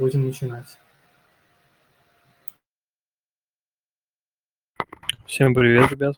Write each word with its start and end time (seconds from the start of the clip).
Будем 0.00 0.24
начинать. 0.24 0.78
Всем 5.26 5.52
привет, 5.52 5.90
ребят. 5.90 6.16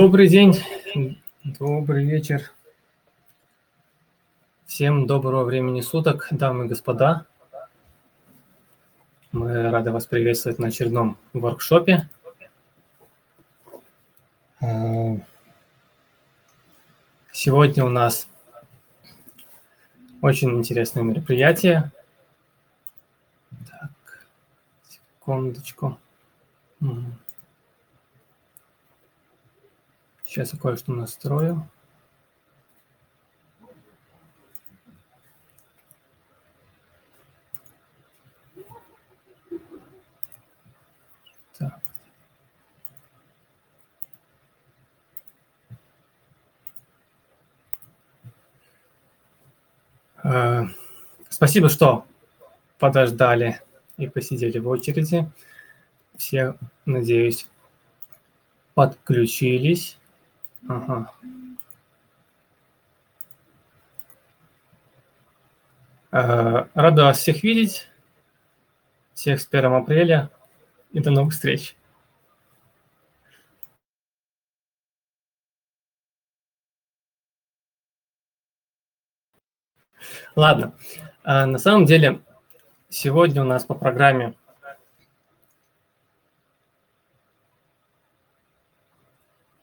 Добрый 0.00 0.28
день, 0.28 0.54
добрый 1.42 2.04
вечер. 2.04 2.52
Всем 4.64 5.08
доброго 5.08 5.42
времени 5.42 5.80
суток, 5.80 6.28
дамы 6.30 6.66
и 6.66 6.68
господа. 6.68 7.26
Мы 9.32 9.68
рады 9.72 9.90
вас 9.90 10.06
приветствовать 10.06 10.60
на 10.60 10.68
очередном 10.68 11.18
воркшопе. 11.32 12.08
Сегодня 17.32 17.84
у 17.84 17.88
нас 17.88 18.28
очень 20.22 20.56
интересное 20.58 21.02
мероприятие. 21.02 21.90
Так, 23.68 23.90
секундочку. 24.88 25.98
Сейчас 30.38 30.52
я 30.52 30.60
кое-что 30.60 30.92
настрою. 30.92 31.68
Э, 50.22 50.66
спасибо, 51.28 51.68
что 51.68 52.06
подождали 52.78 53.60
и 53.96 54.06
посидели 54.06 54.60
в 54.60 54.68
очереди. 54.68 55.28
Все, 56.16 56.56
надеюсь, 56.86 57.48
подключились. 58.74 59.98
Ага. 60.66 61.12
Э, 66.10 66.66
рада 66.74 67.12
всех 67.12 67.42
видеть. 67.42 67.88
Всех 69.14 69.40
с 69.40 69.46
1 69.46 69.72
апреля 69.74 70.30
и 70.92 71.00
до 71.00 71.10
новых 71.10 71.32
встреч. 71.32 71.76
Ладно. 80.36 80.72
Э, 81.24 81.44
на 81.46 81.58
самом 81.58 81.84
деле, 81.84 82.20
сегодня 82.88 83.42
у 83.42 83.44
нас 83.44 83.64
по 83.64 83.74
программе 83.74 84.34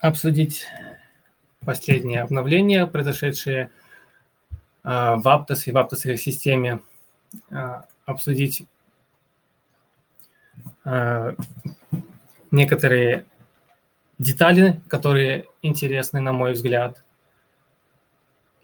обсудить 0.08 0.66
последние 1.66 2.22
обновления, 2.22 2.86
произошедшие 2.86 3.72
в 4.84 5.24
Aptos 5.26 5.64
и 5.66 5.72
в 5.72 5.78
Aptos 5.78 6.18
системе, 6.18 6.82
обсудить 8.06 8.68
некоторые 12.52 13.26
детали, 14.20 14.80
которые 14.88 15.46
интересны, 15.62 16.22
на 16.22 16.34
мой 16.34 16.54
взгляд. 16.54 17.04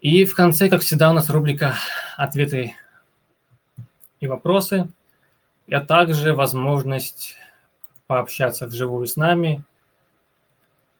И 0.00 0.24
в 0.24 0.34
конце, 0.34 0.68
как 0.68 0.82
всегда, 0.82 1.10
у 1.10 1.12
нас 1.12 1.28
рубрика 1.28 1.74
«Ответы 2.16 2.74
и 4.20 4.26
вопросы», 4.26 4.88
а 5.70 5.80
также 5.80 6.34
возможность 6.34 7.36
пообщаться 8.06 8.66
вживую 8.66 9.06
с 9.06 9.16
нами, 9.16 9.62
а, 9.62 9.71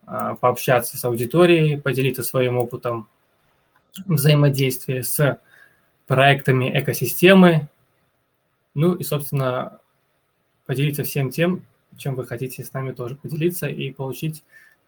пообщаться 0.05 0.97
с 0.99 1.05
аудиторией, 1.05 1.81
поделиться 1.81 2.23
своим 2.23 2.59
опытом 2.59 3.09
взаимодействия 4.07 5.03
с 5.03 5.39
проектами 6.07 6.77
экосистемы, 6.79 7.69
ну 8.75 8.95
и, 8.95 9.05
собственно, 9.05 9.79
поделиться 10.67 11.05
всем 11.05 11.31
тем, 11.31 11.65
чем 11.97 12.15
вы 12.15 12.27
хотите 12.27 12.65
с 12.65 12.73
нами 12.73 12.93
тоже 12.93 13.17
поделиться 13.17 13.67
и 13.69 13.93
получить 13.93 14.45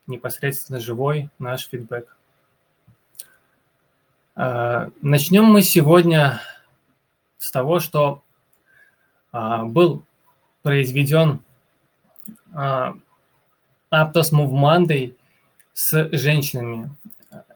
непосредственно 0.06 0.81
живой 0.81 1.31
наш 1.38 1.69
фидбэк. 1.69 2.17
А, 4.37 4.90
начнем 5.00 5.44
мы 5.44 5.62
сегодня 5.62 6.40
с 7.38 7.50
того, 7.50 7.78
что 7.81 8.22
а, 9.32 9.64
был 9.64 10.05
произведен 10.62 11.40
а, 12.52 12.94
Aptos 13.94 14.32
Move 14.32 14.50
Monday 14.50 15.14
с 15.73 16.08
женщинами. 16.12 16.91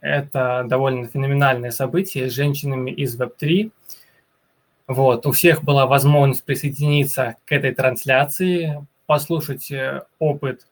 Это 0.00 0.64
довольно 0.66 1.06
феноменальное 1.06 1.70
событие 1.70 2.30
с 2.30 2.34
женщинами 2.34 2.90
из 2.90 3.18
Web3. 3.20 3.70
Вот, 4.86 5.26
у 5.26 5.32
всех 5.32 5.62
была 5.62 5.86
возможность 5.86 6.44
присоединиться 6.44 7.36
к 7.44 7.52
этой 7.52 7.74
трансляции, 7.74 8.86
послушать 9.06 9.70
э, 9.70 10.02
опыт 10.18 10.66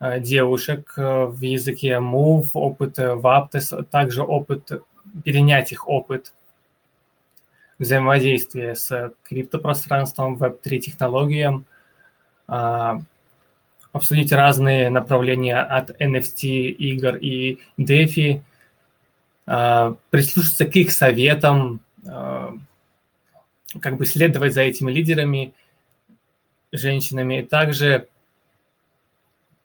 э, 0.00 0.20
девушек 0.20 0.92
э, 0.96 1.24
в 1.24 1.40
языке 1.40 1.92
Move, 1.94 2.48
опыт 2.52 2.98
Aptos, 2.98 3.84
также 3.84 4.22
опыт, 4.22 4.70
перенять 5.24 5.72
их 5.72 5.88
опыт 5.88 6.34
взаимодействия 7.78 8.74
с 8.74 9.12
криптопространством, 9.24 10.36
Web3 10.36 10.78
технологиям, 10.78 11.66
а, 12.46 13.00
обсудить 13.94 14.30
разные 14.32 14.90
направления 14.90 15.58
от 15.58 15.98
NFT, 15.98 16.68
игр 16.68 17.16
и 17.16 17.60
DeFi, 17.78 18.42
а, 19.46 19.96
прислушаться 20.10 20.66
к 20.66 20.76
их 20.76 20.92
советам, 20.92 21.80
а, 22.06 22.52
как 23.80 23.96
бы 23.96 24.04
следовать 24.04 24.52
за 24.52 24.60
этими 24.60 24.92
лидерами– 24.92 25.54
женщинами, 26.76 27.40
и 27.40 27.42
также 27.42 28.08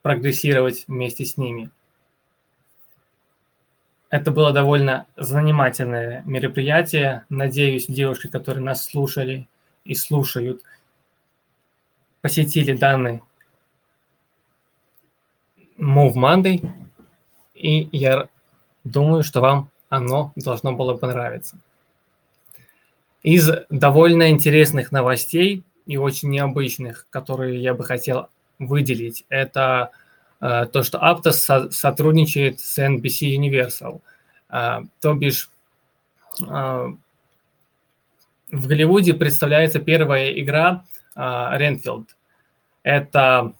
прогрессировать 0.02 0.86
вместе 0.88 1.26
с 1.26 1.38
ними. 1.38 1.70
Это 4.10 4.32
было 4.32 4.52
довольно 4.52 5.06
занимательное 5.18 6.24
мероприятие. 6.26 7.26
Надеюсь, 7.30 7.86
девушки, 7.88 8.28
которые 8.28 8.64
нас 8.64 8.84
слушали 8.86 9.48
и 9.84 9.94
слушают, 9.94 10.64
посетили 12.22 12.76
данный 12.76 13.22
Move 15.80 16.14
Monday, 16.14 16.70
и 17.56 17.88
я 17.92 18.28
думаю, 18.84 19.24
что 19.24 19.42
вам 19.42 19.70
оно 19.90 20.34
должно 20.36 20.74
было 20.74 20.96
понравиться. 20.96 21.58
Из 23.24 23.50
довольно 23.70 24.30
интересных 24.30 24.92
новостей 24.92 25.64
и 25.86 25.98
очень 25.98 26.30
необычных, 26.30 27.08
которые 27.10 27.62
я 27.62 27.74
бы 27.74 27.84
хотел 27.84 28.28
выделить, 28.60 29.26
это 29.30 29.92
э, 30.42 30.68
то, 30.72 30.84
что 30.84 31.00
Aptos 31.00 31.34
со- 31.34 31.72
сотрудничает 31.72 32.60
с 32.60 32.78
NBC 32.78 33.36
Universal. 33.36 34.02
Э, 34.50 34.82
то 35.02 35.14
бишь, 35.16 35.50
э, 36.42 36.94
в 38.52 38.68
Голливуде 38.68 39.14
представляется 39.14 39.80
первая 39.80 40.32
игра 40.32 40.86
э, 41.16 41.20
Renfield. 41.20 42.08
Это 42.84 43.54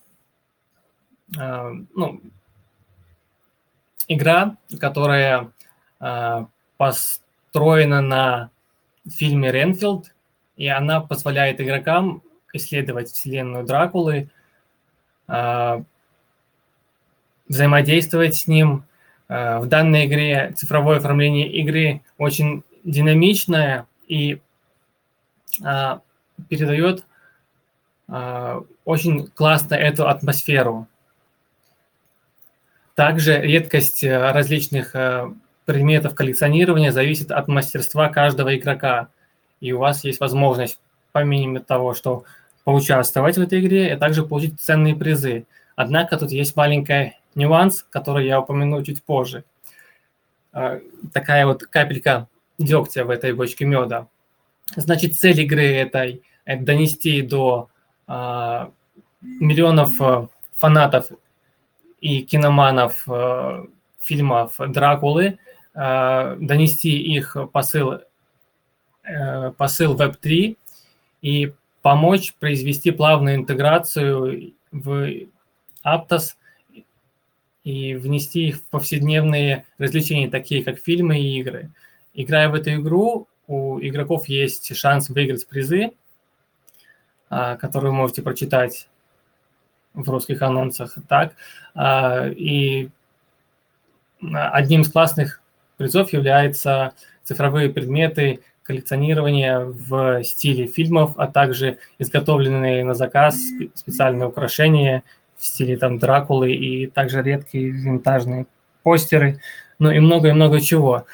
э, 1.38 1.72
ну, 1.96 2.22
игра, 4.08 4.58
которая 4.80 5.52
э, 6.00 6.46
построена 6.78 8.02
на 8.02 8.50
фильме 9.08 9.52
Ренфилд, 9.52 10.14
и 10.56 10.68
она 10.68 11.02
позволяет 11.02 11.62
игрокам 11.62 12.22
исследовать 12.54 13.10
вселенную 13.10 13.66
Дракулы, 13.66 14.30
а, 15.28 15.84
взаимодействовать 17.48 18.36
с 18.36 18.48
ним. 18.48 18.84
В 19.28 19.66
данной 19.68 20.08
игре 20.08 20.54
цифровое 20.56 20.98
оформление 20.98 21.52
игры 21.52 22.02
очень 22.18 22.64
динамичное 22.84 23.86
и 24.08 24.42
передает 26.48 27.06
очень 28.86 29.28
классно 29.28 29.76
эту 29.76 30.08
атмосферу. 30.08 30.88
Также 33.00 33.40
редкость 33.40 34.04
различных 34.04 34.94
предметов 35.64 36.16
коллекционирования 36.16 36.92
зависит 36.92 37.32
от 37.32 37.48
мастерства 37.48 38.10
каждого 38.10 38.58
игрока 38.58 39.08
и 39.62 39.72
у 39.72 39.80
вас 39.80 40.04
есть 40.04 40.20
возможность, 40.20 40.82
помимо 41.14 41.62
того, 41.62 41.94
что 41.94 42.26
поучаствовать 42.66 43.38
в 43.38 43.42
этой 43.42 43.62
игре, 43.62 43.94
а 43.94 43.98
также 43.98 44.24
получить 44.26 44.60
ценные 44.60 44.98
призы. 44.98 45.46
Однако 45.78 46.18
тут 46.18 46.32
есть 46.32 46.58
маленький 46.58 47.16
нюанс, 47.36 47.86
который 47.90 48.28
я 48.28 48.42
упомяну 48.42 48.84
чуть 48.84 49.02
позже. 49.02 49.46
А, 50.52 50.82
такая 51.14 51.46
вот 51.46 51.64
капелька 51.64 52.28
дегтя 52.58 53.06
в 53.06 53.12
этой 53.12 53.32
бочке 53.32 53.64
меда. 53.64 54.08
Значит, 54.76 55.16
цель 55.16 55.40
игры 55.40 55.64
этой– 55.64 56.22
это 56.44 56.66
донести 56.66 57.22
до 57.22 57.70
миллионов 59.22 60.30
фанатов 60.58 61.12
и 62.02 62.22
киноманов 62.22 63.04
а, 63.08 63.66
фильмов 64.00 64.56
Дракулы, 64.60 65.40
а, 65.74 66.36
донести 66.40 66.98
их 67.02 67.36
посыл 67.52 68.00
Э, 69.10 69.52
посыл 69.58 69.96
Web3 69.96 70.56
и 71.24 71.54
помочь 71.82 72.36
произвести 72.36 72.92
плавную 72.92 73.38
интеграцию 73.38 74.54
в 74.72 75.10
Aptos 75.84 76.36
и 77.64 77.96
внести 77.96 78.50
их 78.50 78.58
в 78.58 78.66
повседневные 78.66 79.66
развлечения, 79.80 80.30
такие 80.30 80.64
как 80.64 80.78
фильмы 80.78 81.20
и 81.20 81.40
игры. 81.40 81.72
Играя 82.14 82.50
в 82.50 82.54
эту 82.54 82.76
игру, 82.76 83.28
у 83.48 83.80
игроков 83.80 84.28
есть 84.28 84.76
шанс 84.76 85.10
выиграть 85.10 85.48
призы, 85.48 85.92
а, 87.30 87.58
которые 87.58 87.92
вы 87.92 87.98
можете 87.98 88.22
прочитать 88.22 88.89
в 89.94 90.10
русских 90.10 90.42
анонсах. 90.42 90.96
Так, 91.08 91.34
а, 91.76 92.28
и 92.28 92.90
одним 94.22 94.82
из 94.82 94.92
классных 94.92 95.42
призов 95.78 96.14
являются 96.14 96.94
цифровые 97.24 97.70
предметы 97.70 98.42
коллекционирование 98.64 99.66
в 99.66 100.24
стиле 100.24 100.68
фильмов, 100.68 101.14
а 101.18 101.28
также 101.28 101.80
изготовленные 101.98 102.84
на 102.84 102.94
заказ 102.94 103.40
специальные 103.74 104.28
украшения 104.28 105.04
в 105.38 105.46
стиле 105.46 105.78
там 105.78 105.98
Дракулы 105.98 106.52
и 106.52 106.88
также 106.88 107.24
редкие 107.24 107.72
винтажные 107.72 108.46
постеры, 108.84 109.42
ну 109.80 109.90
и 109.90 110.00
много-много 110.00 110.62
чего 110.62 111.06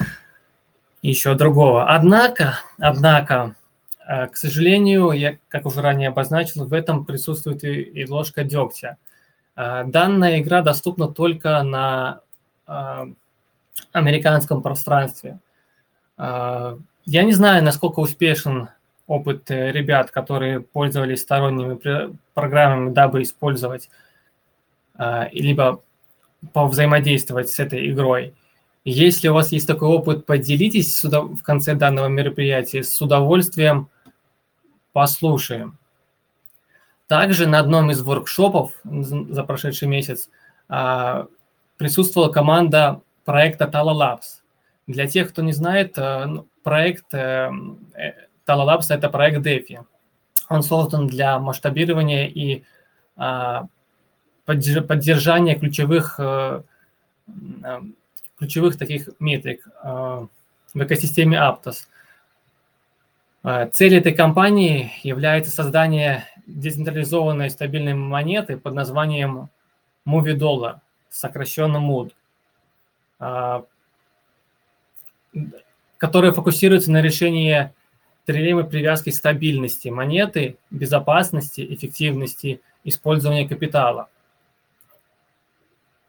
еще 1.02 1.36
другого. 1.36 1.94
Однако, 1.94 2.60
однако, 2.80 3.56
к 4.08 4.36
сожалению, 4.36 5.12
я, 5.12 5.38
как 5.48 5.66
уже 5.66 5.82
ранее 5.82 6.10
обозначил, 6.10 6.66
в 6.66 6.74
этом 6.74 7.06
присутствует 7.06 7.64
и, 7.64 7.82
и 7.82 8.08
ложка 8.08 8.44
дегтя. 8.44 8.98
Э, 9.56 9.84
данная 9.86 10.40
игра 10.40 10.62
доступна 10.62 11.08
только 11.08 11.64
на 11.64 12.22
э, 12.68 13.06
американском 13.92 14.62
пространстве. 14.62 15.40
Я 16.18 17.24
не 17.24 17.34
знаю, 17.34 17.64
насколько 17.64 18.00
успешен 18.00 18.70
опыт 19.06 19.52
э, 19.52 19.72
ребят, 19.72 20.12
которые 20.12 20.62
пользовались 20.62 21.22
сторонними 21.22 22.18
программами, 22.34 22.94
дабы 22.94 23.24
использовать 23.24 23.90
либо 25.34 25.82
взаимодействовать 26.54 27.50
с 27.50 27.60
этой 27.60 27.92
игрой. 27.92 28.34
Если 28.86 29.28
у 29.28 29.34
вас 29.34 29.52
есть 29.52 29.68
такой 29.68 29.90
опыт, 29.90 30.26
поделитесь 30.26 31.04
в 31.04 31.42
конце 31.42 31.76
данного 31.76 32.08
мероприятия, 32.08 32.82
с 32.82 33.02
удовольствием 33.02 33.90
послушаем. 34.96 35.78
Также 37.08 37.48
на 37.48 37.60
одном 37.60 37.92
из 37.92 38.02
воркшопов 38.02 38.72
за 38.86 39.44
прошедший 39.44 39.90
месяц 39.90 40.30
а, 40.70 41.28
присутствовала 41.76 42.32
команда 42.32 43.02
проекта 43.26 43.66
Tala 43.66 43.94
Labs. 43.94 44.42
Для 44.88 45.06
тех, 45.06 45.32
кто 45.32 45.42
не 45.42 45.52
знает, 45.52 45.98
ну, 45.98 46.48
проект 46.64 47.14
Tala 47.14 47.68
Labs– 48.48 48.86
это 48.90 49.10
проект 49.10 49.46
DeFi. 49.46 49.86
Он 50.48 50.64
создан 50.64 51.08
для 51.08 51.40
масштабирования 51.40 52.28
и 52.28 52.64
поддержания 54.46 55.56
ключевых, 55.56 56.20
ключевых 58.38 58.78
таких 58.78 59.10
метрик 59.20 59.68
в 59.84 60.30
экосистеме 60.74 61.38
Aptos. 61.38 61.88
Цель 63.74 63.96
этой 63.96 64.12
компании 64.12 64.92
является 65.04 65.52
создание 65.52 66.26
децентрализованной 66.48 67.52
стабильной 67.52 67.94
монеты 67.94 68.58
под 68.58 68.74
названием 68.74 69.50
Movie 70.04 70.36
Dollar, 70.36 70.80
сокращенно 71.12 71.78
MOOD, 71.78 72.14
которая 75.98 76.32
фокусируется 76.32 76.92
на 76.92 77.04
решении 77.04 77.72
трилеммы 78.26 78.64
привязки 78.64 79.12
стабильности 79.12 79.90
монеты, 79.90 80.58
безопасности, 80.72 81.64
эффективности 81.70 82.62
использования 82.84 83.48
капитала. 83.48 84.10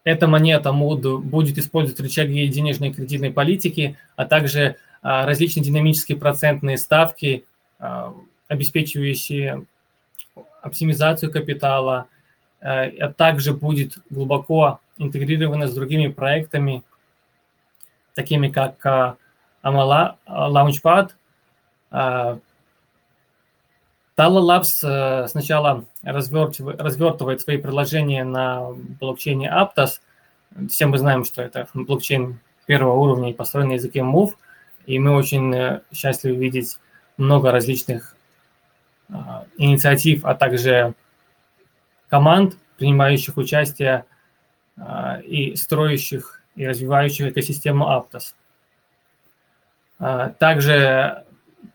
Эта 0.03 0.27
монета 0.27 0.69
MOOD 0.69 1.19
будет 1.19 1.59
использовать 1.59 1.99
рычаги 1.99 2.47
денежной 2.47 2.89
и 2.89 2.93
кредитной 2.93 3.31
политики, 3.31 3.95
а 4.15 4.25
также 4.25 4.69
а, 4.69 4.75
различные 5.01 5.63
динамические 5.63 6.17
процентные 6.17 6.77
ставки, 6.77 7.45
а, 7.79 8.13
обеспечивающие 8.47 9.65
оптимизацию 10.61 11.31
капитала, 11.31 12.07
а, 12.61 12.83
а 12.85 13.13
также 13.13 13.53
будет 13.53 13.99
глубоко 14.09 14.79
интегрирована 14.97 15.67
с 15.67 15.73
другими 15.73 16.07
проектами, 16.07 16.83
такими 18.15 18.49
как 18.49 18.83
Amala 19.63 20.15
Launchpad. 20.27 21.11
Tala 21.91 22.41
Labs 24.17 25.27
сначала 25.27 25.85
развертывает 26.01 27.41
свои 27.41 27.57
приложения 27.57 28.23
на 28.23 28.71
блокчейне 28.99 29.47
Aptos. 29.47 29.99
Все 30.69 30.87
мы 30.87 30.97
знаем, 30.97 31.23
что 31.23 31.43
это 31.43 31.67
блокчейн 31.75 32.39
первого 32.65 32.95
уровня 32.95 33.29
и 33.29 33.33
построен 33.33 33.67
на 33.67 33.73
языке 33.73 33.99
Move– 33.99 34.31
и 34.87 34.97
мы 34.97 35.15
очень 35.15 35.53
э, 35.53 35.81
счастливы 35.93 36.37
видеть 36.37 36.79
много 37.17 37.51
различных 37.51 38.15
а, 39.11 39.45
инициатив, 39.57 40.25
а 40.25 40.33
также 40.33 40.93
команд, 42.09 42.57
принимающих 42.77 43.37
участие 43.37 44.05
а, 44.77 45.19
и 45.19 45.55
строящих 45.55 46.41
и 46.55 46.65
развивающих 46.65 47.27
экосистему 47.27 47.85
Aptos. 47.85 48.33
А, 49.99 50.29
также 50.29 51.25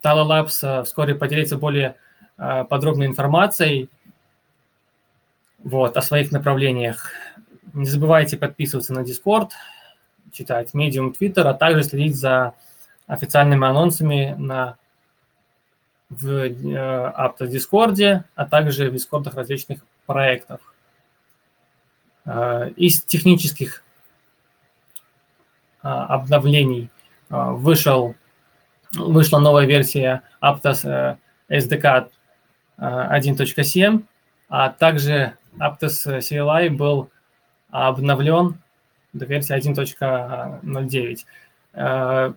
Tala 0.02 0.26
Labs 0.26 0.84
вскоре 0.84 1.14
поделится 1.14 1.56
более 1.56 1.96
подробной 2.36 3.06
информацией 3.06 3.88
вот, 5.58 5.96
о 5.96 6.02
своих 6.02 6.32
направлениях. 6.32 7.10
Не 7.72 7.86
забывайте 7.86 8.36
подписываться 8.36 8.94
на 8.94 9.00
Discord, 9.00 9.50
читать 10.32 10.70
Medium, 10.74 11.14
Twitter, 11.16 11.42
а 11.42 11.54
также 11.54 11.84
следить 11.84 12.16
за 12.16 12.54
официальными 13.06 13.66
анонсами 13.66 14.34
на, 14.38 14.76
в 16.08 16.28
э, 16.28 16.48
Aptos 16.48 17.50
Discord, 17.50 18.24
а 18.34 18.46
также 18.46 18.90
в 18.90 18.92
дискордах 18.92 19.34
различных 19.34 19.84
проектов. 20.06 20.60
Э, 22.24 22.70
из 22.76 23.02
технических 23.02 23.82
э, 25.82 25.88
обновлений 25.88 26.90
вышел, 27.28 28.14
вышла 28.92 29.38
новая 29.38 29.66
версия 29.66 30.22
Aptos 30.42 31.16
SDK 31.48 32.10
1.7, 32.78 34.04
а 34.50 34.68
также 34.68 35.36
Aptos 35.58 36.18
CLI 36.18 36.70
был 36.70 37.08
обновлен 37.70 38.60
до 39.14 39.24
версии 39.24 39.56
1.09. 39.56 42.34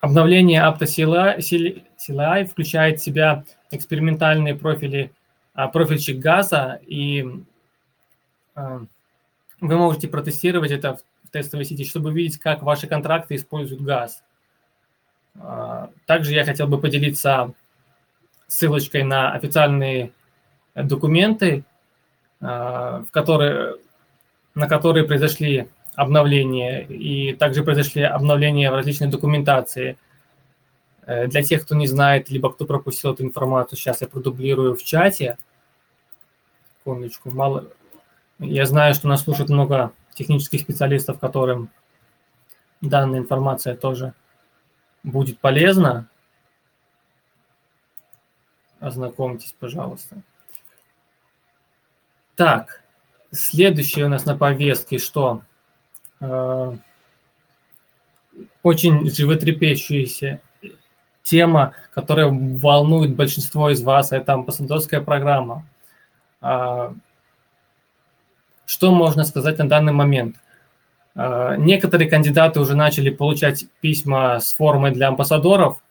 Обновление 0.00 0.62
AptoCLI 0.62 2.44
включает 2.46 3.00
в 3.00 3.02
себя 3.02 3.44
экспериментальные 3.72 4.54
профили, 4.54 5.12
а, 5.54 5.66
профильчик 5.66 6.18
газа, 6.18 6.80
и 6.86 7.26
а, 8.54 8.82
вы 9.60 9.76
можете 9.76 10.06
протестировать 10.06 10.70
это 10.70 10.98
в 11.24 11.30
тестовой 11.30 11.64
сети, 11.64 11.84
чтобы 11.84 12.12
видеть, 12.12 12.38
как 12.38 12.62
ваши 12.62 12.86
контракты 12.86 13.34
используют 13.34 13.82
газ. 13.82 14.22
А, 15.40 15.90
также 16.06 16.32
я 16.32 16.44
хотел 16.44 16.68
бы 16.68 16.80
поделиться 16.80 17.52
ссылочкой 18.46 19.02
на 19.02 19.32
официальные 19.32 20.12
документы, 20.74 21.64
в 22.40 23.06
которые, 23.10 23.76
на 24.54 24.68
которые 24.68 25.04
произошли 25.06 25.68
обновления, 25.98 26.82
и 26.82 27.32
также 27.32 27.64
произошли 27.64 28.02
обновления 28.02 28.70
в 28.70 28.74
различной 28.74 29.08
документации. 29.08 29.98
Э, 31.06 31.26
для 31.26 31.42
тех, 31.42 31.64
кто 31.64 31.74
не 31.74 31.88
знает, 31.88 32.30
либо 32.30 32.52
кто 32.52 32.66
пропустил 32.66 33.14
эту 33.14 33.24
информацию, 33.24 33.76
сейчас 33.76 34.00
я 34.00 34.06
продублирую 34.06 34.76
в 34.76 34.84
чате. 34.84 35.38
Секундочку, 36.78 37.32
мало... 37.32 37.66
Я 38.38 38.64
знаю, 38.66 38.94
что 38.94 39.08
нас 39.08 39.24
слушает 39.24 39.50
много 39.50 39.90
технических 40.14 40.60
специалистов, 40.60 41.18
которым 41.18 41.68
данная 42.80 43.18
информация 43.18 43.74
тоже 43.74 44.14
будет 45.02 45.40
полезна. 45.40 46.08
Ознакомьтесь, 48.78 49.52
пожалуйста. 49.58 50.22
Так, 52.36 52.84
следующее 53.32 54.04
у 54.04 54.08
нас 54.08 54.26
на 54.26 54.36
повестке 54.38 54.98
что? 54.98 55.42
Э, 56.20 56.76
очень 58.62 59.08
животрепещущаяся 59.10 60.40
тема, 61.22 61.74
которая 61.92 62.28
волнует 62.28 63.14
большинство 63.14 63.70
из 63.70 63.82
вас, 63.82 64.12
это 64.12 64.34
амбассадорская 64.34 65.00
программа. 65.00 65.66
Э, 66.40 66.92
что 68.66 68.92
можно 68.92 69.24
сказать 69.24 69.58
на 69.58 69.68
данный 69.68 69.92
момент? 69.92 70.36
Э, 71.14 71.56
некоторые 71.56 72.10
кандидаты 72.10 72.60
уже 72.60 72.74
начали 72.76 73.10
получать 73.10 73.66
письма 73.80 74.40
с 74.40 74.52
формой 74.52 74.92
для 74.92 75.08
амбассадоров. 75.08 75.82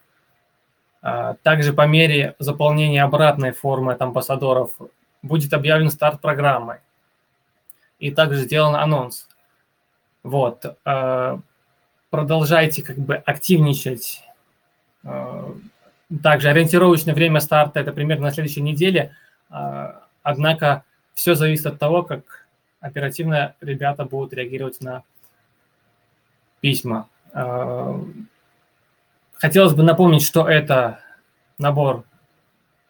Также 1.43 1.74
по 1.74 1.86
мере 1.86 2.36
заполнения 2.38 3.01
обратной 3.01 3.51
формы 3.51 3.93
от 3.93 4.01
амбассадоров 4.01 4.72
будет 5.22 5.53
объявлен 5.53 5.89
старт 5.89 6.19
программы. 6.19 6.79
И 8.00 8.12
также 8.12 8.41
сделан 8.41 8.75
анонс. 8.75 9.27
Вот. 10.27 10.77
Э, 10.84 11.38
продолжайте 12.10 12.84
как 12.84 12.98
бы 12.98 13.15
активничать. 13.15 14.22
Э, 15.05 15.53
также 16.22 16.50
ориентировочное 16.50 17.13
время 17.13 17.39
старта– 17.39 17.79
это 17.81 17.93
примерно 17.93 18.25
на 18.25 18.34
следующей 18.34 18.60
неделе. 18.62 19.15
Э, 19.50 19.93
однако 20.24 20.84
все 21.13 21.34
зависит 21.34 21.67
от 21.67 21.79
того, 21.79 22.03
как 22.03 22.46
оперативно 22.81 23.55
ребята 23.62 24.03
будут 24.03 24.34
реагировать 24.34 24.81
на 24.81 25.03
письма. 26.60 27.07
Хотелось 29.34 29.74
бы 29.74 29.84
напомнить, 29.84 30.24
что 30.24 30.48
это 30.48 31.00
набор 31.57 32.03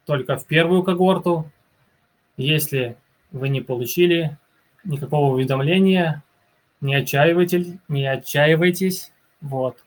только 0.06 0.38
в 0.38 0.46
первую 0.46 0.82
когорту. 0.82 1.52
Если 2.36 2.98
вы 3.32 3.50
не 3.50 3.62
получили 3.62 4.38
никакого 4.84 5.34
уведомления, 5.34 6.24
не 6.82 6.96
отчаивайтесь, 6.96 7.68
не 7.88 8.06
отчаивайтесь, 8.06 9.12
вот. 9.42 9.84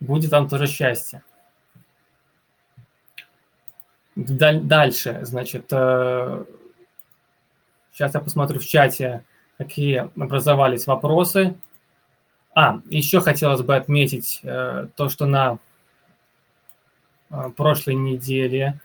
Будет 0.00 0.30
вам 0.30 0.48
тоже 0.48 0.66
счастье. 0.66 1.22
Дальше, 4.16 5.20
значит, 5.22 5.66
сейчас 5.68 6.44
э, 7.98 8.10
я 8.14 8.20
посмотрю 8.20 8.58
в 8.58 8.66
чате, 8.66 9.24
какие 9.56 10.10
образовались 10.20 10.86
вопросы. 10.86 11.56
А, 12.54 12.80
еще 12.86 13.20
хотелось 13.20 13.62
бы 13.62 13.76
отметить 13.76 14.40
э, 14.42 14.88
то, 14.96 15.08
что 15.08 15.26
на 15.26 15.58
э, 17.30 17.50
прошлой 17.56 17.94
неделе 17.94 18.80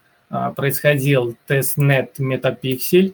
происходил 0.56 1.38
тестнет 1.48 2.20
Metapixel. 2.20 3.14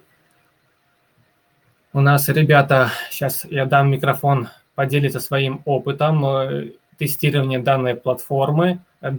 У 1.93 1.99
нас 1.99 2.29
ребята, 2.29 2.89
сейчас 3.09 3.43
я 3.43 3.65
дам 3.65 3.91
микрофон, 3.91 4.47
поделиться 4.75 5.19
своим 5.19 5.61
опытом 5.65 6.25
э, 6.25 6.71
тестирования 6.97 7.61
данной 7.61 7.95
платформы, 7.95 8.79
э, 9.01 9.11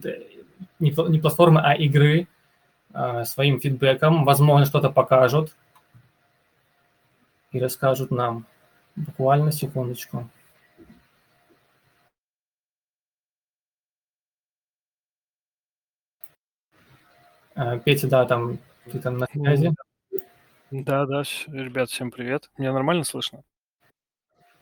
не 0.78 1.20
платформы, 1.20 1.60
а 1.60 1.74
игры, 1.74 2.28
э, 2.94 3.24
своим 3.24 3.60
фидбэком. 3.60 4.24
Возможно, 4.24 4.64
что-то 4.64 4.88
покажут 4.88 5.54
и 7.50 7.60
расскажут 7.60 8.10
нам. 8.10 8.46
Буквально 8.96 9.52
секундочку. 9.52 10.28
Петя, 17.84 18.08
да, 18.08 18.24
там 18.24 18.58
ты 18.90 18.98
там 18.98 19.18
на 19.18 19.26
связи? 19.26 19.74
Да, 20.72 21.04
да, 21.04 21.22
ребят, 21.48 21.90
всем 21.90 22.10
привет. 22.10 22.50
Меня 22.56 22.72
нормально 22.72 23.04
слышно? 23.04 23.42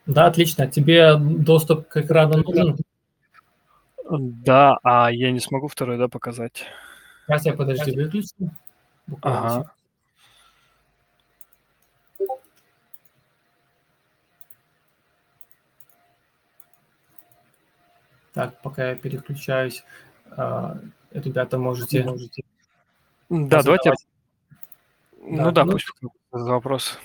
Да, 0.05 0.25
отлично. 0.25 0.67
Тебе 0.67 1.15
доступ 1.15 1.87
к 1.87 1.95
экрану 1.95 2.43
нужен? 2.43 2.77
Да, 4.09 4.77
а 4.83 5.09
я 5.09 5.31
не 5.31 5.39
смогу 5.39 5.69
второй, 5.69 5.97
да, 5.97 6.09
показать? 6.09 6.65
Сейчас 7.25 7.45
я, 7.45 7.53
подожди, 7.53 7.95
выключу. 7.95 8.51
Ага. 9.21 9.71
Так, 18.33 18.61
пока 18.61 18.89
я 18.89 18.95
переключаюсь, 18.95 19.85
э, 20.35 20.75
ребята, 21.11 21.57
можете... 21.57 22.03
можете 22.03 22.43
да, 23.29 23.63
давайте... 23.63 23.93
Ну 25.23 25.51
да, 25.51 25.65
ну... 25.65 25.71
пусть 25.73 25.87
вопрос. 26.31 26.99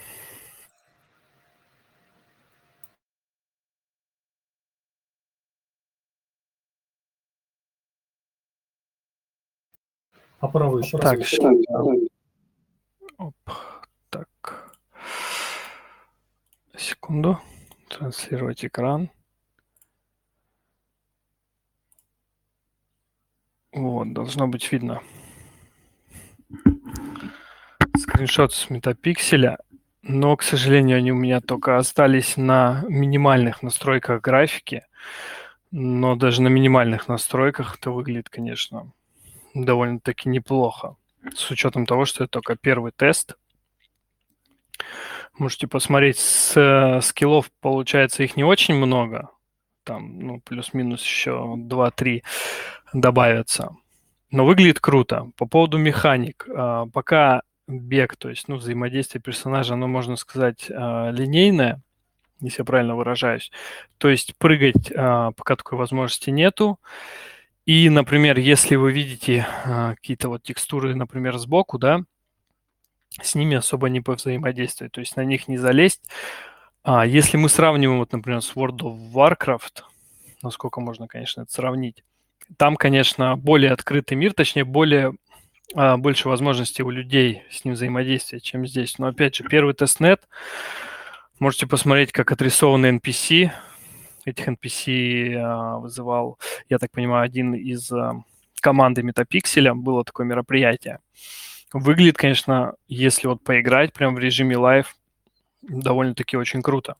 Попробуй 10.40 10.82
еще 10.82 10.98
так, 10.98 11.18
раз. 11.18 11.28
Сейчас. 11.28 11.54
Оп, 13.18 13.34
так. 14.10 14.76
Секунду. 16.76 17.38
Транслировать 17.88 18.64
экран. 18.64 19.10
Вот, 23.72 24.12
должно 24.12 24.48
быть 24.48 24.70
видно. 24.72 25.02
Скриншот 28.16 28.54
с 28.54 28.70
метапикселя, 28.70 29.58
но, 30.00 30.34
к 30.38 30.42
сожалению, 30.42 30.96
они 30.96 31.12
у 31.12 31.14
меня 31.14 31.42
только 31.42 31.76
остались 31.76 32.38
на 32.38 32.82
минимальных 32.88 33.62
настройках 33.62 34.22
графики. 34.22 34.84
Но 35.70 36.16
даже 36.16 36.40
на 36.40 36.48
минимальных 36.48 37.08
настройках 37.08 37.76
это 37.76 37.90
выглядит, 37.90 38.30
конечно, 38.30 38.90
довольно-таки 39.52 40.30
неплохо. 40.30 40.96
С 41.34 41.50
учетом 41.50 41.84
того, 41.84 42.06
что 42.06 42.24
это 42.24 42.30
только 42.30 42.56
первый 42.56 42.90
тест. 42.90 43.34
Можете 45.36 45.66
посмотреть, 45.66 46.18
с 46.18 47.00
скиллов, 47.02 47.50
получается, 47.60 48.22
их 48.22 48.34
не 48.34 48.44
очень 48.44 48.76
много. 48.76 49.28
Там, 49.84 50.20
ну, 50.20 50.40
плюс-минус 50.40 51.02
еще 51.02 51.54
2-3 51.58 52.22
добавятся. 52.94 53.76
Но 54.30 54.46
выглядит 54.46 54.80
круто. 54.80 55.30
По 55.36 55.44
поводу 55.44 55.76
механик. 55.76 56.48
А, 56.48 56.86
пока 56.86 57.42
бег, 57.66 58.16
то 58.16 58.28
есть, 58.28 58.48
ну, 58.48 58.56
взаимодействие 58.56 59.20
персонажа, 59.20 59.74
оно, 59.74 59.88
можно 59.88 60.16
сказать, 60.16 60.70
а, 60.70 61.10
линейное, 61.10 61.80
если 62.40 62.62
я 62.62 62.64
правильно 62.64 62.96
выражаюсь. 62.96 63.50
То 63.98 64.08
есть 64.08 64.36
прыгать 64.38 64.92
а, 64.94 65.32
пока 65.32 65.56
такой 65.56 65.78
возможности 65.78 66.30
нету. 66.30 66.78
И, 67.64 67.88
например, 67.88 68.38
если 68.38 68.76
вы 68.76 68.92
видите 68.92 69.46
а, 69.64 69.94
какие-то 69.94 70.28
вот 70.28 70.42
текстуры, 70.42 70.94
например, 70.94 71.36
сбоку, 71.38 71.78
да, 71.78 72.02
с 73.20 73.34
ними 73.34 73.56
особо 73.56 73.88
не 73.88 74.00
повзаимодействовать, 74.00 74.92
то 74.92 75.00
есть 75.00 75.16
на 75.16 75.24
них 75.24 75.48
не 75.48 75.56
залезть. 75.56 76.02
А 76.82 77.04
если 77.04 77.36
мы 77.36 77.48
сравниваем, 77.48 77.98
вот, 77.98 78.12
например, 78.12 78.42
с 78.42 78.54
World 78.54 78.78
of 78.78 79.12
Warcraft, 79.12 79.82
насколько 80.42 80.80
можно, 80.80 81.08
конечно, 81.08 81.42
это 81.42 81.52
сравнить, 81.52 82.04
там, 82.56 82.76
конечно, 82.76 83.36
более 83.36 83.72
открытый 83.72 84.16
мир, 84.16 84.32
точнее, 84.32 84.64
более 84.64 85.14
больше 85.74 86.28
возможностей 86.28 86.82
у 86.82 86.90
людей 86.90 87.42
с 87.50 87.64
ним 87.64 87.74
взаимодействия, 87.74 88.40
чем 88.40 88.66
здесь. 88.66 88.98
Но 88.98 89.08
опять 89.08 89.34
же, 89.34 89.44
первый 89.44 89.74
тестнет, 89.74 90.22
можете 91.38 91.66
посмотреть, 91.66 92.12
как 92.12 92.32
отрисованы 92.32 92.98
NPC, 92.98 93.50
этих 94.24 94.48
NPC 94.48 95.34
а, 95.36 95.78
вызывал, 95.78 96.38
я 96.68 96.78
так 96.78 96.90
понимаю, 96.90 97.24
один 97.24 97.54
из 97.54 97.90
а, 97.92 98.22
команды 98.60 99.02
Метапикселя. 99.02 99.74
Было 99.74 100.04
такое 100.04 100.26
мероприятие. 100.26 100.98
Выглядит, 101.72 102.16
конечно, 102.16 102.74
если 102.88 103.28
вот 103.28 103.42
поиграть 103.42 103.92
прям 103.92 104.14
в 104.14 104.18
режиме 104.18 104.56
live, 104.56 104.94
довольно-таки 105.62 106.36
очень 106.36 106.62
круто. 106.62 106.96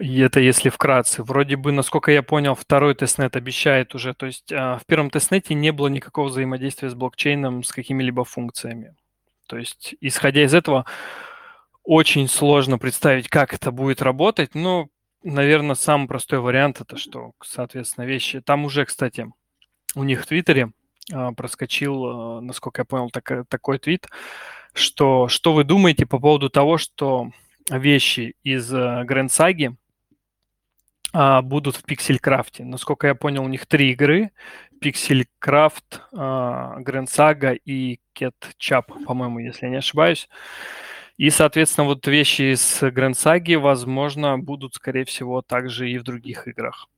И 0.00 0.20
это 0.20 0.40
если 0.40 0.68
вкратце. 0.68 1.22
Вроде 1.22 1.56
бы, 1.56 1.72
насколько 1.72 2.12
я 2.12 2.22
понял, 2.22 2.54
второй 2.54 2.94
тестнет 2.94 3.36
обещает 3.36 3.94
уже. 3.94 4.14
То 4.14 4.26
есть 4.26 4.50
в 4.50 4.82
первом 4.86 5.10
тестнете 5.10 5.54
не 5.54 5.72
было 5.72 5.88
никакого 5.88 6.28
взаимодействия 6.28 6.88
с 6.88 6.94
блокчейном, 6.94 7.64
с 7.64 7.72
какими-либо 7.72 8.24
функциями. 8.24 8.94
То 9.48 9.56
есть, 9.56 9.94
исходя 10.00 10.44
из 10.44 10.54
этого, 10.54 10.84
очень 11.82 12.28
сложно 12.28 12.78
представить, 12.78 13.28
как 13.28 13.54
это 13.54 13.72
будет 13.72 14.02
работать, 14.02 14.54
но, 14.54 14.88
наверное, 15.22 15.74
самый 15.74 16.06
простой 16.06 16.38
вариант 16.38 16.82
это 16.82 16.98
что, 16.98 17.32
соответственно, 17.42 18.04
вещи. 18.04 18.42
Там 18.42 18.66
уже, 18.66 18.84
кстати, 18.84 19.32
у 19.94 20.04
них 20.04 20.22
в 20.22 20.26
Твиттере 20.26 20.72
а, 21.10 21.32
проскочил, 21.32 22.04
а, 22.04 22.40
насколько 22.42 22.82
я 22.82 22.84
понял, 22.84 23.08
так, 23.08 23.48
такой 23.48 23.78
твит, 23.78 24.06
что 24.74 25.28
что 25.28 25.54
вы 25.54 25.64
думаете 25.64 26.04
по 26.04 26.18
поводу 26.18 26.50
того, 26.50 26.76
что 26.76 27.30
вещи 27.70 28.36
из 28.42 28.70
а, 28.70 29.04
Grand 29.04 29.28
Saga 29.28 29.74
а, 31.12 31.42
будут 31.42 31.76
в 31.76 31.84
Пикселькрафте. 31.84 32.64
Насколько 32.64 33.08
я 33.08 33.14
понял, 33.14 33.44
у 33.44 33.48
них 33.48 33.66
три 33.66 33.92
игры. 33.92 34.30
Пикселькрафт, 34.80 36.02
а, 36.12 36.78
Grand 36.80 37.06
Saga 37.06 37.58
и 37.64 38.00
Ketchup, 38.14 39.04
по-моему, 39.04 39.38
если 39.40 39.66
я 39.66 39.70
не 39.70 39.76
ошибаюсь. 39.78 40.28
И, 41.16 41.30
соответственно, 41.30 41.86
вот 41.86 42.06
вещи 42.06 42.54
из 42.54 42.82
Grand 42.82 43.14
Saga, 43.14 43.58
возможно, 43.58 44.38
будут, 44.38 44.74
скорее 44.74 45.04
всего, 45.04 45.42
также 45.42 45.90
и 45.90 45.98
в 45.98 46.04
других 46.04 46.46
играх. 46.46 46.88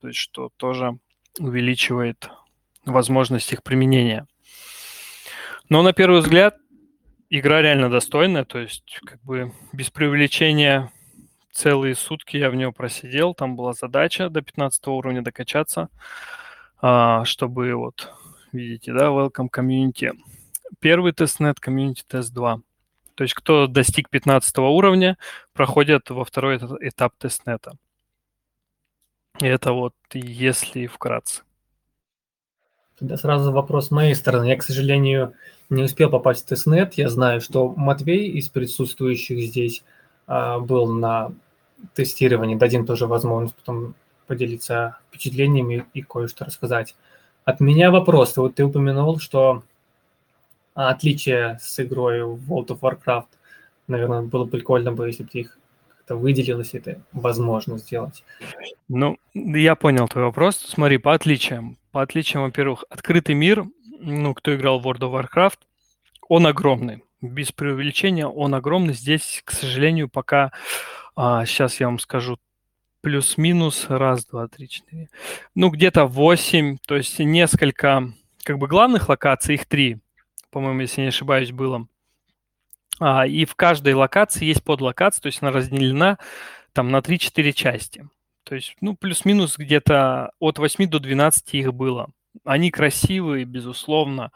То 0.00 0.08
есть, 0.08 0.20
что 0.20 0.50
тоже 0.56 0.98
увеличивает 1.38 2.28
возможность 2.84 3.52
их 3.52 3.62
применения. 3.62 4.26
Но 5.68 5.82
на 5.82 5.92
первый 5.92 6.20
взгляд 6.20 6.56
игра 7.30 7.62
реально 7.62 7.90
достойная, 7.90 8.44
то 8.44 8.58
есть 8.58 9.00
как 9.04 9.22
бы 9.22 9.52
без 9.72 9.90
привлечения 9.90 10.92
целые 11.54 11.94
сутки 11.94 12.36
я 12.36 12.50
в 12.50 12.54
него 12.54 12.72
просидел, 12.72 13.34
там 13.34 13.56
была 13.56 13.72
задача 13.72 14.28
до 14.28 14.42
15 14.42 14.86
уровня 14.88 15.22
докачаться, 15.22 15.88
а, 16.82 17.24
чтобы 17.24 17.74
вот, 17.74 18.12
видите, 18.52 18.92
да, 18.92 19.06
Welcome 19.06 19.48
Community. 19.50 20.12
Первый 20.80 21.12
тестнет, 21.12 21.56
Community 21.64 22.02
Test 22.10 22.32
2. 22.32 22.60
То 23.14 23.22
есть 23.22 23.34
кто 23.34 23.68
достиг 23.68 24.10
15 24.10 24.58
уровня, 24.58 25.16
проходит 25.52 26.10
во 26.10 26.24
второй 26.24 26.56
этап 26.80 27.14
тестнета. 27.16 27.76
И 29.40 29.46
это 29.46 29.72
вот 29.72 29.94
если 30.12 30.86
вкратце. 30.86 31.42
Тогда 32.98 33.16
сразу 33.16 33.52
вопрос 33.52 33.88
с 33.88 33.90
моей 33.90 34.14
стороны. 34.14 34.46
Я, 34.46 34.56
к 34.56 34.62
сожалению, 34.62 35.34
не 35.68 35.84
успел 35.84 36.10
попасть 36.10 36.44
в 36.44 36.48
тестнет. 36.48 36.94
Я 36.94 37.08
знаю, 37.08 37.40
что 37.40 37.68
Матвей 37.68 38.28
из 38.30 38.48
присутствующих 38.48 39.38
здесь 39.48 39.82
а, 40.26 40.58
был 40.60 40.86
на 40.86 41.32
тестировании. 41.94 42.56
Дадим 42.56 42.86
тоже 42.86 43.06
возможность 43.06 43.56
потом 43.56 43.94
поделиться 44.26 44.98
впечатлениями 45.08 45.86
и 45.92 46.02
кое-что 46.02 46.44
рассказать. 46.44 46.96
От 47.44 47.60
меня 47.60 47.90
вопрос. 47.90 48.36
Вот 48.36 48.54
ты 48.54 48.64
упомянул, 48.64 49.18
что 49.18 49.62
отличие 50.74 51.58
с 51.60 51.78
игрой 51.80 52.20
World 52.20 52.68
of 52.68 52.80
Warcraft. 52.80 53.26
Наверное, 53.86 54.22
было 54.22 54.44
бы 54.44 54.52
прикольно 54.52 54.92
бы, 54.92 55.06
если 55.06 55.24
бы 55.24 55.28
ты 55.28 55.40
их 55.40 55.58
как-то 55.88 56.16
выделил, 56.16 56.58
если 56.58 56.80
это 56.80 57.00
возможно 57.12 57.78
сделать. 57.78 58.24
Ну, 58.88 59.18
я 59.34 59.74
понял 59.74 60.08
твой 60.08 60.24
вопрос. 60.24 60.56
Смотри, 60.56 60.98
по 60.98 61.12
отличиям. 61.14 61.78
По 61.92 62.02
отличиям, 62.02 62.44
во-первых, 62.44 62.84
открытый 62.88 63.34
мир, 63.34 63.64
ну, 64.00 64.34
кто 64.34 64.54
играл 64.54 64.80
в 64.80 64.86
World 64.86 65.00
of 65.00 65.12
Warcraft, 65.12 65.58
он 66.28 66.46
огромный. 66.46 67.04
Без 67.20 67.52
преувеличения 67.52 68.26
он 68.26 68.54
огромный. 68.54 68.94
Здесь, 68.94 69.42
к 69.44 69.52
сожалению, 69.52 70.08
пока, 70.08 70.52
а, 71.16 71.44
сейчас 71.46 71.80
я 71.80 71.86
вам 71.86 71.98
скажу, 71.98 72.38
плюс-минус, 73.00 73.86
раз, 73.88 74.26
два, 74.26 74.48
три, 74.48 74.68
четыре, 74.68 75.08
ну, 75.54 75.70
где-то 75.70 76.06
восемь, 76.06 76.78
то 76.86 76.96
есть 76.96 77.18
несколько, 77.18 78.12
как 78.42 78.58
бы 78.58 78.66
главных 78.66 79.08
локаций, 79.08 79.54
их 79.56 79.66
три 79.66 80.00
по-моему, 80.54 80.82
если 80.82 81.00
не 81.00 81.08
ошибаюсь, 81.08 81.50
было. 81.50 81.88
А, 83.00 83.26
и 83.26 83.44
в 83.44 83.56
каждой 83.56 83.94
локации 83.94 84.44
есть 84.44 84.62
подлокация, 84.62 85.20
то 85.20 85.26
есть 85.26 85.42
она 85.42 85.50
разделена 85.50 86.18
там 86.72 86.92
на 86.92 87.00
3-4 87.00 87.52
части. 87.52 88.08
То 88.44 88.54
есть, 88.54 88.76
ну, 88.80 88.94
плюс-минус 88.94 89.58
где-то 89.58 90.30
от 90.38 90.58
8 90.58 90.88
до 90.88 91.00
12 91.00 91.54
их 91.54 91.74
было. 91.74 92.08
Они 92.44 92.70
красивые, 92.70 93.44
безусловно. 93.44 94.30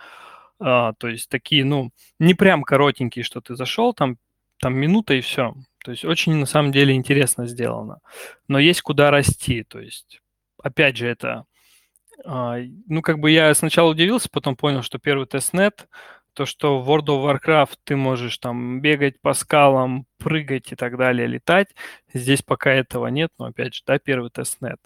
А, 0.58 0.92
то 0.94 1.06
есть 1.06 1.28
такие, 1.28 1.64
ну, 1.64 1.92
не 2.18 2.34
прям 2.34 2.64
коротенькие, 2.64 3.22
что 3.22 3.40
ты 3.40 3.54
зашел, 3.54 3.94
там, 3.94 4.18
там 4.58 4.74
минута 4.74 5.14
и 5.14 5.20
все. 5.20 5.54
То 5.88 5.92
есть 5.92 6.04
очень 6.04 6.34
на 6.34 6.44
самом 6.44 6.70
деле 6.70 6.92
интересно 6.92 7.46
сделано. 7.46 8.00
Но 8.46 8.58
есть 8.58 8.82
куда 8.82 9.10
расти. 9.10 9.62
То 9.62 9.80
есть, 9.80 10.20
опять 10.62 10.98
же, 10.98 11.08
это... 11.08 11.46
А, 12.26 12.58
ну, 12.86 13.00
как 13.00 13.20
бы 13.20 13.30
я 13.30 13.54
сначала 13.54 13.92
удивился, 13.92 14.28
потом 14.30 14.54
понял, 14.54 14.82
что 14.82 14.98
первый 14.98 15.26
тестнет, 15.26 15.88
то, 16.34 16.44
что 16.44 16.82
в 16.82 16.90
World 16.90 17.06
of 17.06 17.40
Warcraft 17.40 17.76
ты 17.84 17.96
можешь 17.96 18.36
там 18.36 18.82
бегать 18.82 19.18
по 19.22 19.32
скалам, 19.32 20.04
прыгать 20.18 20.72
и 20.72 20.76
так 20.76 20.98
далее, 20.98 21.26
летать. 21.26 21.68
Здесь 22.12 22.42
пока 22.42 22.70
этого 22.70 23.06
нет, 23.06 23.30
но 23.38 23.46
опять 23.46 23.74
же, 23.74 23.82
да, 23.86 23.98
первый 23.98 24.28
тестнет. 24.28 24.80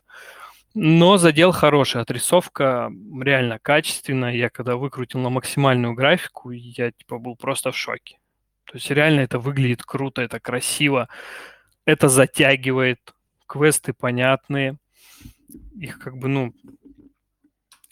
Но 0.73 1.17
задел 1.19 1.51
хороший, 1.51 2.01
отрисовка 2.01 2.93
реально 3.21 3.59
качественная. 3.59 4.37
Я 4.37 4.51
когда 4.51 4.77
выкрутил 4.77 5.19
на 5.19 5.31
максимальную 5.31 5.95
графику, 5.95 6.53
я 6.53 6.93
типа 6.93 7.19
был 7.19 7.35
просто 7.35 7.73
в 7.73 7.77
шоке. 7.77 8.19
То 8.65 8.75
есть 8.75 8.91
реально 8.91 9.21
это 9.21 9.39
выглядит 9.39 9.83
круто, 9.83 10.23
это 10.23 10.41
красиво, 10.41 11.09
это 11.85 12.09
затягивает, 12.09 13.01
квесты 13.47 13.93
понятные. 13.93 14.79
Их 15.75 15.99
как 15.99 16.17
бы, 16.17 16.29
ну, 16.29 16.55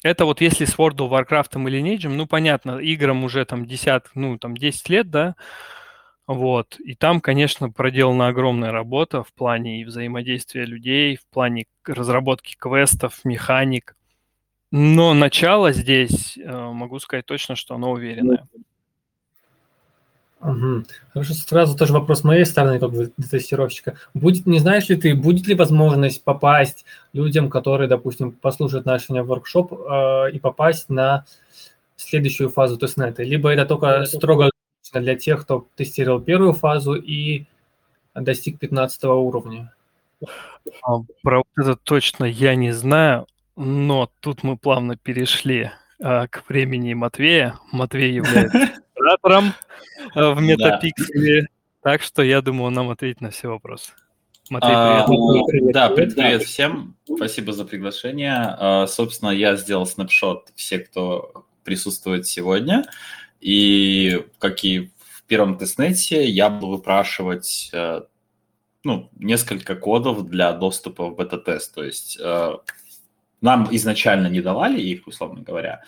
это 0.03 0.25
вот 0.25 0.41
если 0.41 0.65
с 0.65 0.77
World 0.77 0.97
of 0.97 1.11
Warcraft 1.11 1.69
или 1.69 1.81
Lineage, 1.81 2.09
ну, 2.09 2.27
понятно, 2.27 2.79
играм 2.79 3.23
уже 3.25 3.45
там 3.45 3.67
10, 3.67 4.03
ну, 4.15 4.39
там 4.39 4.57
10 4.57 4.89
лет, 4.89 5.11
да, 5.11 5.35
вот. 6.27 6.79
И 6.79 6.95
там, 6.95 7.21
конечно, 7.21 7.71
проделана 7.71 8.29
огромная 8.29 8.71
работа 8.71 9.25
в 9.25 9.33
плане 9.35 9.81
и 9.81 9.85
взаимодействия 9.85 10.65
людей, 10.65 11.17
в 11.17 11.27
плане 11.27 11.65
разработки 11.85 12.55
квестов, 12.57 13.25
механик. 13.25 13.97
Но 14.71 15.13
начало 15.13 15.73
здесь, 15.73 16.39
э, 16.39 16.49
могу 16.49 17.01
сказать 17.01 17.27
точно, 17.27 17.57
что 17.57 17.75
оно 17.75 17.91
уверенное. 17.91 18.47
Угу. 20.41 20.85
Хорошо, 21.13 21.35
сразу 21.35 21.77
тоже 21.77 21.93
вопрос 21.93 22.25
моей 22.25 22.47
стороны, 22.47 22.79
как 22.79 22.91
бы 22.91 23.13
тестировщика. 23.31 23.99
Будет, 24.15 24.47
не 24.47 24.59
знаешь 24.59 24.89
ли 24.89 24.97
ты, 24.97 25.15
будет 25.15 25.47
ли 25.47 25.55
возможность 25.55 26.25
попасть 26.25 26.87
людям, 27.13 27.51
которые, 27.51 27.89
допустим, 27.89 28.33
послушают 28.33 28.87
наш 28.87 29.09
воркшоп 29.09 29.73
э, 29.73 30.31
и 30.33 30.39
попасть 30.39 30.89
на 30.89 31.27
следующую 31.97 32.49
фазу 32.49 32.79
тестнета? 32.79 33.23
Либо 33.23 33.51
это 33.51 33.67
только 33.67 34.07
строго 34.07 34.51
для 34.95 35.15
тех, 35.15 35.43
кто 35.43 35.67
тестировал 35.77 36.21
первую 36.21 36.55
фазу 36.55 36.95
и 36.95 37.45
достиг 38.15 38.59
15 38.59 39.05
уровня? 39.05 39.73
А, 40.83 41.01
про 41.23 41.39
вот 41.39 41.47
это 41.57 41.77
точно 41.77 42.25
я 42.25 42.55
не 42.55 42.73
знаю, 42.73 43.27
но 43.57 44.11
тут 44.21 44.43
мы 44.43 44.57
плавно 44.57 44.97
перешли 44.97 45.71
а, 46.03 46.29
к 46.29 46.49
времени 46.49 46.95
Матвея. 46.95 47.57
Матвей 47.73 48.15
является 48.15 48.71
оператором 49.01 49.55
а, 50.15 50.35
в 50.35 50.41
метапикселе, 50.41 51.49
так 51.83 52.03
что 52.03 52.23
я 52.23 52.43
думаю, 52.43 52.67
он 52.67 52.75
нам 52.75 52.91
ответит 52.91 53.21
на 53.21 53.31
все 53.31 53.49
вопросы. 53.49 53.93
Матвей, 54.51 54.71
привет. 54.71 55.43
А, 55.43 55.47
привет. 55.47 55.73
Да, 55.73 55.89
привет, 55.91 56.15
привет 56.15 56.43
всем. 56.43 56.97
Спасибо 57.05 57.53
за 57.53 57.65
приглашение. 57.65 58.35
А, 58.37 58.87
собственно, 58.87 59.31
я 59.31 59.57
сделал 59.57 59.87
снапшот 59.87 60.53
все, 60.57 60.81
кто 60.81 61.47
присутствует 61.65 62.27
сегодня. 62.27 62.85
И 63.41 64.27
как 64.39 64.65
и 64.65 64.91
в 64.99 65.23
первом 65.27 65.57
тестнете, 65.57 66.29
я 66.29 66.51
буду 66.51 66.67
выпрашивать 66.67 67.71
э, 67.73 68.03
ну, 68.85 69.09
несколько 69.17 69.77
кодов 69.77 70.29
для 70.29 70.53
доступа 70.53 71.09
в 71.09 71.15
бета-тест. 71.15 71.75
То 71.75 71.85
есть 71.85 72.19
э, 72.21 72.55
нам 73.41 73.69
изначально 73.71 74.27
не 74.27 74.41
давали 74.43 74.81
их, 74.81 75.07
условно 75.07 75.43
говоря, 75.43 75.83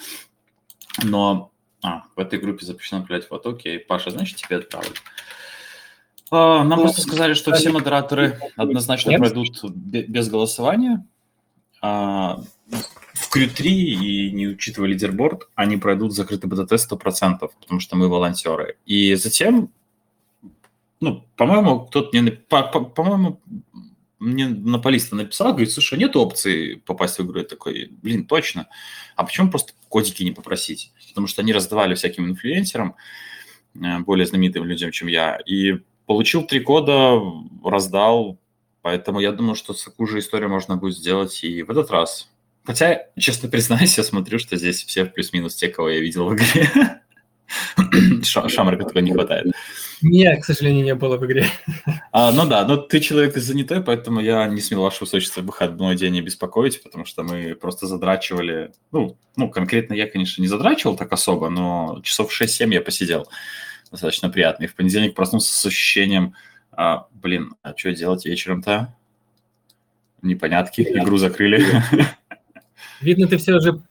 но 1.02 1.51
а, 1.82 2.04
в 2.14 2.20
этой 2.20 2.38
группе 2.38 2.64
запрещено 2.64 3.00
направлять 3.00 3.26
фото. 3.26 3.50
Окей, 3.50 3.78
Паша, 3.78 4.10
значит, 4.10 4.36
тебе 4.36 4.56
отправлю. 4.56 4.92
А, 6.30 6.64
нам 6.64 6.80
просто 6.80 7.02
сказали, 7.02 7.34
что 7.34 7.52
все 7.52 7.70
модераторы 7.70 8.38
однозначно 8.56 9.18
пройдут 9.18 9.62
без 9.64 10.28
голосования. 10.28 11.04
А, 11.82 12.40
в 13.14 13.36
Q3 13.36 13.66
и 13.66 14.30
не 14.30 14.46
учитывая 14.46 14.88
лидерборд, 14.88 15.48
они 15.54 15.76
пройдут 15.76 16.14
закрытый 16.14 16.48
бета-тест 16.48 16.90
100%, 16.90 17.50
потому 17.60 17.80
что 17.80 17.96
мы 17.96 18.08
волонтеры. 18.08 18.76
И 18.86 19.14
затем, 19.16 19.70
ну, 21.00 21.24
по-моему, 21.36 21.86
кто-то 21.86 22.16
мне, 22.16 22.30
по, 22.30 22.62
по, 22.62 23.38
мне 24.22 24.46
монополиста 24.46 25.16
написал, 25.16 25.48
говорит, 25.50 25.72
слушай, 25.72 25.98
нет 25.98 26.14
опции 26.14 26.74
попасть 26.74 27.18
в 27.18 27.24
игру. 27.24 27.40
Я 27.40 27.44
такой, 27.44 27.88
блин, 27.90 28.24
точно. 28.26 28.68
А 29.16 29.24
почему 29.24 29.50
просто 29.50 29.72
кодики 29.88 30.22
не 30.22 30.30
попросить? 30.30 30.92
Потому 31.08 31.26
что 31.26 31.42
они 31.42 31.52
раздавали 31.52 31.94
всяким 31.94 32.26
инфлюенсерам, 32.26 32.94
э, 33.74 33.98
более 33.98 34.26
знаменитым 34.26 34.64
людям, 34.64 34.92
чем 34.92 35.08
я. 35.08 35.38
И 35.44 35.80
получил 36.06 36.44
три 36.44 36.60
кода, 36.60 37.20
раздал. 37.64 38.38
Поэтому 38.80 39.20
я 39.20 39.32
думаю, 39.32 39.56
что 39.56 39.74
такую 39.74 40.06
же 40.06 40.20
историю 40.20 40.50
можно 40.50 40.76
будет 40.76 40.96
сделать 40.96 41.42
и 41.42 41.62
в 41.62 41.70
этот 41.70 41.90
раз. 41.90 42.30
Хотя, 42.64 43.06
честно 43.18 43.48
признаюсь, 43.48 43.96
я 43.98 44.04
смотрю, 44.04 44.38
что 44.38 44.56
здесь 44.56 44.84
все 44.84 45.04
плюс-минус 45.04 45.56
те, 45.56 45.68
кого 45.68 45.90
я 45.90 46.00
видел 46.00 46.28
в 46.28 46.36
игре. 46.36 46.70
Шамрика 48.22 48.84
только 48.84 49.00
не 49.00 49.12
хватает. 49.12 49.52
Меня, 50.02 50.36
к 50.36 50.44
сожалению, 50.44 50.84
не 50.84 50.94
было 50.94 51.16
в 51.16 51.24
игре. 51.24 51.46
А, 52.10 52.32
ну 52.32 52.46
да, 52.46 52.66
но 52.66 52.76
ты 52.76 53.00
человек 53.00 53.36
занятой, 53.36 53.82
поэтому 53.82 54.20
я 54.20 54.46
не 54.46 54.60
смел 54.60 54.82
ваше 54.82 55.04
высочество 55.04 55.40
выходной 55.40 55.96
день 55.96 56.12
не 56.12 56.20
беспокоить, 56.20 56.82
потому 56.82 57.04
что 57.04 57.22
мы 57.22 57.54
просто 57.54 57.86
задрачивали, 57.86 58.72
ну, 58.90 59.16
ну, 59.36 59.48
конкретно 59.48 59.94
я, 59.94 60.06
конечно, 60.06 60.42
не 60.42 60.48
задрачивал 60.48 60.96
так 60.96 61.12
особо, 61.12 61.48
но 61.48 62.00
часов 62.02 62.30
6-7 62.30 62.74
я 62.74 62.80
посидел. 62.80 63.28
Достаточно 63.90 64.28
приятно. 64.28 64.64
И 64.64 64.66
в 64.66 64.74
понедельник 64.74 65.14
проснулся 65.14 65.52
с 65.52 65.66
ощущением, 65.66 66.34
а, 66.72 67.06
блин, 67.12 67.54
а 67.62 67.76
что 67.76 67.92
делать 67.92 68.24
вечером-то? 68.24 68.94
Непонятки, 70.20 70.82
игру 70.82 71.18
закрыли. 71.18 71.64
Видно, 73.00 73.26
ты 73.26 73.36
все 73.36 73.58
же 73.60 73.82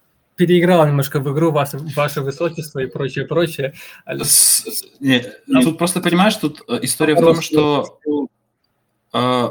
переиграл 0.41 0.87
немножко 0.87 1.19
в 1.19 1.31
игру 1.31 1.51
ваше, 1.51 1.77
ваше 1.95 2.21
высочество 2.21 2.79
и 2.79 2.87
прочее, 2.87 3.25
прочее. 3.25 3.73
С, 4.07 4.65
нет, 4.99 5.43
а, 5.53 5.61
тут 5.61 5.77
просто 5.77 6.01
понимаешь, 6.01 6.35
тут 6.35 6.63
э, 6.67 6.79
история 6.81 7.13
в 7.13 7.19
том, 7.19 7.41
что 7.43 7.99
э, 9.13 9.49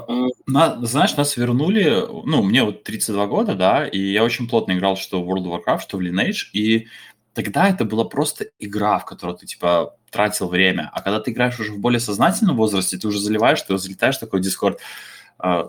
на, 0.48 0.84
знаешь, 0.84 1.16
нас 1.16 1.36
вернули, 1.36 2.04
ну, 2.24 2.42
мне 2.42 2.64
вот 2.64 2.82
32 2.82 3.26
года, 3.28 3.54
да, 3.54 3.86
и 3.86 4.00
я 4.00 4.24
очень 4.24 4.48
плотно 4.48 4.72
играл 4.72 4.96
что 4.96 5.22
в 5.22 5.30
World 5.30 5.44
of 5.44 5.60
Warcraft, 5.60 5.82
что 5.82 5.96
в 5.96 6.00
Lineage, 6.00 6.50
и 6.52 6.88
тогда 7.34 7.68
это 7.68 7.84
была 7.84 8.04
просто 8.04 8.46
игра, 8.58 8.98
в 8.98 9.04
которую 9.04 9.38
ты, 9.38 9.46
типа, 9.46 9.94
тратил 10.10 10.48
время. 10.48 10.90
А 10.92 11.02
когда 11.02 11.20
ты 11.20 11.30
играешь 11.30 11.60
уже 11.60 11.70
в 11.70 11.78
более 11.78 12.00
сознательном 12.00 12.56
возрасте, 12.56 12.98
ты 12.98 13.06
уже 13.06 13.20
заливаешь, 13.20 13.62
ты 13.62 13.78
залетаешь 13.78 14.16
в 14.16 14.20
такой 14.20 14.40
Discord, 14.40 14.78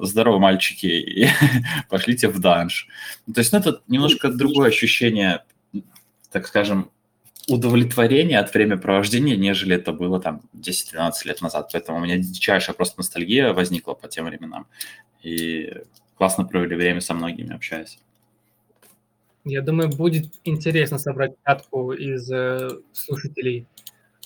здорово, 0.01 0.39
мальчики, 0.39 1.29
пошлите 1.89 2.27
в 2.27 2.39
данж. 2.39 2.88
То 3.34 3.39
есть, 3.41 3.51
ну, 3.53 3.60
это 3.60 3.81
немножко 3.88 4.29
другое 4.29 4.69
ощущение, 4.69 5.43
так 6.31 6.47
скажем, 6.47 6.91
удовлетворения 7.47 8.39
от 8.39 8.53
времяпровождения, 8.53 9.36
нежели 9.36 9.75
это 9.75 9.91
было 9.91 10.19
там 10.19 10.41
10-12 10.55 11.12
лет 11.25 11.41
назад. 11.41 11.69
Поэтому 11.73 11.97
у 11.97 12.01
меня 12.01 12.17
дичайшая 12.17 12.75
просто 12.75 12.99
ностальгия 12.99 13.53
возникла 13.53 13.93
по 13.93 14.07
тем 14.07 14.25
временам. 14.25 14.67
И 15.23 15.73
классно 16.15 16.45
провели 16.45 16.75
время 16.75 17.01
со 17.01 17.13
многими, 17.13 17.55
общаясь. 17.55 17.99
Я 19.43 19.62
думаю, 19.62 19.89
будет 19.89 20.31
интересно 20.43 20.99
собрать 20.99 21.34
пятку 21.43 21.93
из 21.93 22.31
э, 22.31 22.69
слушателей 22.93 23.65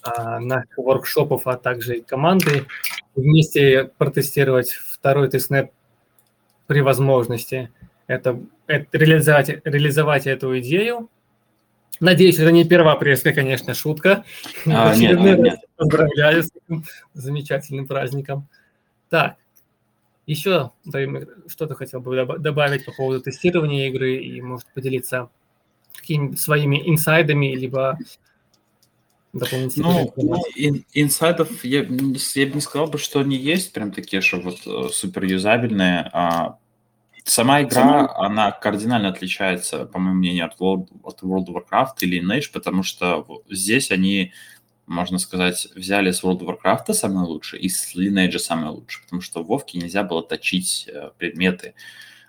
а, 0.03 0.39
наших 0.39 0.77
воркшопов, 0.77 1.47
а 1.47 1.55
также 1.57 2.01
команды, 2.01 2.67
вместе 3.15 3.85
протестировать 3.97 4.69
второй 5.05 5.29
тестнет 5.29 5.71
при 6.65 6.81
возможности. 6.81 7.71
Это, 8.07 8.41
это 8.65 8.97
реализовать, 8.97 9.49
реализовать 9.63 10.25
эту 10.25 10.57
идею. 10.59 11.11
Надеюсь, 11.99 12.39
это 12.39 12.51
не 12.51 12.61
1 12.61 12.87
апрельская, 12.87 13.31
конечно, 13.31 13.75
шутка. 13.75 14.25
А, 14.65 14.95
нет, 14.95 15.19
нет, 15.19 15.37
нет. 15.37 15.59
Поздравляю 15.75 16.41
с 16.41 16.49
этим 16.55 16.85
замечательным 17.13 17.85
праздником. 17.85 18.47
Так, 19.09 19.35
еще 20.25 20.71
что-то 21.47 21.75
хотел 21.75 21.99
бы 22.01 22.25
добавить 22.39 22.83
по 22.85 22.91
поводу 22.91 23.21
тестирования 23.21 23.89
игры 23.89 24.15
и, 24.15 24.41
может, 24.41 24.65
поделиться 24.73 25.29
какими 25.93 26.33
своими 26.33 26.81
инсайдами, 26.89 27.55
либо 27.55 27.99
дополнительных? 29.39 30.15
Ну, 30.15 30.43
ин, 30.55 30.85
инсайдов 30.93 31.63
я, 31.63 31.79
я 31.79 31.85
бы 31.85 31.95
не 31.95 32.61
сказал 32.61 32.87
бы, 32.87 32.97
что 32.97 33.19
они 33.19 33.37
есть 33.37 33.73
прям 33.73 33.91
такие, 33.91 34.21
что 34.21 34.37
вот 34.39 34.65
э, 34.65 34.89
супер 34.91 35.25
юзабельные. 35.25 36.09
А 36.13 36.57
сама 37.23 37.61
игра, 37.61 37.81
сама... 37.81 38.15
она 38.15 38.51
кардинально 38.51 39.09
отличается, 39.09 39.85
по 39.85 39.99
моему 39.99 40.19
мнению, 40.19 40.45
от 40.45 40.59
World, 40.59 40.87
от 41.03 41.21
World 41.21 41.47
of 41.47 41.55
Warcraft 41.55 41.95
или 42.01 42.21
Lineage, 42.21 42.51
потому 42.53 42.83
что 42.83 43.25
здесь 43.49 43.91
они, 43.91 44.31
можно 44.87 45.17
сказать, 45.19 45.67
взяли 45.75 46.11
с 46.11 46.23
World 46.23 46.39
of 46.39 46.57
Warcraft 46.63 46.93
самое 46.93 47.27
лучшее 47.27 47.61
и 47.61 47.69
с 47.69 47.95
Lineage 47.95 48.39
самое 48.39 48.71
лучшее, 48.71 49.03
потому 49.03 49.21
что 49.21 49.43
в 49.43 49.47
Вовке 49.47 49.77
нельзя 49.77 50.03
было 50.03 50.23
точить 50.23 50.87
э, 50.87 51.11
предметы. 51.17 51.73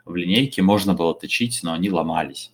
В 0.04 0.14
линейке 0.14 0.62
можно 0.62 0.94
было 0.94 1.14
точить, 1.14 1.60
но 1.62 1.72
они 1.72 1.90
ломались. 1.90 2.52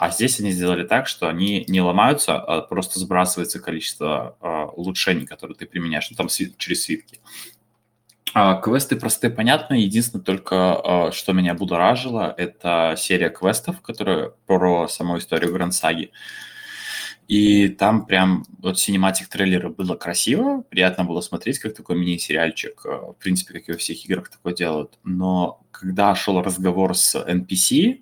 А 0.00 0.08
здесь 0.10 0.40
они 0.40 0.50
сделали 0.50 0.82
так, 0.82 1.06
что 1.06 1.28
они 1.28 1.66
не 1.68 1.82
ломаются, 1.82 2.34
а 2.34 2.62
просто 2.62 2.98
сбрасывается 2.98 3.60
количество 3.60 4.34
э, 4.40 4.64
улучшений, 4.74 5.26
которые 5.26 5.58
ты 5.58 5.66
применяешь, 5.66 6.08
ну, 6.08 6.16
там 6.16 6.28
через 6.28 6.84
свитки. 6.84 7.20
А, 8.32 8.54
квесты 8.54 8.96
простые, 8.96 9.30
понятно. 9.30 9.74
Единственное 9.74 10.24
только, 10.24 10.56
а, 10.56 11.12
что 11.12 11.34
меня 11.34 11.52
будоражило, 11.52 12.34
это 12.38 12.94
серия 12.96 13.28
квестов, 13.28 13.82
которая 13.82 14.32
про 14.46 14.88
саму 14.88 15.18
историю 15.18 15.52
Гранд 15.52 15.74
Саги. 15.74 16.12
И 17.28 17.68
там 17.68 18.06
прям 18.06 18.46
вот 18.58 18.78
синематик 18.78 19.28
трейлера 19.28 19.68
было 19.68 19.96
красиво, 19.96 20.62
приятно 20.62 21.04
было 21.04 21.20
смотреть, 21.20 21.58
как 21.58 21.74
такой 21.74 21.98
мини-сериальчик. 21.98 22.86
А, 22.86 23.12
в 23.12 23.16
принципе, 23.18 23.52
как 23.52 23.68
и 23.68 23.72
во 23.72 23.76
всех 23.76 24.02
играх 24.06 24.30
такое 24.30 24.54
делают. 24.54 24.98
Но 25.04 25.60
когда 25.70 26.14
шел 26.14 26.40
разговор 26.40 26.96
с 26.96 27.22
NPC, 27.22 28.00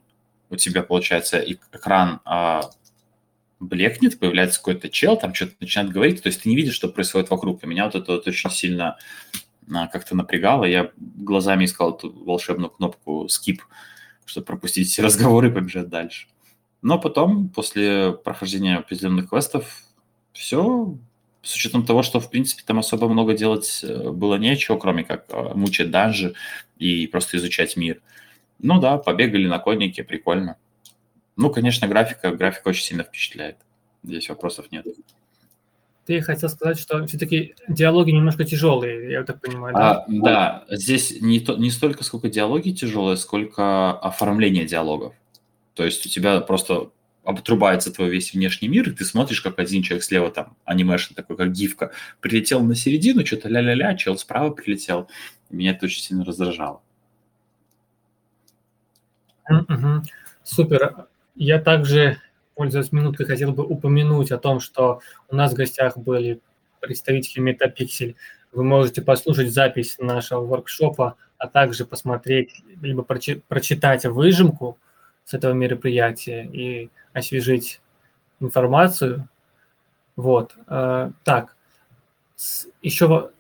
у 0.51 0.57
тебя, 0.57 0.83
получается, 0.83 1.39
экран 1.41 2.21
а, 2.25 2.71
блекнет, 3.61 4.19
появляется 4.19 4.59
какой-то 4.59 4.89
чел, 4.89 5.17
там 5.17 5.35
что-то 5.35 5.55
начинает 5.61 5.91
говорить, 5.91 6.23
то 6.23 6.29
есть 6.29 6.43
ты 6.43 6.49
не 6.49 6.57
видишь, 6.57 6.75
что 6.75 6.89
происходит 6.89 7.31
вокруг. 7.31 7.63
И 7.63 7.67
меня 7.67 7.87
вот 7.87 7.95
это 7.95 8.13
вот 8.13 8.27
очень 8.27 8.51
сильно 8.51 8.97
как-то 9.69 10.17
напрягало. 10.17 10.65
Я 10.65 10.91
глазами 10.97 11.65
искал 11.65 11.95
эту 11.95 12.11
волшебную 12.25 12.71
кнопку 12.71 13.27
skip, 13.27 13.59
чтобы 14.25 14.47
пропустить 14.47 14.89
все 14.91 15.03
разговоры 15.03 15.49
и 15.49 15.53
побежать 15.53 15.89
дальше. 15.89 16.29
Но 16.81 16.99
потом, 16.99 17.49
после 17.49 18.13
прохождения 18.13 18.77
определенных 18.77 19.31
квестов, 19.31 19.83
все, 20.33 20.97
с 21.43 21.55
учетом 21.55 21.85
того, 21.85 22.03
что, 22.03 22.21
в 22.21 22.31
принципе, 22.31 22.63
там 22.65 22.79
особо 22.79 23.09
много 23.09 23.35
делать 23.35 23.81
э, 23.83 24.11
было 24.11 24.37
нечего, 24.37 24.77
кроме 24.77 25.03
как 25.03 25.25
э, 25.31 25.55
мучить 25.55 25.91
данжи 25.91 26.35
и 26.79 27.09
просто 27.09 27.37
изучать 27.39 27.77
мир. 27.77 28.01
Ну 28.61 28.81
да, 28.81 28.99
побегали 28.99 29.47
на 29.47 29.59
коннике, 29.59 30.03
прикольно. 30.05 30.57
Ну, 31.37 31.51
конечно, 31.51 31.87
графика, 31.87 32.33
графика 32.33 32.69
очень 32.69 32.85
сильно 32.85 33.05
впечатляет. 33.05 33.57
Здесь 34.03 34.29
вопросов 34.29 34.71
нет. 34.71 34.87
Ты 36.05 36.23
хотел 36.23 36.49
сказать, 36.49 36.79
что 36.79 37.07
все-таки 37.07 37.55
диалоги 37.69 38.11
немножко 38.13 38.45
тяжелые, 38.45 39.13
я 39.13 39.25
так 39.25 39.41
понимаю, 39.43 39.75
да? 39.75 39.91
А, 39.91 40.05
да, 40.09 40.65
здесь 40.71 41.21
не, 41.21 41.39
то, 41.39 41.57
не 41.57 41.71
столько 41.71 42.03
сколько 42.03 42.31
диалоги 42.31 42.71
тяжелые, 42.71 43.19
сколько 43.19 43.93
оформление 43.93 44.65
диалогов. 44.65 45.15
То 45.75 45.85
есть 45.85 46.07
у 46.07 46.09
тебя 46.09 46.41
просто 46.41 46.91
отрубается 47.25 47.93
твой 47.93 48.09
весь 48.09 48.33
внешний 48.33 48.69
мир, 48.69 48.89
и 48.89 48.93
ты 48.93 49.05
смотришь, 49.05 49.43
как 49.43 49.59
один 49.59 49.83
человек 49.83 50.03
слева 50.03 50.31
там, 50.31 50.57
анимешн 50.65 51.13
такой, 51.13 51.37
как 51.37 51.53
гифка, 51.53 51.93
прилетел 52.21 52.63
на 52.63 52.75
середину, 52.75 53.27
что-то 53.27 53.51
ля-ля-ля, 53.51 53.95
чел 53.95 54.17
справа 54.17 54.51
прилетел. 54.51 55.11
Меня 55.51 55.73
это 55.73 55.85
очень 55.85 56.01
сильно 56.01 56.25
раздражало. 56.25 56.81
Mm-hmm. 59.51 60.03
Супер. 60.43 61.07
Я 61.35 61.61
также 61.61 62.19
пользуясь 62.59 62.91
минуткой, 62.91 63.27
хотел 63.27 63.53
бы 63.53 63.65
упомянуть 63.65 64.33
о 64.33 64.37
том, 64.37 64.59
что 64.59 65.01
у 65.29 65.37
нас 65.37 65.53
в 65.53 65.55
гостях 65.55 65.97
были 65.97 66.41
представители 66.81 67.41
Metapixel. 67.41 68.17
Вы 68.51 68.65
можете 68.65 69.01
послушать 69.01 69.53
запись 69.53 69.95
нашего 70.01 70.45
воркшопа, 70.45 71.15
а 71.39 71.47
также 71.47 71.85
посмотреть, 71.85 72.65
либо 72.83 73.03
прочи- 73.03 73.41
прочитать 73.47 74.05
выжимку 74.07 74.77
с 75.25 75.35
этого 75.35 75.53
мероприятия 75.53 76.45
и 76.47 76.91
освежить 77.13 77.81
информацию. 78.41 79.29
Вот. 80.17 80.57
Э, 80.67 81.13
так, 81.23 81.55
еще 82.83 83.31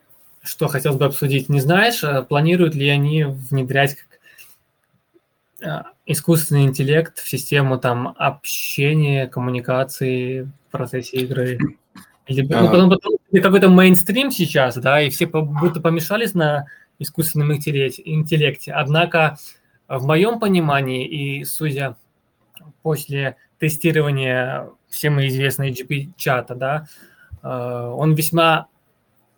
что 0.45 0.69
хотелось 0.69 0.99
бы 0.99 1.07
обсудить. 1.07 1.49
Не 1.49 1.61
знаешь, 1.61 2.05
э, 2.05 2.23
планируют 2.23 2.77
ли 2.77 2.89
они 2.89 3.25
внедрять 3.25 3.97
искусственный 6.07 6.65
интеллект 6.65 7.19
в 7.19 7.29
систему 7.29 7.79
там 7.79 8.15
общения, 8.17 9.27
коммуникации 9.27 10.43
в 10.43 10.71
процессе 10.71 11.19
игры. 11.19 11.59
Или, 12.27 12.43
ну, 12.43 12.67
потому, 12.71 12.91
потому 12.91 13.17
какой-то 13.43 13.69
мейнстрим 13.69 14.31
сейчас, 14.31 14.77
да, 14.77 15.01
и 15.01 15.11
все 15.11 15.27
будто 15.27 15.81
помешались 15.81 16.35
на 16.35 16.67
искусственном 16.99 17.53
интеллекте. 17.53 18.73
Однако 18.73 19.39
в 19.89 20.05
моем 20.05 20.39
понимании 20.39 21.07
и 21.07 21.45
судя 21.45 21.97
после 22.83 23.37
тестирования 23.59 24.69
всем 24.89 25.21
известной 25.27 25.73
GP-чата, 25.73 26.55
да, 26.55 26.87
э, 27.43 27.49
он 27.49 28.15
весьма 28.15 28.67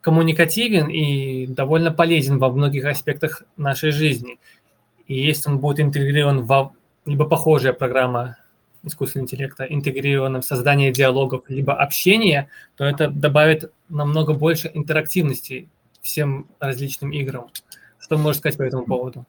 коммуникативен 0.00 0.88
и 0.88 1.46
довольно 1.46 1.92
полезен 1.92 2.38
во 2.38 2.50
многих 2.50 2.84
аспектах 2.86 3.42
нашей 3.56 3.90
жизни. 3.90 4.38
И 5.10 5.20
если 5.20 5.50
он 5.50 5.58
будет 5.58 5.80
интегрирован 5.80 6.44
в 6.46 6.72
либо 7.04 7.24
похожая 7.24 7.72
программа 7.72 8.36
искусственного 8.84 9.24
интеллекта, 9.24 9.64
интегрирована 9.64 10.40
в 10.40 10.44
создание 10.44 10.92
диалогов, 10.92 11.42
либо 11.48 11.74
общение, 11.74 12.48
то 12.76 12.84
это 12.84 13.08
добавит 13.08 13.72
намного 13.88 14.34
больше 14.34 14.70
интерактивности 14.72 15.68
всем 16.00 16.46
различным 16.60 17.10
играм. 17.10 17.48
Что 17.98 18.18
можешь 18.18 18.38
сказать 18.38 18.56
по 18.56 18.62
этому 18.62 18.84
поводу? 18.84 19.26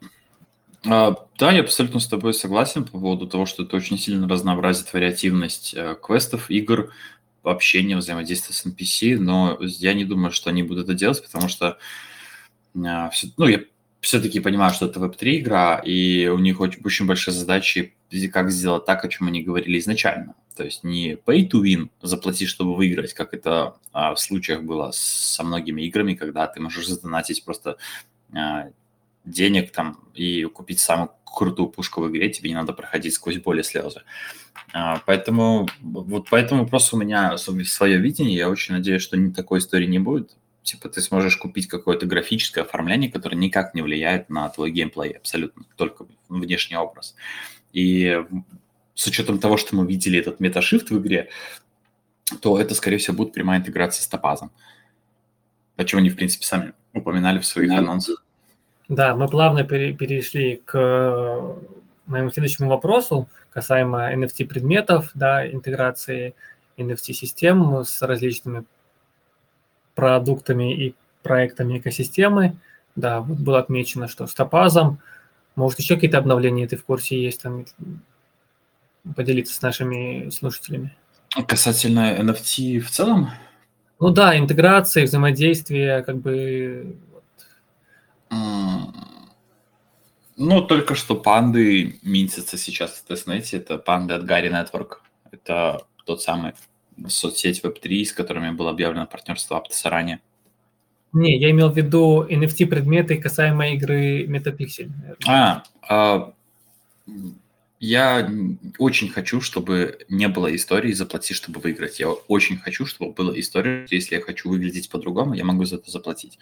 А, 0.87 1.15
да, 1.39 1.51
я 1.51 1.61
абсолютно 1.61 1.99
с 1.99 2.07
тобой 2.07 2.35
согласен 2.35 2.83
по 2.83 2.99
поводу 2.99 3.25
того, 3.25 3.47
что 3.47 3.63
это 3.63 3.75
очень 3.75 3.97
сильно 3.97 4.29
разнообразит 4.29 4.93
вариативность 4.93 5.73
э, 5.73 5.95
квестов, 5.99 6.51
игр, 6.51 6.91
общения, 7.41 7.97
взаимодействия 7.97 8.53
с 8.53 8.67
NPC, 8.67 9.17
но 9.17 9.57
я 9.59 9.95
не 9.95 10.05
думаю, 10.05 10.31
что 10.31 10.51
они 10.51 10.61
будут 10.61 10.83
это 10.83 10.93
делать, 10.93 11.23
потому 11.23 11.47
что 11.47 11.79
а, 12.75 13.09
ну, 13.37 13.47
я 13.47 13.61
все-таки 14.01 14.39
понимаю, 14.39 14.73
что 14.73 14.87
это 14.87 14.99
Web3 14.99 15.39
игра, 15.39 15.77
и 15.77 16.27
у 16.27 16.39
них 16.39 16.59
очень, 16.59 16.81
очень 16.83 17.05
большие 17.05 17.33
задачи, 17.33 17.93
как 18.33 18.51
сделать 18.51 18.85
так, 18.85 19.05
о 19.05 19.07
чем 19.07 19.27
они 19.27 19.43
говорили 19.43 19.79
изначально. 19.79 20.33
То 20.55 20.65
есть 20.65 20.83
не 20.83 21.13
pay 21.13 21.47
to 21.47 21.61
win, 21.61 21.89
заплати, 22.01 22.45
чтобы 22.45 22.75
выиграть, 22.75 23.13
как 23.13 23.33
это 23.33 23.75
а, 23.93 24.13
в 24.15 24.19
случаях 24.19 24.63
было 24.63 24.91
со 24.93 25.43
многими 25.43 25.83
играми, 25.83 26.15
когда 26.15 26.47
ты 26.47 26.59
можешь 26.59 26.87
задонатить 26.87 27.45
просто 27.45 27.77
а, 28.35 28.69
денег 29.23 29.71
там 29.71 29.99
и 30.15 30.43
купить 30.45 30.79
самую 30.79 31.11
крутую 31.23 31.69
пушку 31.69 32.01
в 32.01 32.09
игре, 32.09 32.29
тебе 32.29 32.49
не 32.49 32.55
надо 32.55 32.73
проходить 32.73 33.13
сквозь 33.13 33.37
боли 33.37 33.61
слезы. 33.61 34.01
А, 34.73 35.01
поэтому 35.05 35.69
вот 35.81 36.29
по 36.29 36.35
этому 36.35 36.63
вопросу 36.63 36.97
у 36.97 36.99
меня 36.99 37.37
свое 37.37 37.97
видение, 37.97 38.35
я 38.35 38.49
очень 38.49 38.73
надеюсь, 38.73 39.03
что 39.03 39.17
такой 39.31 39.59
истории 39.59 39.87
не 39.87 39.99
будет, 39.99 40.35
типа 40.63 40.89
ты 40.89 41.01
сможешь 41.01 41.37
купить 41.37 41.67
какое-то 41.67 42.05
графическое 42.05 42.63
оформление, 42.63 43.11
которое 43.11 43.35
никак 43.35 43.73
не 43.73 43.81
влияет 43.81 44.29
на 44.29 44.49
твой 44.49 44.71
геймплей 44.71 45.11
абсолютно, 45.11 45.63
только 45.75 46.05
внешний 46.29 46.77
образ. 46.77 47.15
И 47.73 48.23
с 48.93 49.07
учетом 49.07 49.39
того, 49.39 49.57
что 49.57 49.75
мы 49.75 49.87
видели 49.87 50.19
этот 50.19 50.39
меташифт 50.39 50.89
в 50.89 50.99
игре, 50.99 51.29
то 52.41 52.59
это, 52.59 52.75
скорее 52.75 52.97
всего, 52.97 53.17
будет 53.17 53.33
прямая 53.33 53.59
интеграция 53.59 54.03
с 54.03 54.07
топазом. 54.07 54.51
Почему 55.75 55.99
они, 55.99 56.09
в 56.09 56.15
принципе, 56.15 56.45
сами 56.45 56.73
упоминали 56.93 57.39
в 57.39 57.45
своих 57.45 57.71
анонсах. 57.71 58.23
Да, 58.87 59.15
мы 59.15 59.27
плавно 59.27 59.63
перешли 59.63 60.61
к 60.65 61.55
моему 62.05 62.29
следующему 62.29 62.69
вопросу 62.69 63.29
касаемо 63.49 64.13
NFT-предметов, 64.13 65.11
да, 65.13 65.49
интеграции 65.49 66.35
NFT-систем 66.77 67.83
с 67.83 68.01
различными 68.01 68.65
продуктами 69.95 70.73
и 70.73 70.95
проектами 71.23 71.77
экосистемы. 71.77 72.57
Да, 72.95 73.21
вот 73.21 73.37
было 73.39 73.59
отмечено, 73.59 74.07
что 74.07 74.27
с 74.27 74.33
топазом. 74.33 74.99
Может, 75.55 75.79
еще 75.79 75.95
какие-то 75.95 76.17
обновления 76.17 76.67
ты 76.67 76.77
в 76.77 76.85
курсе 76.85 77.21
есть, 77.21 77.41
там, 77.41 77.65
поделиться 79.15 79.53
с 79.53 79.61
нашими 79.61 80.29
слушателями? 80.29 80.95
Касательно 81.47 82.17
NFT 82.19 82.79
в 82.79 82.89
целом? 82.89 83.29
Ну 83.99 84.09
да, 84.09 84.37
интеграция, 84.37 85.05
взаимодействие, 85.05 86.03
как 86.03 86.17
бы... 86.17 86.97
Ну, 90.37 90.61
только 90.61 90.95
что 90.95 91.15
панды 91.15 91.99
минтятся 92.01 92.57
сейчас 92.57 92.91
в 92.91 93.03
тестнете. 93.03 93.57
Это 93.57 93.77
панды 93.77 94.15
от 94.15 94.23
Gary 94.23 94.49
Network. 94.49 94.97
Это 95.31 95.85
тот 96.05 96.21
самый 96.23 96.53
соцсеть 97.07 97.61
Web3, 97.63 98.05
с 98.05 98.13
которыми 98.13 98.51
было 98.51 98.71
объявлено 98.71 99.05
партнерство 99.05 99.55
Aptos 99.55 99.89
ранее. 99.89 100.19
Не, 101.13 101.37
я 101.37 101.51
имел 101.51 101.69
в 101.69 101.77
виду 101.77 102.25
NFT-предметы 102.29 103.17
касаемо 103.17 103.71
игры 103.71 104.25
Metapixel. 104.25 104.91
А, 105.27 105.63
а, 105.89 106.33
я 107.79 108.29
очень 108.77 109.09
хочу, 109.09 109.41
чтобы 109.41 110.05
не 110.07 110.27
было 110.27 110.55
истории 110.55 110.93
«заплати, 110.93 111.33
чтобы 111.33 111.59
выиграть». 111.59 111.99
Я 111.99 112.11
очень 112.11 112.57
хочу, 112.57 112.85
чтобы 112.85 113.11
была 113.11 113.37
история, 113.37 113.87
если 113.89 114.15
я 114.15 114.21
хочу 114.21 114.49
выглядеть 114.49 114.89
по-другому, 114.89 115.33
я 115.33 115.43
могу 115.43 115.65
за 115.65 115.77
это 115.77 115.91
заплатить. 115.91 116.37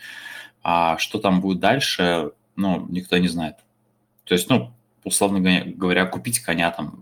А 0.62 0.98
что 0.98 1.18
там 1.18 1.42
будет 1.42 1.60
дальше, 1.60 2.32
ну, 2.56 2.86
никто 2.90 3.18
не 3.18 3.30
знает. 3.30 3.56
То 4.26 4.36
есть, 4.36 4.50
ну, 4.50 4.74
условно 5.04 5.40
говоря, 5.66 6.06
купить 6.06 6.40
коня, 6.40 6.72
там, 6.72 7.02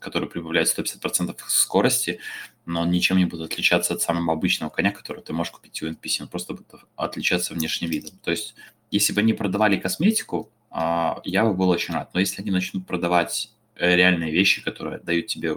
который 0.00 0.28
прибавляет 0.28 0.68
150% 0.68 1.36
скорости, 1.48 2.20
но 2.68 2.82
он 2.82 2.90
ничем 2.90 3.16
не 3.16 3.24
будет 3.24 3.50
отличаться 3.50 3.94
от 3.94 4.02
самого 4.02 4.34
обычного 4.34 4.70
коня, 4.70 4.92
который 4.92 5.22
ты 5.22 5.32
можешь 5.32 5.52
купить 5.52 5.82
у 5.82 5.88
NPC, 5.88 6.22
он 6.22 6.28
просто 6.28 6.52
будет 6.52 6.68
отличаться 6.96 7.54
внешним 7.54 7.88
видом. 7.88 8.12
То 8.22 8.30
есть, 8.30 8.54
если 8.90 9.12
бы 9.14 9.20
они 9.20 9.32
продавали 9.32 9.78
косметику, 9.78 10.50
а, 10.70 11.20
я 11.24 11.44
бы 11.44 11.54
был 11.54 11.70
очень 11.70 11.94
рад. 11.94 12.10
Но 12.12 12.20
если 12.20 12.42
они 12.42 12.50
начнут 12.50 12.86
продавать 12.86 13.50
э, 13.74 13.96
реальные 13.96 14.32
вещи, 14.32 14.62
которые 14.62 15.00
дают 15.00 15.28
тебе 15.28 15.56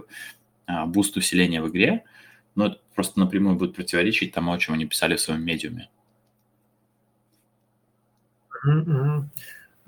а, 0.65 0.85
boost 0.85 1.17
усиления 1.17 1.61
в 1.61 1.69
игре, 1.69 2.05
ну, 2.55 2.67
это 2.67 2.79
просто 2.95 3.19
напрямую 3.19 3.57
будет 3.57 3.75
противоречить 3.75 4.33
тому, 4.33 4.53
о 4.53 4.57
чем 4.57 4.75
они 4.75 4.85
писали 4.85 5.17
в 5.17 5.21
своем 5.21 5.43
Medium 5.43 5.78
е. 5.78 5.89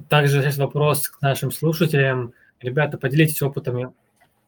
Также 0.10 0.40
есть 0.40 0.58
вопрос 0.58 1.08
к 1.08 1.22
нашим 1.22 1.52
слушателям. 1.52 2.34
Ребята, 2.60 2.98
поделитесь 2.98 3.42
опытами. 3.42 3.94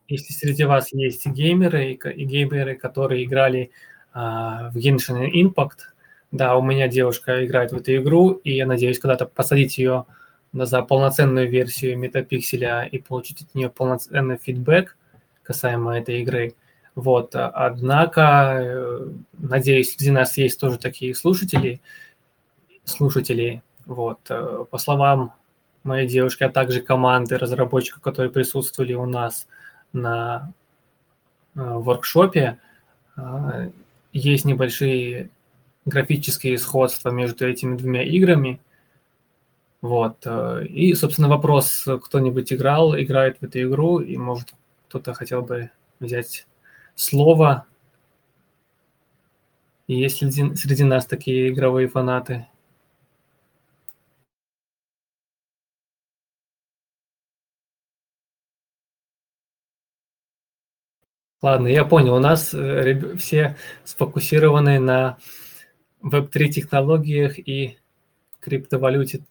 Если 0.08 0.34
среди 0.34 0.66
вас 0.66 0.94
есть 0.94 1.26
геймеры 1.26 1.94
и 1.94 2.26
геймеры, 2.26 2.76
которые 2.76 3.24
играли 3.24 3.72
а, 4.14 4.70
в 4.70 4.78
Genshin 4.78 5.32
Impact, 5.32 5.80
да, 6.32 6.56
у 6.58 6.62
меня 6.62 6.88
девушка 6.88 7.46
играет 7.46 7.72
в 7.72 7.78
эту 7.78 7.96
игру, 7.96 8.32
и 8.32 8.54
я 8.54 8.66
надеюсь 8.66 9.00
когда-то 9.00 9.26
посадить 9.26 9.78
ее 9.78 10.06
за 10.54 10.82
полноценную 10.82 11.50
версию 11.50 11.98
метапикселя 11.98 12.84
и 12.84 13.00
получить 13.00 13.42
от 13.42 13.56
нее 13.56 13.70
полноценный 13.70 14.38
фидбэк 14.38 14.96
касаемо 15.44 15.98
этой 15.98 16.22
игры. 16.22 16.56
Вот, 16.96 17.36
однако, 17.36 18.60
э, 18.62 19.08
надеюсь, 19.34 19.94
среди 19.94 20.12
нас 20.12 20.38
есть 20.38 20.60
тоже 20.60 20.78
такие 20.78 21.14
слушатели, 21.14 21.82
слушатели, 22.86 23.62
вот, 23.86 24.20
э, 24.30 24.66
по 24.70 24.78
словам 24.78 25.34
моей 25.84 26.08
девушки, 26.08 26.44
а 26.44 26.50
также 26.50 26.82
команды 26.82 27.38
разработчиков, 27.38 28.02
которые 28.02 28.32
присутствовали 28.32 28.94
у 28.94 29.06
нас 29.06 29.48
на 29.96 30.54
э, 31.56 31.60
воркшопе, 31.62 32.60
есть 34.12 34.46
небольшие 34.46 35.30
графические 35.86 36.58
сходства 36.58 37.10
между 37.10 37.48
этими 37.48 37.78
двумя 37.78 38.04
играми. 38.04 38.60
Вот. 39.82 40.26
И, 40.68 40.94
собственно, 40.96 41.30
вопрос, 41.30 41.88
кто-нибудь 42.04 42.52
играл, 42.52 42.98
играет 42.98 43.38
в 43.40 43.44
эту 43.44 43.62
игру, 43.62 44.00
и, 44.00 44.18
может, 44.18 44.54
кто-то 44.90 45.14
хотел 45.14 45.44
бы 45.44 45.70
взять 46.00 46.48
слово. 46.96 47.66
Есть 49.88 50.18
среди, 50.18 50.56
среди 50.56 50.84
нас 50.84 51.06
такие 51.06 51.50
игровые 51.50 51.88
фанаты. 51.88 52.48
Ладно, 61.46 61.68
я 61.68 61.86
понял. 61.86 62.16
У 62.16 62.20
нас 62.20 62.56
э, 62.56 63.16
все 63.18 63.56
сфокусированы 63.84 64.80
на 64.80 65.20
веб-3 66.02 66.48
технологиях 66.48 67.38
и 67.38 67.78
криптовалюте 68.40 69.24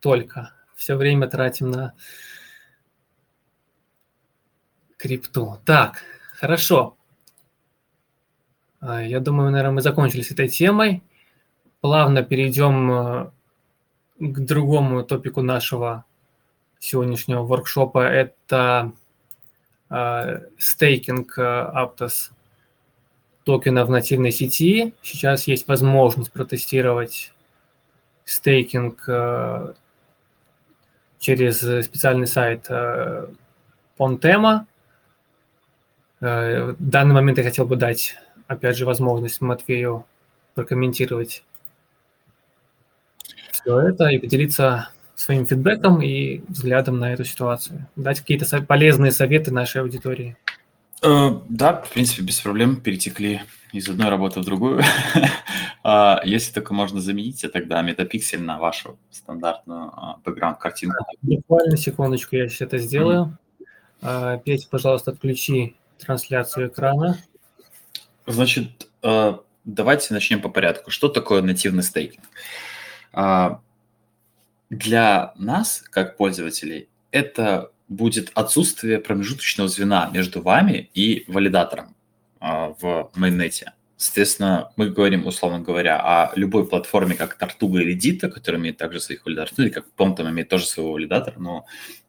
только. 0.00 0.52
Все 0.74 0.96
время 0.96 1.28
тратим 1.28 1.70
на 1.70 1.94
крипту. 4.96 5.60
Так, 5.64 6.02
хорошо. 6.34 6.96
А, 8.80 9.00
я 9.04 9.20
думаю, 9.20 9.52
наверное, 9.52 9.74
мы 9.74 9.82
закончили 9.82 10.22
с 10.22 10.32
этой 10.32 10.48
темой. 10.48 11.04
Плавно 11.80 12.24
перейдем 12.24 12.90
э, 12.90 13.30
к 14.18 14.40
другому 14.40 15.04
топику 15.04 15.40
нашего 15.40 16.04
сегодняшнего 16.80 17.44
воркшопа. 17.44 18.00
Это 18.00 18.92
стейкинг 20.58 21.38
э, 21.38 21.42
Aptos 21.42 22.30
токена 23.44 23.84
в 23.84 23.90
нативной 23.90 24.32
сети. 24.32 24.94
Сейчас 25.02 25.46
есть 25.46 25.66
возможность 25.66 26.32
протестировать 26.32 27.32
стейкинг 28.24 29.04
через 31.18 31.58
специальный 31.84 32.26
сайт 32.26 32.68
Pontema. 33.98 34.66
В 36.20 36.76
данный 36.78 37.14
момент 37.14 37.38
я 37.38 37.44
хотел 37.44 37.66
бы 37.66 37.76
дать 37.76 38.16
опять 38.50 38.76
же, 38.76 38.84
возможность 38.84 39.40
Матвею 39.40 40.04
прокомментировать 40.54 41.44
все 43.52 43.78
это 43.78 44.08
и 44.08 44.18
поделиться 44.18 44.90
своим 45.20 45.44
фидбэком 45.44 46.00
и 46.00 46.40
взглядом 46.48 46.98
на 46.98 47.12
эту 47.12 47.24
ситуацию. 47.24 47.86
Дать 47.94 48.20
какие-то 48.20 48.62
полезные 48.62 49.12
советы 49.12 49.50
нашей 49.50 49.82
аудитории. 49.82 50.34
Э, 51.02 51.32
да, 51.46 51.82
в 51.82 51.90
принципе, 51.90 52.22
без 52.22 52.40
проблем 52.40 52.80
перетекли 52.80 53.42
из 53.72 53.86
одной 53.88 54.08
работы 54.08 54.40
в 54.40 54.44
другую. 54.44 54.82
А, 55.82 56.20
если 56.24 56.52
только 56.52 56.74
можно 56.74 57.00
заменить, 57.00 57.42
тогда 57.54 57.80
метапиксель 57.80 58.42
на 58.42 58.58
вашу 58.58 58.98
стандартную 59.10 59.90
а, 59.94 60.18
бэкграунд-картинку. 60.22 61.06
Буквально 61.22 61.78
секундочку, 61.78 62.36
я 62.36 62.50
сейчас 62.50 62.60
это 62.60 62.76
сделаю. 62.76 63.38
Mm-hmm. 64.02 64.42
Петь, 64.44 64.68
пожалуйста, 64.68 65.12
отключи 65.12 65.74
трансляцию 65.96 66.68
экрана. 66.68 67.16
Значит, 68.26 68.88
э, 69.02 69.38
давайте 69.64 70.12
начнем 70.12 70.42
по 70.42 70.50
порядку. 70.50 70.90
Что 70.90 71.08
такое 71.08 71.40
нативный 71.40 71.82
стейкинг? 71.82 72.28
А, 74.70 74.74
для 74.74 75.32
нас, 75.36 75.82
как 75.90 76.16
пользователей, 76.16 76.88
это 77.10 77.70
будет 77.88 78.30
отсутствие 78.34 78.98
промежуточного 78.98 79.68
звена 79.68 80.10
между 80.12 80.42
вами 80.42 80.90
и 80.94 81.24
валидатором 81.26 81.94
а, 82.38 82.74
в 82.80 83.10
майнете. 83.14 83.72
Соответственно, 83.96 84.72
мы 84.76 84.88
говорим, 84.88 85.26
условно 85.26 85.60
говоря, 85.60 86.00
о 86.00 86.32
любой 86.34 86.66
платформе, 86.66 87.14
как 87.14 87.34
Тартуга 87.34 87.80
или 87.80 87.92
Дита, 87.92 88.30
которая 88.30 88.60
имеет 88.60 88.78
также 88.78 88.98
своих 88.98 89.26
валидаторов, 89.26 89.58
ну 89.58 89.64
или 89.64 89.70
как 89.70 89.90
Помтом 89.92 90.30
имеет 90.30 90.48
тоже 90.48 90.64
своего 90.66 90.92
валидатора, 90.92 91.38
но 91.38 91.66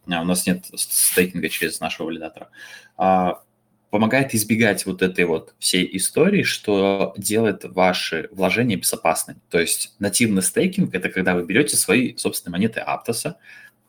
а, 0.10 0.21
у 0.21 0.26
нас 0.26 0.47
нет 0.47 0.65
стейкинга 0.74 1.50
через 1.50 1.80
нашего 1.80 2.08
валидатора 2.08 2.50
помогает 3.91 4.34
избегать 4.34 4.86
вот 4.86 5.01
этой 5.01 5.25
вот 5.25 5.54
всей 5.60 5.88
истории, 5.97 6.43
что 6.43 7.13
делает 7.17 7.65
ваши 7.65 8.30
вложения 8.32 8.77
безопасными. 8.77 9.39
То 9.49 9.60
есть 9.60 9.93
нативный 9.99 10.41
стейкинг– 10.41 10.95
это 10.95 11.10
когда 11.10 11.36
вы 11.36 11.45
берете 11.45 11.75
свои 11.75 12.15
собственные 12.15 12.54
монеты 12.54 12.80
Аптоса 12.80 13.38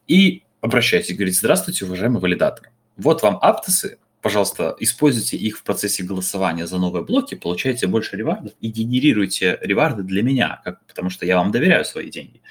и 0.09 0.43
обращаетесь, 0.61 1.15
говорите, 1.15 1.39
здравствуйте, 1.39 1.85
уважаемый 1.85 2.21
валидатор. 2.21 2.71
Вот 2.97 3.23
вам 3.23 3.39
Аптосы, 3.41 3.99
пожалуйста, 4.21 4.75
используйте 4.81 5.37
их 5.37 5.57
в 5.57 5.63
процессе 5.63 6.03
голосования 6.03 6.67
за 6.67 6.79
новые 6.79 7.05
блоки, 7.05 7.37
получаете 7.37 7.87
больше 7.87 8.17
ревардов 8.17 8.53
и 8.61 8.69
генерируйте 8.69 9.57
реварды 9.61 10.03
для 10.03 10.25
меня, 10.25 10.61
как, 10.65 10.85
потому 10.87 11.11
что 11.11 11.27
я 11.27 11.37
вам 11.37 11.53
доверяю 11.53 11.85
свои 11.85 12.11
деньги. 12.11 12.43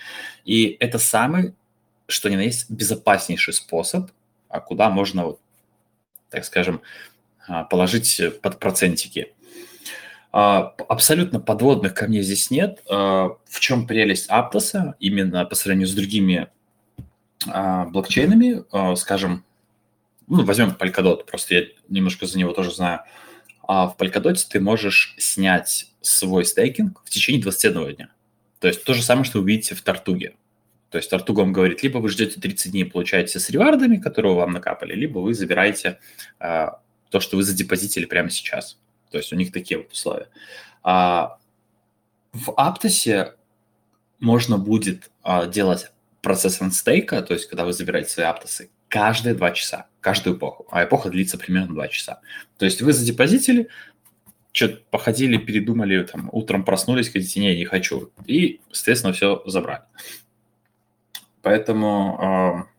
И 0.46 0.78
это 0.80 1.00
самый, 1.00 1.54
что 2.08 2.30
ни 2.30 2.38
на 2.38 2.44
есть, 2.44 2.72
безопаснейший 2.72 3.54
способ, 3.54 4.10
а 4.48 4.62
куда 4.62 4.90
можно, 4.90 5.26
вот, 5.26 5.42
так 6.30 6.46
скажем, 6.46 6.82
положить 7.70 8.22
под 8.42 8.60
процентики. 8.60 9.34
А, 10.34 10.74
абсолютно 10.88 11.40
подводных 11.40 11.94
камней 11.94 12.22
здесь 12.22 12.52
нет. 12.52 12.82
А, 12.90 13.32
в 13.46 13.60
чем 13.60 13.86
прелесть 13.86 14.28
Аптоса 14.30 14.96
именно 15.00 15.46
по 15.46 15.56
сравнению 15.56 15.88
с 15.88 15.94
другими 15.94 16.48
блокчейнами, 17.44 18.64
скажем, 18.96 19.44
ну, 20.28 20.44
возьмем 20.46 20.78
Polkadot, 20.80 21.26
просто 21.26 21.56
я 21.56 21.64
немножко 21.90 22.28
за 22.28 22.38
него 22.38 22.54
тоже 22.54 22.70
знаю. 22.70 23.00
В 23.68 23.96
Polkadot 23.98 24.38
ты 24.48 24.60
можешь 24.60 25.16
снять 25.18 25.92
свой 26.02 26.46
стейкинг 26.46 27.02
в 27.04 27.10
течение 27.10 27.42
21 27.42 27.96
дня. 27.96 28.10
То 28.60 28.68
есть 28.68 28.84
то 28.84 28.94
же 28.94 29.02
самое, 29.02 29.26
что 29.26 29.40
вы 29.40 29.48
видите 29.48 29.74
в 29.74 29.82
Тартуге. 29.82 30.36
То 30.92 31.00
есть 31.00 31.10
Тартуга 31.10 31.40
вам 31.40 31.52
говорит, 31.52 31.82
либо 31.82 31.98
вы 31.98 32.10
ждете 32.10 32.40
30 32.40 32.74
дней, 32.74 32.86
получаете 32.86 33.40
с 33.40 33.50
ревардами, 33.50 33.98
которые 33.98 34.36
вам 34.36 34.52
накапали, 34.52 34.94
либо 34.94 35.18
вы 35.18 35.34
забираете 35.34 35.98
то, 37.12 37.20
что 37.20 37.38
вы 37.38 37.44
задепозитили 37.44 38.06
прямо 38.06 38.30
сейчас. 38.30 38.80
То 39.12 39.18
есть 39.18 39.32
у 39.32 39.36
них 39.36 39.52
такие 39.52 39.78
вот 39.78 39.92
условия. 39.92 40.30
А 40.82 41.38
в 42.32 42.54
Аптосе 42.56 43.36
можно 44.20 44.58
будет 44.58 45.12
а, 45.22 45.46
делать 45.46 45.92
процесс 46.22 46.62
анстейка, 46.62 47.22
то 47.22 47.34
есть 47.34 47.48
когда 47.48 47.66
вы 47.66 47.74
забираете 47.74 48.10
свои 48.10 48.26
аптосы, 48.26 48.70
каждые 48.88 49.36
два 49.36 49.52
часа, 49.52 49.88
каждую 50.00 50.38
эпоху. 50.38 50.68
А 50.72 50.84
эпоха 50.84 51.10
длится 51.10 51.38
примерно 51.38 51.74
два 51.74 51.88
часа. 51.88 52.22
То 52.58 52.66
есть 52.66 52.82
вы 52.82 52.94
задепозитили, 52.94 53.68
что-то 54.54 54.82
походили, 54.90 55.38
передумали, 55.38 56.04
там, 56.04 56.30
утром 56.32 56.64
проснулись, 56.64 57.10
говорите, 57.10 57.40
не, 57.40 57.56
не 57.58 57.66
хочу. 57.66 58.12
И, 58.26 58.62
соответственно, 58.72 59.14
все 59.14 59.42
забрали. 59.46 59.84
Поэтому, 61.42 62.68
э, 62.68 62.72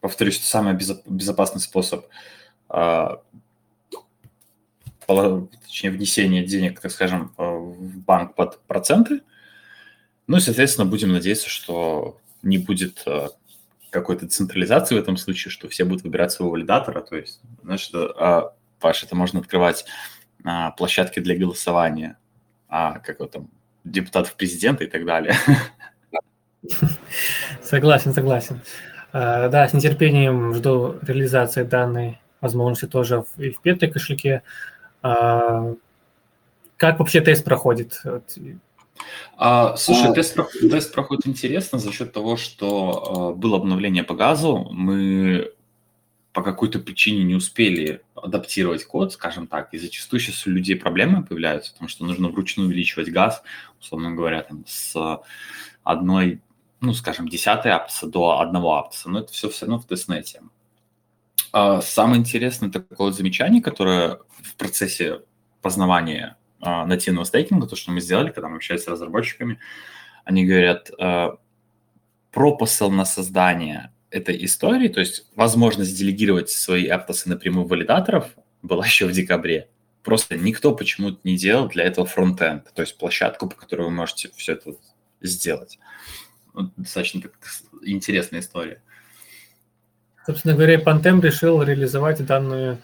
повторюсь, 0.00 0.38
это 0.38 0.46
самый 0.46 0.74
безопасный 0.74 1.60
способ 1.60 2.06
э, 2.70 3.08
точнее, 5.06 5.90
внесение 5.90 6.44
денег, 6.44 6.80
так 6.80 6.90
скажем, 6.90 7.32
э, 7.38 7.42
в 7.42 7.98
банк 7.98 8.34
под 8.34 8.60
проценты. 8.62 9.22
Ну 10.26 10.38
и, 10.38 10.40
соответственно, 10.40 10.88
будем 10.88 11.12
надеяться, 11.12 11.48
что 11.48 12.18
не 12.42 12.58
будет 12.58 13.02
э, 13.06 13.28
какой-то 13.90 14.28
централизации 14.28 14.94
в 14.94 14.98
этом 14.98 15.16
случае, 15.16 15.50
что 15.50 15.68
все 15.68 15.84
будут 15.84 16.04
выбирать 16.04 16.32
своего 16.32 16.52
валидатора. 16.52 17.00
То 17.00 17.16
есть, 17.16 17.40
значит, 17.62 17.92
а, 17.94 18.52
Паш, 18.80 19.04
это 19.04 19.16
можно 19.16 19.40
открывать 19.40 19.86
а, 20.44 20.70
площадки 20.72 21.20
для 21.20 21.36
голосования, 21.36 22.18
а, 22.68 22.98
как 22.98 23.20
вот 23.20 23.30
там, 23.32 23.48
депутатов 23.84 24.34
президента 24.34 24.84
и 24.84 24.86
так 24.86 25.04
далее. 25.04 25.34
Согласен, 27.62 28.12
согласен. 28.12 28.60
А, 29.12 29.48
да, 29.48 29.68
с 29.68 29.72
нетерпением 29.72 30.54
жду 30.54 30.98
реализации 31.02 31.62
данной 31.62 32.20
возможности 32.40 32.86
тоже 32.86 33.24
и 33.38 33.50
в 33.50 33.60
Петре 33.60 33.88
кошельке. 33.88 34.42
А, 35.06 35.74
как 36.76 36.98
вообще 36.98 37.20
тест 37.20 37.44
проходит? 37.44 38.02
А, 39.36 39.76
слушай, 39.76 40.12
тест, 40.14 40.36
тест 40.60 40.92
проходит 40.92 41.26
интересно 41.26 41.78
за 41.78 41.92
счет 41.92 42.12
того, 42.12 42.36
что 42.36 43.32
э, 43.34 43.38
было 43.38 43.58
обновление 43.58 44.02
по 44.02 44.14
газу. 44.14 44.68
Мы 44.72 45.52
по 46.32 46.42
какой-то 46.42 46.80
причине 46.80 47.22
не 47.22 47.34
успели 47.34 48.02
адаптировать 48.14 48.84
код, 48.84 49.12
скажем 49.12 49.46
так, 49.46 49.72
и 49.72 49.78
зачастую 49.78 50.20
сейчас 50.20 50.46
у 50.46 50.50
людей 50.50 50.76
проблемы 50.76 51.24
появляются, 51.24 51.72
потому 51.72 51.88
что 51.88 52.04
нужно 52.04 52.28
вручную 52.28 52.68
увеличивать 52.68 53.10
газ, 53.10 53.42
условно 53.80 54.10
говоря, 54.12 54.42
там, 54.42 54.64
с 54.66 55.20
одной, 55.82 56.42
ну, 56.80 56.92
скажем, 56.94 57.28
десятой 57.28 57.72
аптоса 57.72 58.06
до 58.06 58.40
одного 58.40 58.76
аптоса, 58.76 59.08
но 59.08 59.20
это 59.20 59.32
все 59.32 59.48
все 59.48 59.66
равно 59.66 59.78
в 59.78 59.86
тестнете. 59.86 60.42
А 61.58 61.80
самое 61.80 62.20
интересное 62.20 62.70
такое 62.70 63.12
замечание, 63.12 63.62
которое 63.62 64.18
в 64.42 64.56
процессе 64.56 65.22
познавания 65.62 66.36
а, 66.60 66.84
нативного 66.84 67.24
стейкинга, 67.24 67.66
то, 67.66 67.76
что 67.76 67.92
мы 67.92 68.02
сделали, 68.02 68.30
когда 68.30 68.50
мы 68.50 68.56
общались 68.56 68.82
с 68.82 68.88
разработчиками, 68.88 69.58
они 70.26 70.44
говорят, 70.44 70.90
а, 71.00 71.38
пропосыл 72.30 72.90
на 72.90 73.06
создание 73.06 73.90
этой 74.10 74.44
истории, 74.44 74.88
то 74.88 75.00
есть 75.00 75.30
возможность 75.34 75.96
делегировать 75.96 76.50
свои 76.50 76.88
аптосы 76.88 77.30
напрямую 77.30 77.66
валидаторов 77.66 78.36
была 78.60 78.84
еще 78.84 79.06
в 79.06 79.12
декабре. 79.12 79.70
Просто 80.02 80.36
никто 80.36 80.74
почему-то 80.74 81.20
не 81.24 81.38
делал 81.38 81.68
для 81.68 81.84
этого 81.84 82.06
фронтенд, 82.06 82.70
то 82.74 82.82
есть 82.82 82.98
площадку, 82.98 83.48
по 83.48 83.56
которой 83.56 83.84
вы 83.86 83.92
можете 83.92 84.30
все 84.36 84.52
это 84.52 84.74
сделать. 85.22 85.78
Достаточно 86.76 87.22
интересная 87.82 88.40
история. 88.40 88.82
Собственно 90.26 90.54
говоря, 90.54 90.80
Panthem 90.80 91.20
решил 91.20 91.62
реализовать 91.62 92.24
данную 92.26 92.78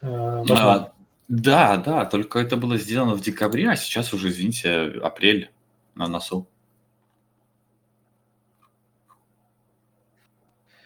э, 0.00 0.44
а, 0.50 0.92
Да, 1.28 1.76
да, 1.76 2.04
только 2.06 2.40
это 2.40 2.56
было 2.56 2.76
сделано 2.76 3.14
в 3.14 3.22
декабре, 3.22 3.70
а 3.70 3.76
сейчас 3.76 4.12
уже, 4.12 4.30
извините, 4.30 4.86
апрель 5.00 5.52
на 5.94 6.08
носу. 6.08 6.48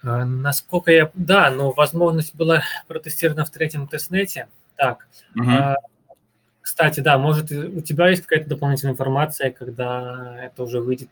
А, 0.03 0.27
насколько 0.27 0.93
я... 0.93 1.11
Да, 1.15 1.51
но 1.51 1.73
возможность 1.73 2.35
была 2.35 2.63
протестирована 2.89 3.47
в 3.47 3.51
третьем 3.51 3.89
тестнете. 3.89 4.49
Так, 4.77 5.09
угу. 5.35 5.49
а, 5.49 5.77
кстати, 6.61 7.01
да, 7.01 7.17
может, 7.17 7.51
у 7.51 7.81
тебя 7.81 8.09
есть 8.09 8.27
какая-то 8.27 8.51
дополнительная 8.51 8.93
информация, 8.93 9.51
когда 9.51 10.45
это 10.45 10.63
уже 10.63 10.81
выйдет, 10.81 11.09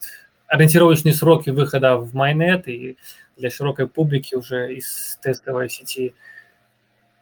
ориентировочные 0.47 1.15
сроки 1.15 1.49
выхода 1.49 1.97
в 1.97 2.15
Майнет 2.15 2.69
и 2.69 2.99
для 3.37 3.51
широкой 3.51 3.87
публики 3.89 4.35
уже 4.35 4.75
из 4.75 5.19
тестовой 5.23 5.69
сети. 5.69 6.15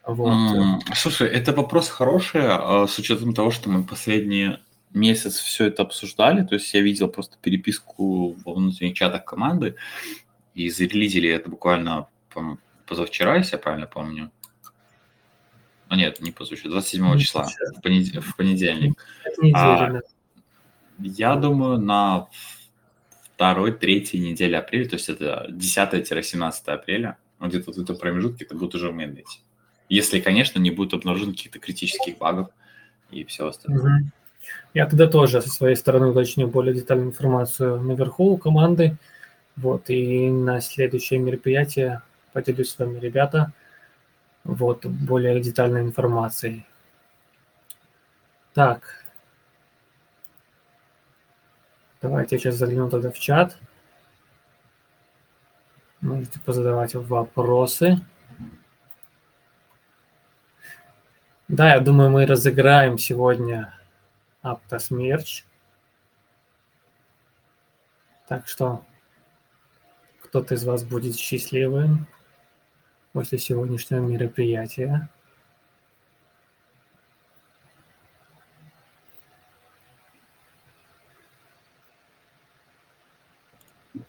Вот. 0.05 0.83
Слушай, 0.95 1.29
это 1.29 1.53
вопрос 1.53 1.89
хороший, 1.89 2.43
а, 2.45 2.87
с 2.87 2.99
учетом 2.99 3.35
того, 3.35 3.51
что 3.51 3.71
мы 3.71 3.85
последние 3.85 4.61
месяц 4.93 5.37
все 5.37 5.67
это 5.67 5.83
обсуждали, 5.83 6.45
то 6.45 6.55
есть 6.55 6.73
я 6.75 6.81
видел 6.81 7.09
просто 7.09 7.37
переписку 7.41 8.37
во 8.45 8.55
внутренних 8.55 8.95
чатах 8.95 9.25
команды, 9.25 9.77
и 10.55 10.69
зарелизили 10.69 11.31
это 11.31 11.49
буквально 11.49 12.09
позавчера, 12.87 13.37
если 13.37 13.53
я 13.57 13.59
правильно 13.59 13.87
помню. 13.87 14.31
А 15.89 15.97
нет, 15.97 16.21
не 16.21 16.31
позавчера, 16.31 16.71
27 16.71 17.19
числа, 17.19 17.49
в, 17.77 17.81
понед... 17.81 18.15
в 18.15 18.37
понедельник. 18.37 19.03
А, 19.55 20.01
я 20.99 21.37
думаю, 21.37 21.79
на 21.79 22.29
второй, 23.43 23.73
третьей 23.73 24.21
неделе 24.21 24.57
апреля, 24.57 24.89
то 24.89 24.95
есть 24.95 25.09
это 25.09 25.49
10-17 25.51 26.53
апреля, 26.67 27.17
ну, 27.41 27.49
где-то 27.49 27.73
в 27.73 27.79
этом 27.79 27.97
промежутке 27.97 28.45
это 28.45 28.55
будет 28.55 28.77
уже 28.77 28.91
в 28.91 28.95
мейннете. 28.95 29.41
Если, 29.89 30.21
конечно, 30.21 30.61
не 30.61 30.71
будут 30.71 30.95
обнаружены 30.95 31.33
каких-то 31.33 31.59
критических 31.59 32.19
багов 32.19 32.51
и 33.11 33.25
все 33.25 33.49
остальное. 33.49 34.03
Угу. 34.03 34.11
Я 34.75 34.87
тогда 34.87 35.09
тоже 35.09 35.43
со 35.43 35.49
своей 35.49 35.75
стороны 35.75 36.07
уточню 36.07 36.47
более 36.47 36.73
детальную 36.73 37.09
информацию 37.09 37.83
наверху 37.83 38.31
у 38.31 38.37
команды. 38.37 38.97
Вот, 39.57 39.91
и 39.91 40.31
на 40.31 40.61
следующее 40.61 41.19
мероприятие 41.19 42.03
поделюсь 42.33 42.71
с 42.71 42.79
вами, 42.79 43.01
ребята, 43.01 43.53
вот, 44.45 44.87
более 44.87 45.41
детальной 45.41 45.81
информацией. 45.81 46.65
Так. 48.55 49.02
Давайте 52.03 52.35
я 52.35 52.41
сейчас 52.41 52.57
загляну 52.57 52.91
тогда 52.91 53.13
в 53.13 53.19
чат. 53.19 53.57
Можете 56.01 56.41
позадавать 56.41 56.95
вопросы. 56.97 57.97
Да, 61.47 61.75
я 61.75 61.81
думаю, 61.81 62.11
мы 62.11 62.27
разыграем 62.27 62.99
сегодня 62.99 63.73
Aptos 64.43 64.91
Merch. 64.91 65.45
Так 68.27 68.49
что 68.49 68.85
кто-то 70.23 70.55
из 70.55 70.65
вас 70.65 70.83
будет 70.83 71.15
счастливым 71.15 72.09
после 73.13 73.39
сегодняшнего 73.39 74.01
мероприятия. 74.01 75.09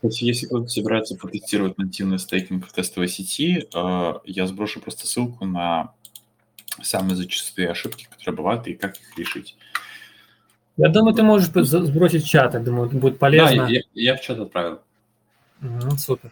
Если 0.04 0.48
кто-то 0.48 0.68
собирается 0.68 1.16
потестировать 1.16 1.78
нативный 1.78 2.20
стейкинг 2.20 2.68
в 2.68 2.74
тестовой 2.74 3.08
сети, 3.08 3.68
э, 3.74 4.14
я 4.26 4.48
сброшу 4.48 4.82
просто 4.82 5.08
ссылку 5.08 5.46
на 5.46 5.94
самые 6.82 7.16
зачастые 7.16 7.70
ошибки, 7.70 8.08
которые 8.12 8.36
бывают, 8.36 8.68
и 8.68 8.74
как 8.74 8.98
их 8.98 9.18
решить. 9.18 9.56
Я 10.76 10.90
думаю, 10.90 11.14
ты 11.14 11.24
можешь 11.24 11.48
сбросить 11.48 12.26
чат, 12.26 12.54
я 12.54 12.60
думаю, 12.60 12.90
будет 12.90 13.20
полезно. 13.20 13.68
Да, 13.68 13.70
я, 13.70 13.82
я 13.94 14.16
в 14.18 14.22
чат 14.22 14.40
отправил. 14.40 14.82
Угу, 15.62 15.98
супер. 15.98 16.32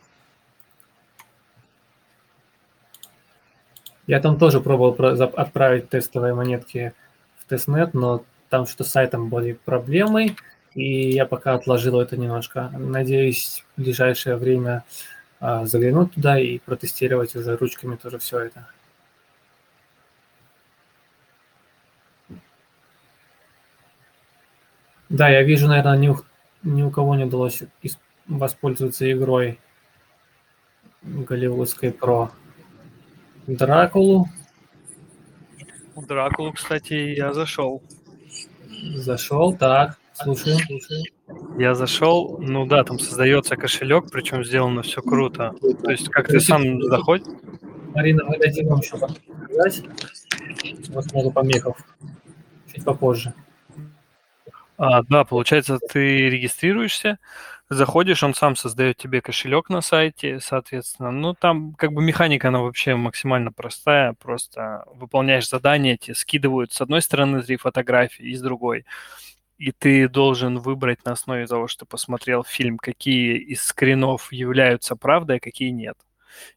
Я 4.07 4.19
там 4.19 4.37
тоже 4.37 4.59
пробовал 4.59 4.97
отправить 5.37 5.89
тестовые 5.89 6.33
монетки 6.33 6.93
в 7.37 7.45
тестнет, 7.47 7.93
но 7.93 8.25
там 8.49 8.65
что 8.65 8.83
с 8.83 8.89
сайтом 8.89 9.29
были 9.29 9.53
проблемы, 9.53 10.35
и 10.73 11.09
я 11.09 11.25
пока 11.25 11.53
отложил 11.53 11.99
это 11.99 12.17
немножко. 12.17 12.69
Надеюсь, 12.77 13.65
в 13.75 13.81
ближайшее 13.81 14.37
время 14.37 14.83
а, 15.39 15.65
заглянуть 15.65 16.13
туда 16.13 16.39
и 16.39 16.59
протестировать 16.59 17.35
уже 17.35 17.57
ручками 17.57 17.95
тоже 17.95 18.19
все 18.19 18.39
это. 18.39 18.67
Да, 25.09 25.27
я 25.27 25.43
вижу, 25.43 25.67
наверное, 25.67 25.97
ни 25.97 26.07
у, 26.07 26.17
ни 26.63 26.83
у 26.83 26.89
кого 26.89 27.15
не 27.15 27.25
удалось 27.25 27.63
воспользоваться 28.27 29.11
игрой 29.11 29.59
голливудской 31.01 31.91
про 31.91 32.31
Дракулу. 33.47 34.29
Дракулу, 35.97 36.53
кстати, 36.53 36.93
я 36.93 37.33
зашел. 37.33 37.81
Зашел, 38.95 39.53
так, 39.55 39.99
слушаю, 40.23 40.57
слушаю. 40.59 41.03
Я 41.57 41.75
зашел, 41.75 42.37
ну 42.39 42.65
да, 42.65 42.83
там 42.83 42.99
создается 42.99 43.55
кошелек, 43.55 44.11
причем 44.11 44.43
сделано 44.43 44.81
все 44.83 45.01
круто. 45.01 45.53
То 45.83 45.91
есть 45.91 46.09
как 46.09 46.27
ты 46.27 46.39
сам 46.39 46.81
заходишь? 46.81 47.27
Марина, 47.93 48.23
мы 48.25 48.37
дадим 48.37 48.67
вам 48.67 48.79
еще 48.79 48.97
показать. 48.97 49.83
Вот 50.89 51.13
много 51.13 51.31
помехов. 51.31 51.77
Чуть 52.73 52.85
попозже. 52.85 53.33
А, 54.77 55.03
да, 55.03 55.25
получается, 55.25 55.77
ты 55.77 56.29
регистрируешься, 56.29 57.19
заходишь, 57.69 58.23
он 58.23 58.33
сам 58.33 58.55
создает 58.55 58.97
тебе 58.97 59.21
кошелек 59.21 59.69
на 59.69 59.81
сайте, 59.81 60.39
соответственно. 60.39 61.11
Ну, 61.11 61.35
там 61.35 61.73
как 61.73 61.93
бы 61.93 62.01
механика, 62.01 62.47
она 62.47 62.61
вообще 62.61 62.95
максимально 62.95 63.51
простая, 63.51 64.13
просто 64.13 64.85
выполняешь 64.95 65.47
задания, 65.47 65.97
тебе 65.97 66.15
скидывают 66.15 66.73
с 66.73 66.81
одной 66.81 67.01
стороны 67.01 67.43
три 67.43 67.57
фотографии 67.57 68.25
и 68.25 68.35
с 68.35 68.41
другой. 68.41 68.85
И 69.61 69.71
ты 69.71 70.09
должен 70.09 70.57
выбрать 70.57 71.05
на 71.05 71.11
основе 71.11 71.45
того, 71.45 71.67
что 71.67 71.85
посмотрел 71.85 72.43
фильм, 72.43 72.79
какие 72.79 73.37
из 73.37 73.61
скринов 73.61 74.33
являются 74.33 74.95
правдой, 74.95 75.37
а 75.37 75.39
какие 75.39 75.69
нет. 75.69 75.95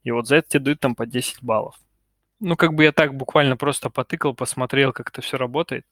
И 0.05 0.11
вот 0.11 0.27
за 0.27 0.37
это 0.37 0.49
тебе 0.49 0.65
дают 0.65 0.81
там 0.81 0.95
по 0.95 1.05
10 1.05 1.43
баллов. 1.43 1.79
Ну, 2.41 2.57
как 2.57 2.73
бы 2.73 2.85
я 2.85 2.93
так 2.93 3.15
буквально 3.15 3.59
просто 3.59 3.91
потыкал, 3.91 4.35
посмотрел, 4.35 4.95
как 4.95 5.11
это 5.11 5.21
все 5.21 5.37
работает. 5.37 5.85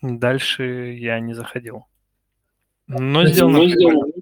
Дальше 0.00 0.94
я 0.98 1.20
не 1.20 1.34
заходил. 1.34 1.84
Но 2.86 3.26
сделано. 3.26 3.58
Но 3.58 3.68
сделано. 3.68 4.12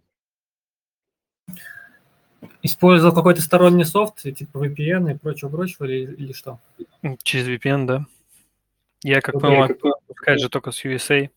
Использовал 2.60 3.14
какой-то 3.14 3.40
сторонний 3.40 3.84
софт, 3.84 4.22
типа 4.22 4.66
VPN 4.66 5.12
и 5.12 5.16
прочего-прочего, 5.16 5.84
или, 5.84 6.12
или 6.16 6.32
что? 6.32 6.58
Через 7.22 7.46
VPN, 7.46 7.86
да. 7.86 8.04
Я, 9.04 9.20
как 9.20 9.40
понял, 9.40 9.68
пускать 10.08 10.40
же 10.40 10.48
только 10.48 10.72
с 10.72 10.84
USA. 10.84 11.30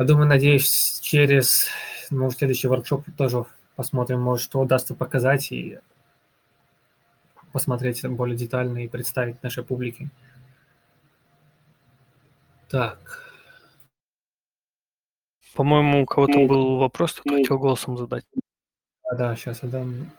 Я 0.00 0.06
думаю, 0.06 0.28
надеюсь, 0.28 0.98
через 1.02 1.66
ну, 2.08 2.30
следующий 2.30 2.68
воркшоп 2.68 3.04
тоже 3.18 3.44
посмотрим, 3.76 4.22
может, 4.22 4.42
что 4.42 4.60
удастся 4.60 4.94
показать 4.94 5.52
и 5.52 5.78
посмотреть 7.52 8.08
более 8.08 8.34
детально 8.34 8.82
и 8.82 8.88
представить 8.88 9.42
нашей 9.42 9.62
публике. 9.62 10.08
Так. 12.70 13.30
По-моему, 15.54 16.04
у 16.04 16.06
кого-то 16.06 16.46
был 16.46 16.78
вопрос, 16.78 17.12
кто 17.12 17.36
хотел 17.36 17.58
голосом 17.58 17.98
задать. 17.98 18.24
Да, 19.04 19.16
да, 19.18 19.36
сейчас 19.36 19.62
отдам 19.62 20.10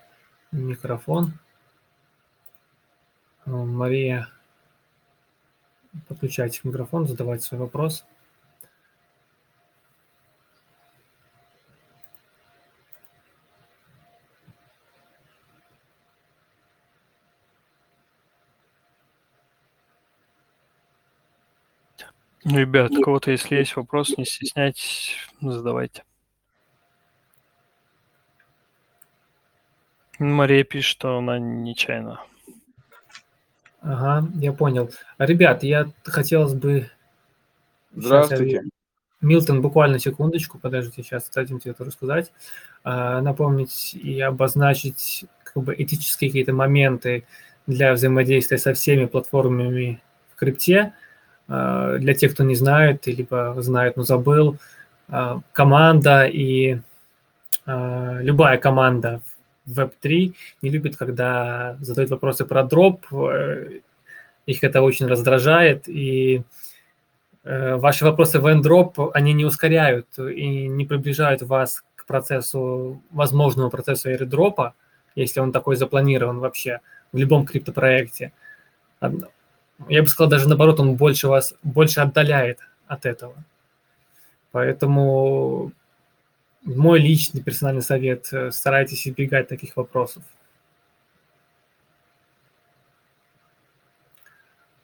микрофон. 0.52 1.34
Мария, 3.48 4.30
подключайте 6.08 6.60
микрофон, 6.66 7.08
задавайте 7.08 7.46
свой 7.46 7.62
вопрос. 7.62 8.06
Ребят, 22.44 22.92
у 22.92 23.02
кого-то, 23.02 23.32
если 23.32 23.56
есть 23.56 23.76
вопрос, 23.76 24.18
не 24.18 24.26
стесняйтесь, 24.26 25.16
задавайте. 25.42 26.04
Мария 30.18 30.64
пишет, 30.64 30.92
что 30.92 31.18
она 31.18 31.38
нечаянно. 31.38 32.20
Ага, 33.82 34.28
я 34.36 34.54
понял. 34.54 34.92
Ребят, 35.18 35.64
я 35.64 35.92
хотелось 36.04 36.54
бы... 36.54 36.90
Здравствуйте. 37.94 38.64
Милтон, 39.20 39.62
буквально 39.62 40.00
секундочку, 40.00 40.58
подождите, 40.58 41.04
сейчас 41.04 41.30
дадим 41.30 41.60
тебе 41.60 41.72
это 41.72 41.84
рассказать. 41.84 42.32
А, 42.84 43.22
напомнить 43.22 43.94
и 43.94 44.20
обозначить 44.20 45.26
как 45.44 45.64
бы 45.64 45.76
этические 45.78 46.32
какие-то 46.32 46.54
моменты 46.54 47.26
для 47.68 47.94
взаимодействия 47.94 48.58
со 48.58 48.74
всеми 48.74 49.06
платформами 49.06 50.02
в 50.34 50.38
крипте– 50.38 50.94
для 51.48 52.14
тех, 52.14 52.34
кто 52.34 52.44
не 52.44 52.56
знает, 52.56 53.08
либо 53.08 53.56
знает, 53.58 53.98
но 53.98 54.04
забыл, 54.04 54.58
а, 55.12 55.42
команда 55.52 56.26
и 56.26 56.80
а, 57.66 58.20
любая 58.22 58.58
команда 58.58 59.22
в 59.66 59.80
Web3 59.80 60.34
не 60.62 60.70
любит, 60.70 60.96
когда 60.96 61.76
задают 61.82 62.10
вопросы 62.12 62.46
про 62.46 62.64
дроп, 62.64 63.06
э, 63.12 63.82
их 64.46 64.64
это 64.64 64.82
очень 64.82 65.06
раздражает, 65.06 65.88
и 65.88 66.44
э, 67.44 67.76
ваши 67.76 68.06
вопросы 68.06 68.40
в 68.40 68.48
Endrop, 68.48 69.12
они 69.14 69.34
не 69.34 69.46
ускоряют 69.46 70.08
и 70.18 70.68
не 70.68 70.86
приближают 70.86 71.44
вас 71.44 71.84
к 71.96 72.06
процессу, 72.08 73.02
возможному 73.12 73.70
процессу 73.70 74.10
airdrop, 74.10 74.72
если 75.16 75.42
он 75.42 75.52
такой 75.52 75.76
запланирован 75.76 76.40
вообще 76.40 76.80
в 77.12 77.18
любом 77.18 77.46
криптопроекте 77.46 78.32
я 79.90 80.02
бы 80.02 80.08
сказал, 80.08 80.30
даже 80.30 80.48
наоборот, 80.48 80.80
он 80.80 80.96
больше 80.96 81.28
вас, 81.28 81.54
больше 81.64 82.02
отдаляет 82.02 82.60
от 82.88 83.06
этого. 83.06 83.36
Поэтому 84.52 85.72
мой 86.64 87.00
личный 87.00 87.42
персональный 87.42 87.82
совет, 87.82 88.32
э, 88.32 88.52
старайтесь 88.52 89.08
избегать 89.08 89.48
таких 89.48 89.76
вопросов. 89.78 90.24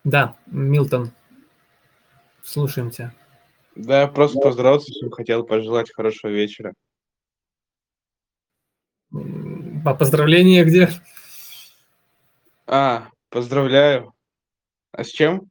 Да, 0.04 0.36
Милтон, 0.48 1.12
слушаем 2.44 2.92
тебя. 2.92 3.14
Да, 3.76 4.02
я 4.02 4.08
просто 4.08 4.40
поздороваться 4.40 4.92
всем 4.92 5.12
хотел 5.12 5.46
пожелать 5.46 5.92
хорошего 5.94 6.32
вечера. 6.32 6.74
А 9.12 9.94
поздравления 9.94 10.64
где? 10.64 10.90
А, 12.66 13.10
поздравляю. 13.30 14.14
А 14.92 15.04
с 15.04 15.10
чем? 15.10 15.50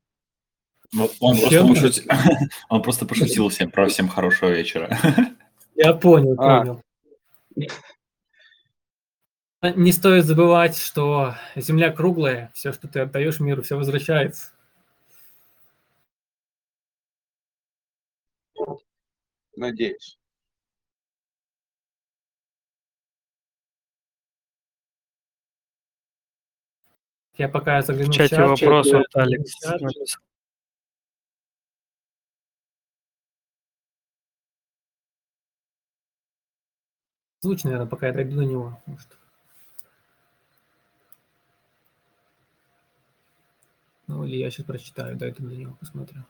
Ну, 0.92 1.10
он, 1.20 1.38
просто 1.38 1.66
пошутил, 1.66 2.06
он 2.68 2.82
просто 2.82 3.06
пошутил 3.06 3.48
всем 3.48 3.70
про 3.70 3.88
всем 3.88 4.08
хорошего 4.08 4.50
вечера. 4.50 4.96
Я 5.74 5.92
понял, 5.94 6.34
а. 6.38 6.60
понял. 6.60 6.82
Не 9.62 9.92
стоит 9.92 10.24
забывать, 10.24 10.76
что 10.76 11.34
Земля 11.56 11.90
круглая, 11.90 12.50
все, 12.54 12.72
что 12.72 12.88
ты 12.88 13.00
отдаешь 13.00 13.40
миру, 13.40 13.62
все 13.62 13.76
возвращается. 13.76 14.52
Надеюсь. 19.56 20.18
Я 27.38 27.48
пока 27.48 27.82
загляну 27.82 28.10
в 28.10 28.14
чате 28.14 28.36
в 28.36 28.38
чат. 28.38 28.60
вопрос 28.60 28.92
от 28.92 29.14
Алекс. 29.14 29.54
Звуч, 37.40 37.64
наверное, 37.64 37.86
пока 37.86 38.08
я 38.08 38.12
дойду 38.12 38.36
до 38.36 38.44
него. 38.44 38.80
Может. 38.86 39.18
Ну, 44.06 44.24
или 44.24 44.36
я 44.36 44.50
сейчас 44.50 44.66
прочитаю, 44.66 45.16
дойду 45.16 45.46
до 45.46 45.54
него, 45.54 45.76
посмотрю. 45.78 46.24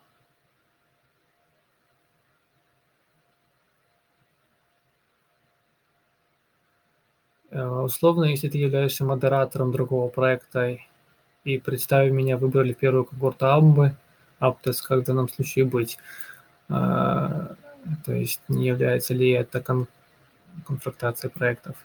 Э, 7.51 7.65
условно, 7.65 8.25
если 8.25 8.49
ты 8.49 8.59
являешься 8.59 9.05
модератором 9.05 9.73
другого 9.73 10.09
проекта 10.09 10.79
и 11.47 11.59
представив 11.59 12.13
меня, 12.13 12.37
выбрали 12.37 12.73
первую 12.73 13.05
когорту 13.05 13.47
Амбы, 13.47 13.95
Аптес, 14.41 14.83
как 14.83 15.01
в 15.01 15.05
данном 15.05 15.29
случае 15.29 15.65
быть. 15.65 15.97
А, 16.69 17.55
то 18.05 18.13
есть 18.13 18.41
не 18.49 18.67
является 18.67 19.15
ли 19.15 19.31
это 19.31 19.61
кон 19.61 19.87
конфронтацией 20.67 21.31
проектов. 21.31 21.77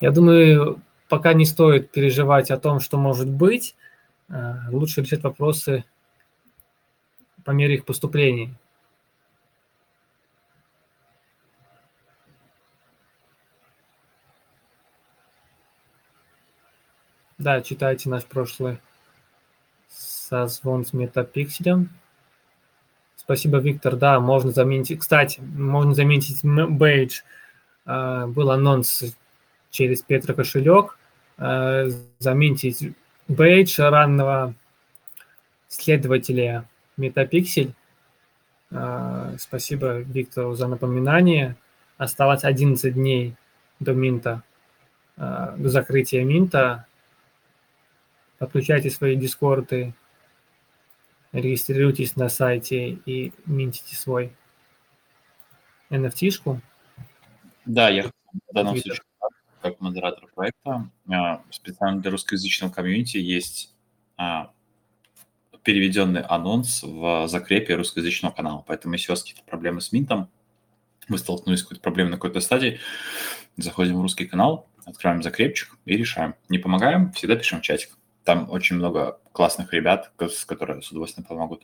Я 0.00 0.10
думаю, 0.10 0.80
пока 1.08 1.32
не 1.32 1.44
стоит 1.44 1.92
переживать 1.92 2.50
о 2.50 2.58
том, 2.58 2.80
что 2.80 2.96
может 2.96 3.28
быть, 3.30 3.76
а, 4.28 4.64
лучше 4.70 5.02
решать 5.02 5.22
вопросы 5.22 5.84
по 7.44 7.52
мере 7.52 7.76
их 7.76 7.84
поступления. 7.84 8.52
Да, 17.38 17.60
читайте 17.60 18.08
наш 18.08 18.24
прошлый 18.24 18.80
созвон 20.42 20.84
с 20.84 20.92
метапикселем. 20.92 21.90
Спасибо, 23.24 23.56
Виктор. 23.58 23.96
Да, 23.96 24.20
можно 24.20 24.50
заметить. 24.50 25.00
Кстати, 25.00 25.40
можно 25.40 25.94
заметить 25.94 26.44
бейдж. 26.44 27.22
А, 27.86 28.26
был 28.26 28.50
анонс 28.50 29.16
через 29.70 30.02
Петра 30.02 30.34
кошелек. 30.34 30.98
А, 31.38 31.86
заметить 32.18 32.94
бейдж 33.28 33.80
раннего 33.80 34.54
следователя 35.68 36.68
Метапиксель. 36.98 37.72
А, 38.70 39.34
спасибо 39.38 40.00
Виктору 40.00 40.54
за 40.54 40.66
напоминание. 40.68 41.56
Осталось 41.96 42.44
11 42.44 42.92
дней 42.92 43.36
до 43.80 43.94
минта, 43.94 44.42
до 45.16 45.68
закрытия 45.68 46.24
минта. 46.24 46.86
Подключайте 48.38 48.90
свои 48.90 49.16
дискорды 49.16 49.94
регистрируйтесь 51.34 52.16
на 52.16 52.28
сайте 52.28 52.90
и 53.04 53.32
минтите 53.44 53.96
свой 53.96 54.32
NFT-шку. 55.90 56.60
Да, 57.66 57.88
я 57.88 58.04
в 58.04 58.54
данном 58.54 58.76
случае 58.76 59.02
как 59.60 59.80
модератор 59.80 60.26
проекта 60.34 60.90
а, 61.10 61.42
специально 61.50 62.00
для 62.00 62.10
русскоязычного 62.10 62.70
комьюнити 62.70 63.16
есть 63.16 63.74
а, 64.18 64.52
переведенный 65.62 66.20
анонс 66.20 66.82
в 66.82 67.26
закрепе 67.28 67.74
русскоязычного 67.74 68.32
канала. 68.32 68.62
Поэтому 68.66 68.94
если 68.94 69.10
у 69.10 69.12
вас 69.12 69.22
какие-то 69.22 69.42
проблемы 69.44 69.80
с 69.80 69.90
минтом, 69.90 70.28
вы 71.08 71.16
столкнулись 71.16 71.60
с 71.60 71.62
какой-то 71.62 71.80
проблемой 71.80 72.10
на 72.10 72.16
какой-то 72.16 72.40
стадии, 72.40 72.78
заходим 73.56 73.96
в 73.96 74.02
русский 74.02 74.26
канал, 74.26 74.68
открываем 74.84 75.22
закрепчик 75.22 75.76
и 75.86 75.96
решаем. 75.96 76.34
Не 76.50 76.58
помогаем, 76.58 77.12
всегда 77.12 77.36
пишем 77.36 77.60
в 77.60 77.62
чатик. 77.62 77.96
Там 78.24 78.50
очень 78.50 78.76
много 78.76 79.18
классных 79.32 79.72
ребят, 79.72 80.10
с 80.18 80.44
которые 80.46 80.80
с 80.80 80.90
удовольствием 80.90 81.26
помогут. 81.26 81.62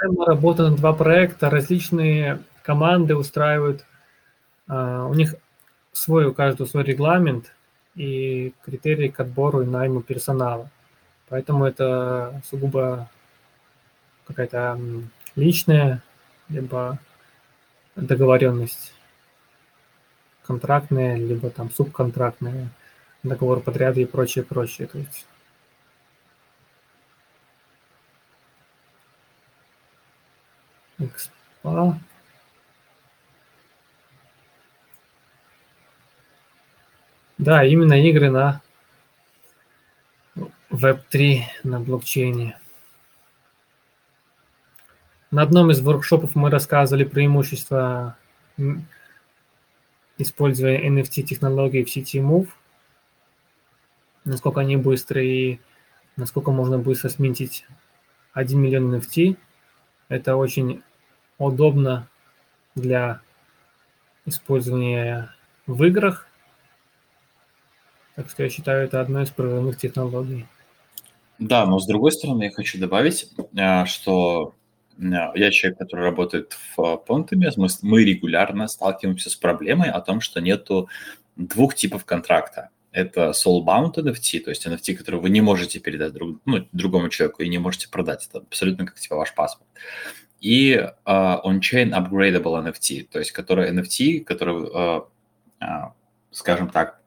Мы 0.00 0.26
работаем 0.26 0.72
на 0.72 0.76
два 0.76 0.92
проекта, 0.92 1.50
различные 1.50 2.40
команды 2.62 3.16
устраивают, 3.16 3.84
а, 4.68 5.06
у 5.06 5.14
них 5.14 5.34
свой, 5.92 6.26
у 6.26 6.34
каждого 6.34 6.66
свой 6.66 6.84
регламент 6.84 7.52
и 7.96 8.52
критерии 8.64 9.08
к 9.08 9.18
отбору 9.18 9.62
и 9.62 9.66
найму 9.66 10.02
персонала. 10.02 10.70
Поэтому 11.28 11.64
это 11.64 12.40
сугубо 12.48 13.08
какая-то 14.26 14.80
личная, 15.34 16.02
либо 16.48 16.98
договоренность 17.98 18.94
контрактная, 20.44 21.16
либо 21.16 21.50
там 21.50 21.70
субконтрактная, 21.70 22.70
договор 23.22 23.60
подряда 23.60 24.00
и 24.00 24.06
прочее, 24.06 24.44
прочее. 24.44 24.88
То 24.88 24.98
есть 24.98 25.26
Экспа. 30.98 32.00
Да, 37.38 37.64
именно 37.64 37.94
игры 37.94 38.30
на 38.30 38.60
Web3 40.70 41.42
на 41.62 41.78
блокчейне. 41.78 42.58
На 45.30 45.42
одном 45.42 45.70
из 45.70 45.80
воркшопов 45.80 46.34
мы 46.34 46.50
рассказывали 46.50 47.04
преимущества 47.04 48.16
используя 50.18 50.80
NFT-технологии 50.88 51.84
в 51.84 51.90
сети 51.90 52.18
Move, 52.18 52.48
насколько 54.24 54.60
они 54.60 54.76
быстрые 54.76 55.52
и 55.52 55.60
насколько 56.16 56.50
можно 56.50 56.78
быстро 56.78 57.08
сменить 57.08 57.64
1 58.32 58.60
миллион 58.60 58.94
NFT. 58.94 59.36
Это 60.08 60.36
очень 60.36 60.82
удобно 61.38 62.08
для 62.74 63.20
использования 64.26 65.34
в 65.66 65.84
играх. 65.84 66.26
Так 68.16 68.28
что 68.28 68.42
я 68.42 68.50
считаю, 68.50 68.84
это 68.84 69.00
одной 69.00 69.24
из 69.24 69.30
прорывных 69.30 69.78
технологий. 69.78 70.46
Да, 71.38 71.66
но 71.66 71.78
с 71.78 71.86
другой 71.86 72.10
стороны, 72.10 72.44
я 72.44 72.50
хочу 72.50 72.80
добавить, 72.80 73.30
э, 73.56 73.84
что 73.84 74.56
я 75.00 75.50
человек, 75.50 75.78
который 75.78 76.04
работает 76.04 76.56
в 76.76 76.96
Понтами, 76.96 77.50
мы, 77.56 77.68
мы 77.82 78.04
регулярно 78.04 78.66
сталкиваемся 78.66 79.30
с 79.30 79.36
проблемой 79.36 79.90
о 79.90 80.00
том, 80.00 80.20
что 80.20 80.40
нету 80.40 80.88
двух 81.36 81.74
типов 81.74 82.04
контракта. 82.04 82.70
Это 82.90 83.30
soulbound 83.30 83.94
NFT, 83.94 84.40
то 84.40 84.50
есть 84.50 84.66
NFT, 84.66 84.94
который 84.94 85.20
вы 85.20 85.30
не 85.30 85.40
можете 85.40 85.78
передать 85.78 86.12
друг, 86.12 86.40
ну, 86.44 86.66
другому 86.72 87.10
человеку 87.10 87.42
и 87.42 87.48
не 87.48 87.58
можете 87.58 87.88
продать. 87.88 88.26
Это 88.28 88.38
абсолютно 88.38 88.86
как 88.86 88.98
типа 88.98 89.16
ваш 89.16 89.34
паспорт. 89.34 89.68
И 90.40 90.74
uh, 91.04 91.42
on-chain 91.44 91.90
upgradable 91.90 92.64
NFT, 92.64 93.08
то 93.10 93.18
есть 93.18 93.32
которые 93.32 93.72
NFT, 93.72 94.24
которые, 94.24 94.66
uh, 94.66 95.06
uh, 95.60 95.92
скажем 96.30 96.70
так, 96.70 97.00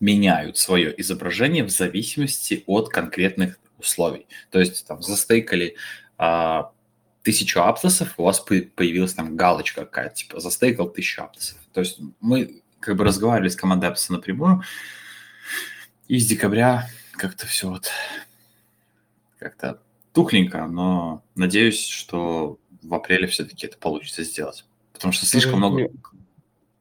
меняют 0.00 0.56
свое 0.56 0.98
изображение 1.00 1.64
в 1.64 1.70
зависимости 1.70 2.64
от 2.66 2.88
конкретных 2.88 3.58
условий. 3.78 4.26
То 4.50 4.58
есть 4.58 4.86
там 4.86 5.02
застейкали 5.02 5.76
uh, 6.18 6.66
тысячу 7.24 7.62
аптосов, 7.62 8.14
у 8.18 8.22
вас 8.22 8.38
появилась 8.38 9.14
там 9.14 9.34
галочка 9.34 9.86
какая-то, 9.86 10.14
типа, 10.14 10.40
застейкал 10.40 10.90
тысячу 10.90 11.22
аптосов. 11.22 11.58
То 11.72 11.80
есть 11.80 11.98
мы 12.20 12.62
как 12.80 12.96
бы 12.96 13.04
разговаривали 13.04 13.48
с 13.48 13.56
командой 13.56 13.86
Апса 13.86 14.12
напрямую, 14.12 14.62
и 16.06 16.18
с 16.18 16.26
декабря 16.26 16.86
как-то 17.12 17.46
все 17.46 17.70
вот 17.70 17.90
как-то 19.38 19.80
тухленько, 20.12 20.66
но 20.66 21.24
надеюсь, 21.34 21.86
что 21.86 22.58
в 22.82 22.94
апреле 22.94 23.26
все-таки 23.26 23.66
это 23.66 23.78
получится 23.78 24.22
сделать. 24.22 24.66
Потому 24.92 25.12
что 25.12 25.24
слишком 25.24 25.58
много... 25.58 25.88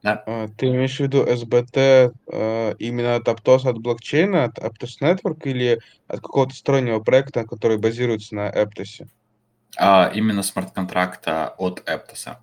Да? 0.02 0.22
А, 0.28 0.50
ты 0.50 0.68
имеешь 0.68 0.98
в 0.98 1.00
виду 1.00 1.26
SBT 1.26 1.78
э, 1.78 2.76
именно 2.78 3.16
от 3.16 3.28
Aptos, 3.30 3.66
от 3.66 3.78
блокчейна, 3.78 4.44
от 4.44 4.60
Aptos 4.60 5.00
Network 5.02 5.44
или 5.46 5.80
от 6.08 6.20
какого-то 6.20 6.54
стороннего 6.54 7.00
проекта, 7.00 7.46
который 7.46 7.78
базируется 7.78 8.36
на 8.36 8.52
Aptos? 8.52 9.08
А, 9.78 10.12
именно 10.14 10.44
смарт-контракта 10.44 11.56
от 11.58 11.82
Aptos 11.88 12.25
а. 12.25 12.40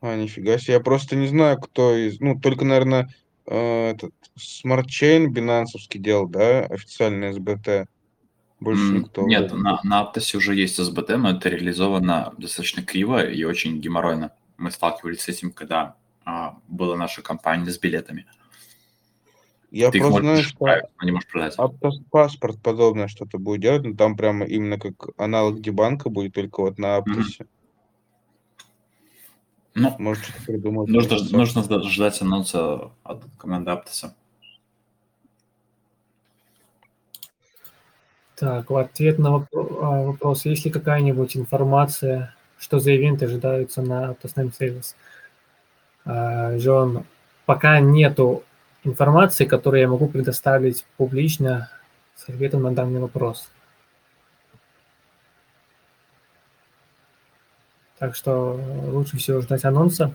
А, 0.00 0.16
нифига 0.16 0.58
себе. 0.58 0.74
Я 0.74 0.80
просто 0.80 1.16
не 1.16 1.26
знаю, 1.26 1.58
кто 1.58 1.96
из... 1.96 2.20
Ну, 2.20 2.38
только, 2.38 2.64
наверное, 2.64 3.12
э, 3.46 3.90
этот 3.90 4.12
Smart 4.36 4.84
Chain 4.84 5.32
бинансовский 5.32 5.98
делал, 5.98 6.28
да, 6.28 6.60
официальный 6.60 7.32
SBT. 7.32 7.88
Больше 8.60 8.92
mm, 8.92 8.98
никто. 8.98 9.22
Нет, 9.22 9.52
на, 9.52 9.80
на 9.82 10.00
Аптосе 10.00 10.38
уже 10.38 10.54
есть 10.54 10.76
СБТ, 10.76 11.10
но 11.16 11.30
это 11.30 11.48
реализовано 11.48 12.32
достаточно 12.38 12.82
криво 12.82 13.24
и 13.24 13.44
очень 13.44 13.80
геморройно. 13.80 14.32
Мы 14.56 14.70
сталкивались 14.70 15.22
с 15.22 15.28
этим, 15.28 15.52
когда 15.52 15.96
а, 16.24 16.56
была 16.68 16.96
наша 16.96 17.22
компания 17.22 17.70
с 17.70 17.78
билетами. 17.78 18.26
Я 19.76 19.90
Ты 19.90 20.00
просто 20.00 20.20
знаю, 20.20 20.42
что 20.42 20.66
не 21.02 21.12
можешь 21.12 21.28
продать. 21.28 21.56
паспорт 22.10 22.58
подобное 22.62 23.08
что-то 23.08 23.36
будет 23.38 23.60
делать, 23.60 23.84
но 23.84 23.94
там 23.94 24.16
прямо 24.16 24.46
именно 24.46 24.78
как 24.78 25.10
аналог 25.18 25.60
Дебанка 25.60 26.08
будет 26.08 26.32
только 26.32 26.62
вот 26.62 26.78
на 26.78 26.96
Аптосе. 26.96 27.44
Mm-hmm. 27.44 27.48
Ну, 29.74 29.96
Может, 29.98 30.24
что-то 30.24 30.44
придумать. 30.46 30.88
Нужно, 30.88 31.18
нужно 31.30 31.82
ждать 31.82 32.22
анонса 32.22 32.90
от 33.04 33.22
команды 33.36 33.72
Аптоса. 33.72 34.16
Так, 38.36 38.70
в 38.70 38.76
ответ 38.76 39.18
на 39.18 39.46
а, 39.52 40.02
вопрос, 40.04 40.46
есть 40.46 40.64
ли 40.64 40.70
какая-нибудь 40.70 41.36
информация, 41.36 42.34
что 42.58 42.78
за 42.80 42.92
ивенты 42.92 43.26
ожидаются 43.26 43.82
на 43.82 44.12
Aptos 44.12 44.36
Name 44.36 44.54
Sales? 44.58 44.94
Джон, 46.58 47.04
пока 47.44 47.80
нету 47.80 48.42
информации, 48.86 49.44
которую 49.44 49.80
я 49.80 49.88
могу 49.88 50.08
предоставить 50.08 50.86
публично 50.96 51.70
с 52.14 52.28
ответом 52.28 52.62
на 52.62 52.74
данный 52.74 53.00
вопрос. 53.00 53.50
Так 57.98 58.14
что 58.14 58.60
лучше 58.86 59.16
всего 59.16 59.40
ждать 59.40 59.64
анонса 59.64 60.14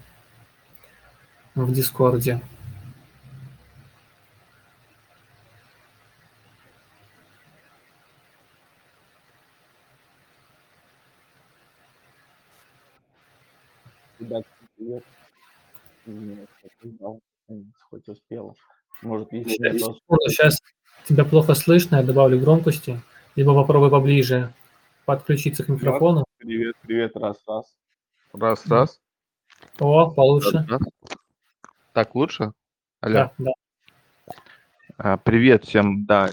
в 1.55 1.71
Дискорде. 1.71 2.41
Ребят, 14.19 14.45
привет. 14.77 15.03
Хоть 17.89 18.07
успел. 18.07 18.55
Может, 19.01 19.33
если 19.33 19.49
сейчас, 19.49 19.97
сейчас 20.27 20.61
тебя 21.07 21.25
плохо 21.25 21.53
слышно, 21.55 21.97
я 21.97 22.03
добавлю 22.03 22.39
громкости, 22.39 23.01
либо 23.35 23.53
попробуй 23.53 23.89
поближе 23.89 24.53
подключиться 25.05 25.63
к 25.63 25.69
микрофону. 25.69 26.23
Привет, 26.37 26.75
привет, 26.81 27.15
раз, 27.15 27.37
раз. 27.47 27.75
Раз, 28.33 28.65
раз. 28.67 29.01
О, 29.79 30.11
получше. 30.11 30.65
Раз, 30.69 30.69
раз. 30.69 30.81
Так, 31.93 32.15
лучше? 32.15 32.53
Алло. 33.01 33.13
Да, 33.13 33.33
да. 33.37 33.51
А, 34.97 35.17
привет 35.17 35.65
всем, 35.65 36.05
да, 36.05 36.29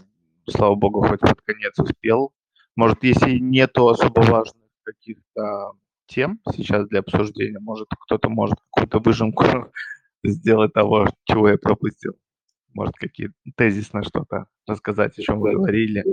слава 0.46 0.74
богу, 0.74 1.06
хоть 1.06 1.20
под 1.20 1.40
конец 1.42 1.78
успел. 1.78 2.32
Может, 2.76 3.02
если 3.02 3.38
нету 3.38 3.88
особо 3.88 4.20
важных 4.20 4.68
каких-то 4.82 5.72
тем 6.06 6.40
сейчас 6.54 6.86
для 6.88 7.00
обсуждения, 7.00 7.58
может, 7.60 7.88
кто-то 8.00 8.28
может 8.28 8.58
какую-то 8.70 8.98
выжимку 8.98 9.44
сделать 10.24 10.72
того, 10.72 11.08
чего 11.24 11.50
я 11.50 11.58
пропустил. 11.58 12.16
Может, 12.74 12.94
какие 12.96 13.32
тезисно 13.56 14.02
что-то 14.02 14.46
рассказать, 14.66 15.18
о 15.18 15.22
чем 15.22 15.40
вы 15.40 15.52
говорили, 15.52 16.04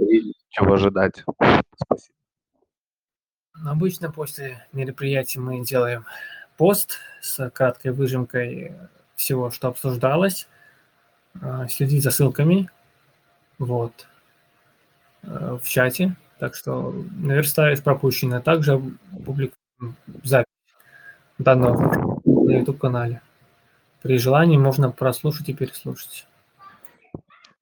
чего 0.50 0.74
ожидать. 0.74 1.24
Спасибо. 1.76 2.16
Обычно 3.66 4.12
после 4.12 4.66
мероприятия 4.74 5.40
мы 5.40 5.64
делаем 5.64 6.06
пост 6.58 6.98
с 7.22 7.50
краткой 7.52 7.92
выжимкой 7.92 8.74
всего, 9.16 9.50
что 9.52 9.70
обсуждалось, 9.70 10.48
а, 11.42 11.68
следить 11.68 12.04
за 12.04 12.12
ссылками 12.12 12.70
вот, 13.58 14.08
э, 15.24 15.58
в 15.62 15.68
чате, 15.68 16.16
так 16.40 16.56
что 16.56 16.94
наверстаешь 17.18 17.82
пропущенное. 17.82 18.42
Также 18.42 18.82
публикуем 19.26 19.96
запись 20.24 20.52
данного 21.38 22.22
на 22.26 22.52
YouTube-канале. 22.52 23.22
При 24.06 24.20
желании 24.20 24.56
можно 24.56 24.92
прослушать 24.92 25.50
и 25.50 25.54
переслушать. 25.56 26.28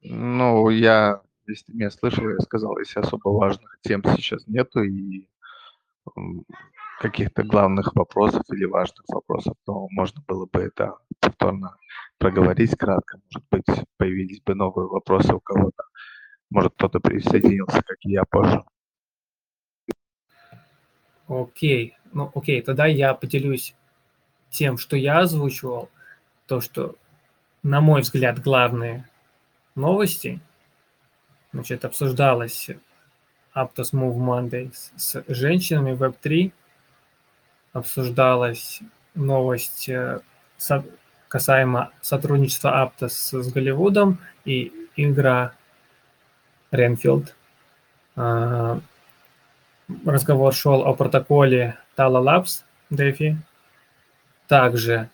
Ну, 0.02 0.70
я, 0.72 1.22
если 1.48 1.72
меня 1.72 1.89
слышал, 1.89 2.28
я 2.28 2.38
сказал, 2.39 2.78
если 2.80 3.00
особо 3.00 3.30
важных 3.30 3.80
тем 3.82 4.04
сейчас 4.18 4.46
нету 4.46 4.84
и 4.84 5.26
каких-то 7.00 7.44
главных 7.44 7.96
вопросов 7.96 8.44
или 8.52 8.66
важных 8.66 9.06
вопросов, 9.08 9.56
то 9.66 9.88
можно 9.91 10.22
было 10.28 10.46
бы 10.46 10.60
это 10.60 10.98
повторно 11.22 11.78
проговорить 12.18 12.76
кратко. 12.78 13.22
Может 13.32 13.48
быть, 13.50 13.88
появились 13.96 14.41
бы 14.41 14.54
новые 14.54 14.89
вопросы 14.89 15.34
у 15.34 15.39
кого-то. 15.39 15.86
Может, 16.50 16.74
кто-то 16.74 17.00
присоединился, 17.00 17.82
как 17.84 18.00
и 18.02 18.12
я 18.12 18.26
позже. 18.26 18.66
Окей. 21.30 21.96
Ну, 22.12 22.30
окей, 22.36 22.62
тогда 22.62 22.86
я 22.86 23.14
поделюсь 23.14 23.76
тем, 24.50 24.78
что 24.78 24.98
я 24.98 25.20
озвучивал. 25.20 25.89
То, 26.48 26.62
что, 26.62 26.96
на 27.64 27.82
мой 27.82 28.02
взгляд, 28.02 28.39
главные 28.39 29.08
новости, 29.76 30.39
значит, 31.52 31.86
обсуждалось 31.86 32.70
Aptos 33.56 33.94
Move 33.94 34.18
Mondays 34.18 34.91
с 34.96 35.24
женщинами 35.28 35.96
Web3, 35.96 36.52
обсуждалась 37.74 38.82
новость 39.16 39.89
э, 39.89 40.20
касаемо 41.28 41.91
сотрудничества 42.02 42.70
Aptos 42.84 43.10
с 43.41 43.52
Голливудом 43.52 44.20
и 44.46 44.72
игра 44.96 45.54
Renfield. 46.72 47.30
А, 48.16 48.80
разговор 50.06 50.54
шел 50.54 50.86
о 50.86 50.94
протоколе 50.94 51.78
Tala 51.98 52.22
Labs, 52.24 52.64
DeFi. 52.91 53.36
Также 54.48 55.10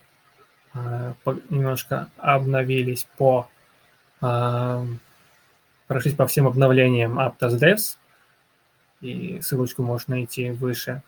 немножко 1.50 2.10
обновились 2.18 3.08
по 3.18 3.50
э, 4.22 4.86
прошлись 5.90 6.14
по 6.14 6.28
всем 6.28 6.46
обновлениям 6.46 7.20
Aptos 7.20 7.60
Devs, 7.60 7.98
и 9.02 9.42
ссылочку 9.42 9.82
можно 9.82 10.16
найти 10.16 10.52
выше. 10.52 11.02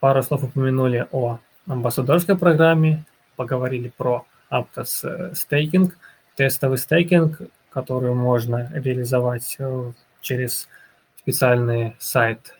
Пару 0.00 0.22
слов 0.24 0.42
упомянули 0.42 1.06
о 1.12 1.38
амбассадорской 1.68 2.36
программе, 2.36 3.04
поговорили 3.36 3.92
про 3.96 4.26
Aptos 4.50 5.34
стейкинг, 5.34 5.96
тестовый 6.34 6.78
стейкинг, 6.78 7.40
который 7.70 8.14
можно 8.14 8.68
реализовать 8.74 9.56
через 10.20 10.68
специальный 11.16 11.94
сайт, 12.00 12.56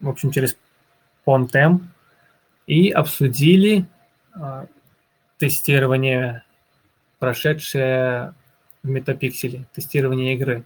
в 0.00 0.08
общем, 0.08 0.30
через 0.30 0.56
Pontem, 1.26 1.80
и 2.66 2.90
обсудили 2.90 3.80
э, 3.80 3.84
тестирование, 5.38 6.44
прошедшее 7.18 8.34
в 8.82 8.88
метапикселе, 8.88 9.66
тестирование 9.72 10.34
игры. 10.34 10.64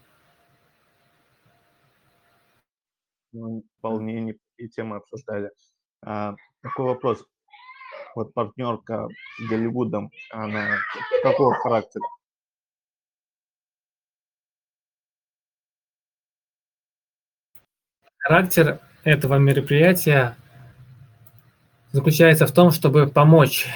Ну, 3.32 3.64
вполне 3.78 4.20
неплохие 4.20 4.68
темы 4.70 4.96
обсуждали. 4.96 5.50
А, 6.02 6.34
такой 6.62 6.86
вопрос. 6.86 7.24
Вот 8.14 8.32
партнерка 8.32 9.08
с 9.38 9.48
Голливудом, 9.48 10.10
она 10.30 10.78
какого 11.22 11.54
характера? 11.54 12.04
Характер 18.18 18.80
этого 19.04 19.36
мероприятия 19.36 20.36
заключается 21.96 22.46
в 22.46 22.52
том, 22.52 22.72
чтобы 22.72 23.06
помочь 23.06 23.66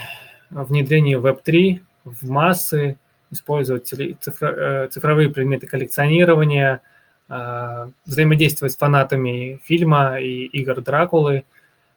внедрению 0.50 1.22
Web3 1.22 1.80
в 2.04 2.30
массы, 2.30 2.98
использовать 3.30 3.86
цифро, 3.88 4.48
э, 4.48 4.88
цифровые 4.88 5.30
предметы 5.30 5.66
коллекционирования, 5.66 6.82
э, 7.30 7.88
взаимодействовать 8.04 8.74
с 8.74 8.76
фанатами 8.76 9.60
фильма 9.64 10.20
и 10.20 10.44
игр 10.44 10.82
Дракулы, 10.82 11.44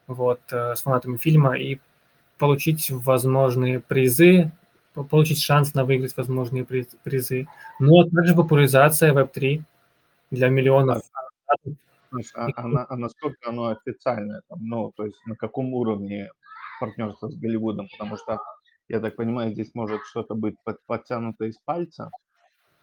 вот, 0.08 0.40
э, 0.52 0.76
с 0.76 0.84
фанатами 0.84 1.18
фильма 1.18 1.58
и 1.58 1.80
получить 2.38 2.90
возможные 2.90 3.82
призы, 3.82 4.52
получить 5.10 5.42
шанс 5.42 5.74
на 5.74 5.84
выиграть 5.84 6.16
возможные 6.16 6.66
призы. 7.04 7.48
Ну, 7.80 8.00
а 8.00 8.10
также 8.10 8.34
популяризация 8.34 9.12
Web3 9.12 9.62
для 10.32 10.48
миллионов 10.48 11.02
а, 12.36 12.48
а, 12.56 12.86
а 12.90 12.98
насколько 12.98 13.50
оно 13.50 13.68
официальное, 13.68 14.42
там, 14.48 14.60
ну, 14.62 14.92
то 14.96 15.06
есть 15.06 15.18
на 15.26 15.36
каком 15.36 15.74
уровне 15.74 16.30
партнерство 16.80 17.30
с 17.30 17.36
Голливудом, 17.36 17.88
потому 17.92 18.18
что, 18.18 18.40
я 18.90 19.00
так 19.00 19.16
понимаю, 19.16 19.52
здесь 19.52 19.74
может 19.74 20.02
что-то 20.06 20.36
быть 20.36 20.56
под, 20.64 20.78
подтянуто 20.86 21.46
из 21.46 21.58
пальца, 21.66 22.12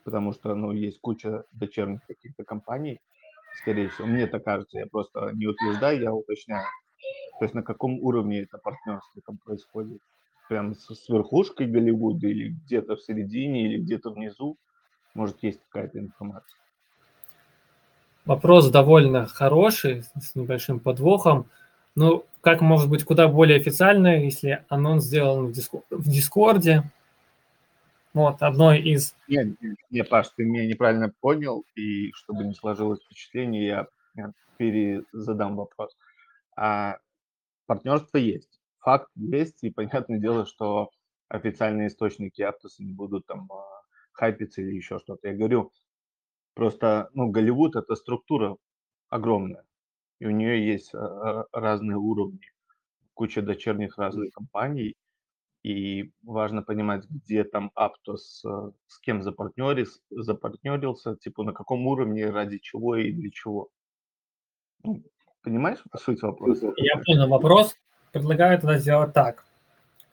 потому 0.04 0.32
что, 0.32 0.54
ну, 0.54 0.72
есть 0.72 1.00
куча 1.00 1.44
дочерних 1.52 2.00
каких-то 2.06 2.44
компаний, 2.44 2.98
скорее 3.60 3.88
всего, 3.88 4.06
мне 4.06 4.26
так 4.26 4.44
кажется, 4.44 4.78
я 4.78 4.86
просто 4.86 5.32
не 5.34 5.46
утверждаю, 5.46 6.00
я 6.00 6.12
уточняю. 6.12 6.66
То 7.38 7.44
есть 7.44 7.54
на 7.54 7.62
каком 7.62 7.98
уровне 8.00 8.42
это 8.42 8.58
партнерство 8.58 9.22
там 9.26 9.38
происходит? 9.38 10.00
Прям 10.48 10.74
с, 10.74 10.94
с 10.94 11.08
верхушкой 11.08 11.66
Голливуда 11.68 12.26
или 12.26 12.50
где-то 12.50 12.96
в 12.96 13.02
середине, 13.02 13.66
или 13.66 13.78
где-то 13.80 14.10
внизу? 14.10 14.56
Может, 15.14 15.42
есть 15.42 15.60
какая-то 15.68 15.98
информация? 15.98 16.58
Вопрос 18.30 18.70
довольно 18.70 19.26
хороший, 19.26 20.04
с 20.04 20.36
небольшим 20.36 20.78
подвохом. 20.78 21.50
Ну, 21.96 22.24
как 22.42 22.60
может 22.60 22.88
быть 22.88 23.02
куда 23.02 23.26
более 23.26 23.58
официально, 23.58 24.22
если 24.22 24.64
анонс 24.68 25.02
сделан 25.02 25.52
в 25.90 26.08
Дискорде? 26.08 26.84
Вот, 28.14 28.40
одной 28.40 28.82
из... 28.82 29.16
Нет, 29.26 29.56
нет, 29.90 30.08
Паш, 30.08 30.28
ты 30.36 30.44
меня 30.44 30.64
неправильно 30.64 31.12
понял, 31.20 31.64
и 31.74 32.12
чтобы 32.12 32.44
не 32.44 32.54
сложилось 32.54 33.00
впечатление, 33.02 33.88
я, 34.14 34.32
перезадам 34.58 35.56
вопрос. 35.56 35.96
А, 36.54 36.98
партнерство 37.66 38.18
есть, 38.18 38.60
факт 38.78 39.10
есть, 39.16 39.64
и 39.64 39.70
понятное 39.70 40.20
дело, 40.20 40.46
что 40.46 40.90
официальные 41.28 41.88
источники 41.88 42.42
Аптоса 42.42 42.84
не 42.84 42.92
будут 42.92 43.26
там 43.26 43.50
а, 43.50 43.82
хайпиться 44.12 44.62
или 44.62 44.76
еще 44.76 45.00
что-то. 45.00 45.26
Я 45.26 45.34
говорю, 45.34 45.72
Просто, 46.54 47.10
ну, 47.14 47.30
Голливуд– 47.30 47.76
это 47.76 47.94
структура 47.94 48.56
огромная, 49.08 49.64
и 50.18 50.26
у 50.26 50.30
нее 50.30 50.66
есть 50.66 50.94
а, 50.94 51.46
разные 51.52 51.96
уровни, 51.96 52.40
куча 53.14 53.42
дочерних 53.42 53.98
разных 53.98 54.32
компаний, 54.32 54.96
и 55.62 56.10
важно 56.22 56.62
понимать, 56.62 57.04
где 57.08 57.44
там 57.44 57.70
Аптос, 57.74 58.42
э, 58.44 58.70
с 58.86 58.98
кем 59.00 59.22
запартнерился, 59.22 60.00
запартнерился, 60.10 61.16
типа 61.16 61.44
на 61.44 61.52
каком 61.52 61.86
уровне, 61.86 62.30
ради 62.30 62.58
чего 62.58 62.96
и 62.96 63.12
для 63.12 63.30
чего. 63.30 63.68
Ну, 64.82 65.02
понимаешь 65.42 65.80
суть 65.98 66.22
вопроса? 66.22 66.72
Я 66.76 66.96
понял 67.04 67.28
вопрос. 67.28 67.76
Предлагаю 68.12 68.58
тогда 68.58 68.78
сделать 68.78 69.12
так. 69.12 69.44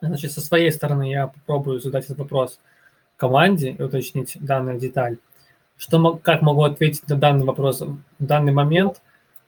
Значит, 0.01 0.31
со 0.31 0.41
своей 0.41 0.71
стороны 0.71 1.09
я 1.09 1.27
попробую 1.27 1.79
задать 1.79 2.05
этот 2.05 2.19
вопрос 2.19 2.59
команде 3.15 3.71
и 3.71 3.81
уточнить 3.81 4.37
данную 4.39 4.79
деталь. 4.79 5.17
Что, 5.77 6.15
как 6.15 6.41
могу 6.41 6.63
ответить 6.63 7.07
на 7.07 7.15
данный 7.15 7.45
вопрос 7.45 7.81
в 7.81 7.97
данный 8.19 8.51
момент? 8.51 9.01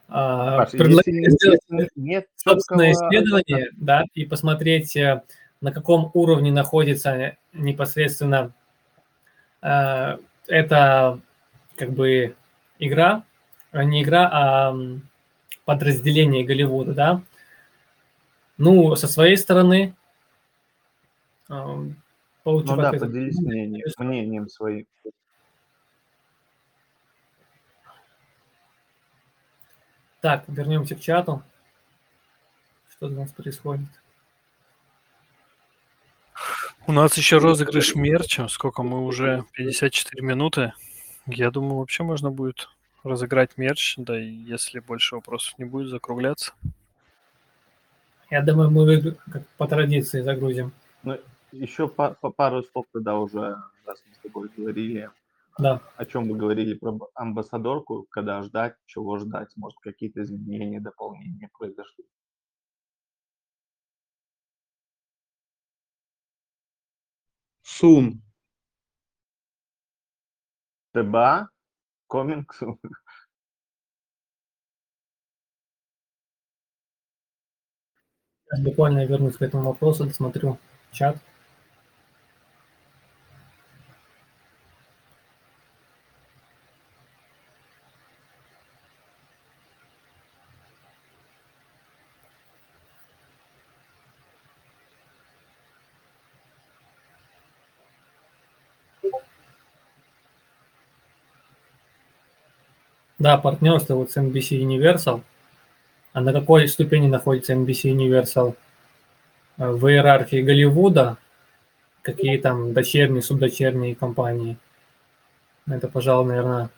А, 0.08 0.66
Предлагаю 0.66 1.32
сделать 1.32 1.62
нет 1.96 2.28
собственное 2.36 2.94
исследование 2.94 3.70
да, 3.74 4.06
и 4.16 4.26
посмотреть, 4.26 4.96
э, 4.96 5.24
на 5.62 5.72
каком 5.72 6.10
уровне 6.16 6.52
находится 6.52 7.38
непосредственно 7.54 8.52
э, 9.62 10.18
эта 10.48 11.20
как 11.76 11.92
бы 11.92 12.36
игра, 12.80 13.24
а 13.72 13.84
не 13.84 14.02
игра, 14.02 14.30
а 14.32 14.76
подразделение 15.66 16.44
Голливуда, 16.44 16.94
да. 16.94 17.22
Ну, 18.58 18.96
со 18.96 19.08
своей 19.08 19.38
стороны, 19.38 19.96
э, 21.50 21.78
получив 22.44 22.76
ну 22.76 22.82
да, 22.82 22.92
поделись 22.94 23.40
мнением, 23.40 23.88
мнением 24.00 24.50
своим. 24.50 24.86
Так, 30.22 30.44
вернемся 30.48 30.96
к 30.96 31.00
чату. 31.00 31.44
Что 32.90 33.08
у 33.08 33.10
нас 33.10 33.32
происходит? 33.32 33.88
У 36.88 36.92
нас 36.92 37.16
еще 37.18 37.38
розыгрыш 37.38 37.96
мерча. 37.96 38.48
Сколько 38.48 38.84
мы 38.84 39.06
уже? 39.06 39.46
54 39.54 40.26
минуты. 40.26 40.74
Я 41.26 41.52
думаю, 41.52 41.78
вообще 41.78 42.04
можно 42.04 42.32
будет 42.32 42.68
разыграть 43.04 43.58
мерч, 43.58 43.96
да 43.98 44.20
и 44.20 44.28
если 44.28 44.80
больше 44.80 45.16
вопросов 45.16 45.58
не 45.58 45.66
будет, 45.66 45.90
закругляться. 45.90 46.54
Я 48.30 48.42
думаю, 48.42 48.70
мы 48.70 49.16
как 49.32 49.48
по 49.58 49.68
традиции 49.68 50.22
загрузим. 50.22 50.74
Ну, 51.04 51.18
еще 51.52 51.88
по, 51.88 52.12
по 52.12 52.30
пару 52.30 52.64
слов 52.64 52.86
тогда 52.92 53.18
уже, 53.18 53.56
раз 53.86 54.04
мы 54.08 54.16
с 54.16 54.18
тобой 54.18 54.50
говорили, 54.56 55.10
да. 55.58 55.82
О 55.98 56.06
чем 56.06 56.30
вы 56.30 56.38
говорили 56.38 56.74
про 56.76 56.98
амбассадорку, 57.16 58.06
когда 58.10 58.42
ждать, 58.44 58.76
чего 58.86 59.18
ждать, 59.18 59.50
может, 59.58 59.78
какие-то 59.80 60.22
изменения, 60.24 60.80
дополнения 60.80 61.50
произошли. 61.58 62.06
Soon. 67.64 68.22
ТБА? 70.94 71.50
Coming 72.12 72.46
soon. 72.60 72.78
Буквально 78.64 79.00
я 79.00 79.06
вернусь 79.06 79.38
к 79.38 79.42
этому 79.42 79.64
вопросу, 79.64 80.06
досмотрю 80.06 80.58
чат. 80.92 81.18
Да, 103.20 103.38
партнерство 103.38 103.96
вот 103.96 104.12
с 104.12 104.18
NBC 104.18 104.62
Universal. 104.62 105.22
А 106.14 106.22
на 106.22 106.32
какой 106.32 106.68
ступени 106.70 107.08
находится 107.08 107.54
NBC 107.54 107.94
Universal 107.94 108.56
э, 109.58 109.70
в 109.70 109.88
иерархии 109.88 110.42
Голливуда? 110.42 111.18
Какие 112.02 112.38
там 112.38 112.74
дочерние, 112.74 113.22
субдочерние 113.22 113.94
компании? 113.94 114.58
Это, 115.68 115.90
пожалуй, 115.90 116.30
наверное, 116.30 116.70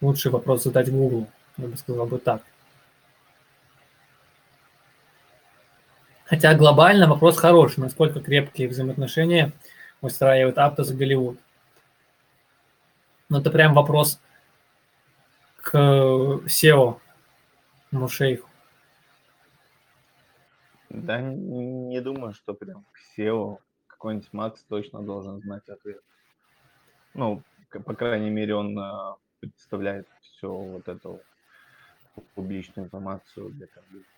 лучший 0.00 0.30
вопрос 0.30 0.64
задать 0.64 0.90
Google. 0.90 1.28
Я 1.58 1.68
бы 1.68 1.76
сказал 1.76 2.06
бы 2.06 2.18
так. 2.18 2.42
Хотя 6.24 6.54
глобально 6.54 7.06
вопрос 7.06 7.36
хороший, 7.36 7.80
насколько 7.80 8.20
крепкие 8.20 8.68
взаимоотношения 8.68 9.52
устраивает 10.00 10.58
Аптос 10.58 10.90
и 10.90 10.94
Голливуд. 10.94 11.38
Но 13.28 13.40
это 13.40 13.50
прям 13.50 13.74
вопрос 13.74 14.18
к 15.66 15.74
SEO 16.46 17.00
Мушейху. 17.90 18.48
Да, 20.88 21.20
не 21.20 22.00
думаю, 22.00 22.34
что 22.34 22.54
прям 22.54 22.84
к 22.92 23.18
SEO 23.18 23.58
какой-нибудь 23.88 24.32
Макс 24.32 24.62
точно 24.62 25.02
должен 25.02 25.40
знать 25.40 25.68
ответ. 25.68 26.00
Ну, 27.14 27.42
по 27.84 27.94
крайней 27.94 28.30
мере, 28.30 28.54
он 28.54 28.78
а, 28.78 29.16
представляет 29.40 30.06
все 30.20 30.48
вот 30.48 30.86
эту 30.86 31.20
публичную 32.36 32.86
информацию 32.86 33.50
для 33.50 33.66
комьюнити. 33.66 34.15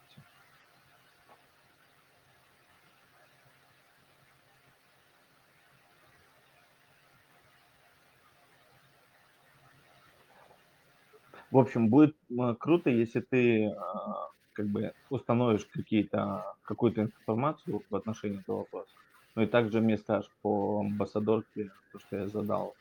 В 11.51 11.59
общем, 11.59 11.89
будет 11.89 12.15
круто, 12.59 12.91
если 12.91 13.21
ты 13.21 13.69
а, 13.69 14.29
как 14.53 14.67
бы 14.67 14.93
установишь 15.09 15.67
какие-то, 15.73 16.45
какую-то 16.63 17.03
информацию 17.03 17.83
в 17.89 17.97
отношении 17.97 18.41
этого 18.41 18.59
вопроса. 18.59 18.91
Ну 19.35 19.43
и 19.43 19.47
также 19.47 19.81
мне 19.81 19.97
скажешь 19.97 20.31
по 20.43 20.81
амбассадорке, 20.81 21.71
то, 21.93 21.99
что 22.01 22.17
я 22.17 22.27
задал. 22.27 22.75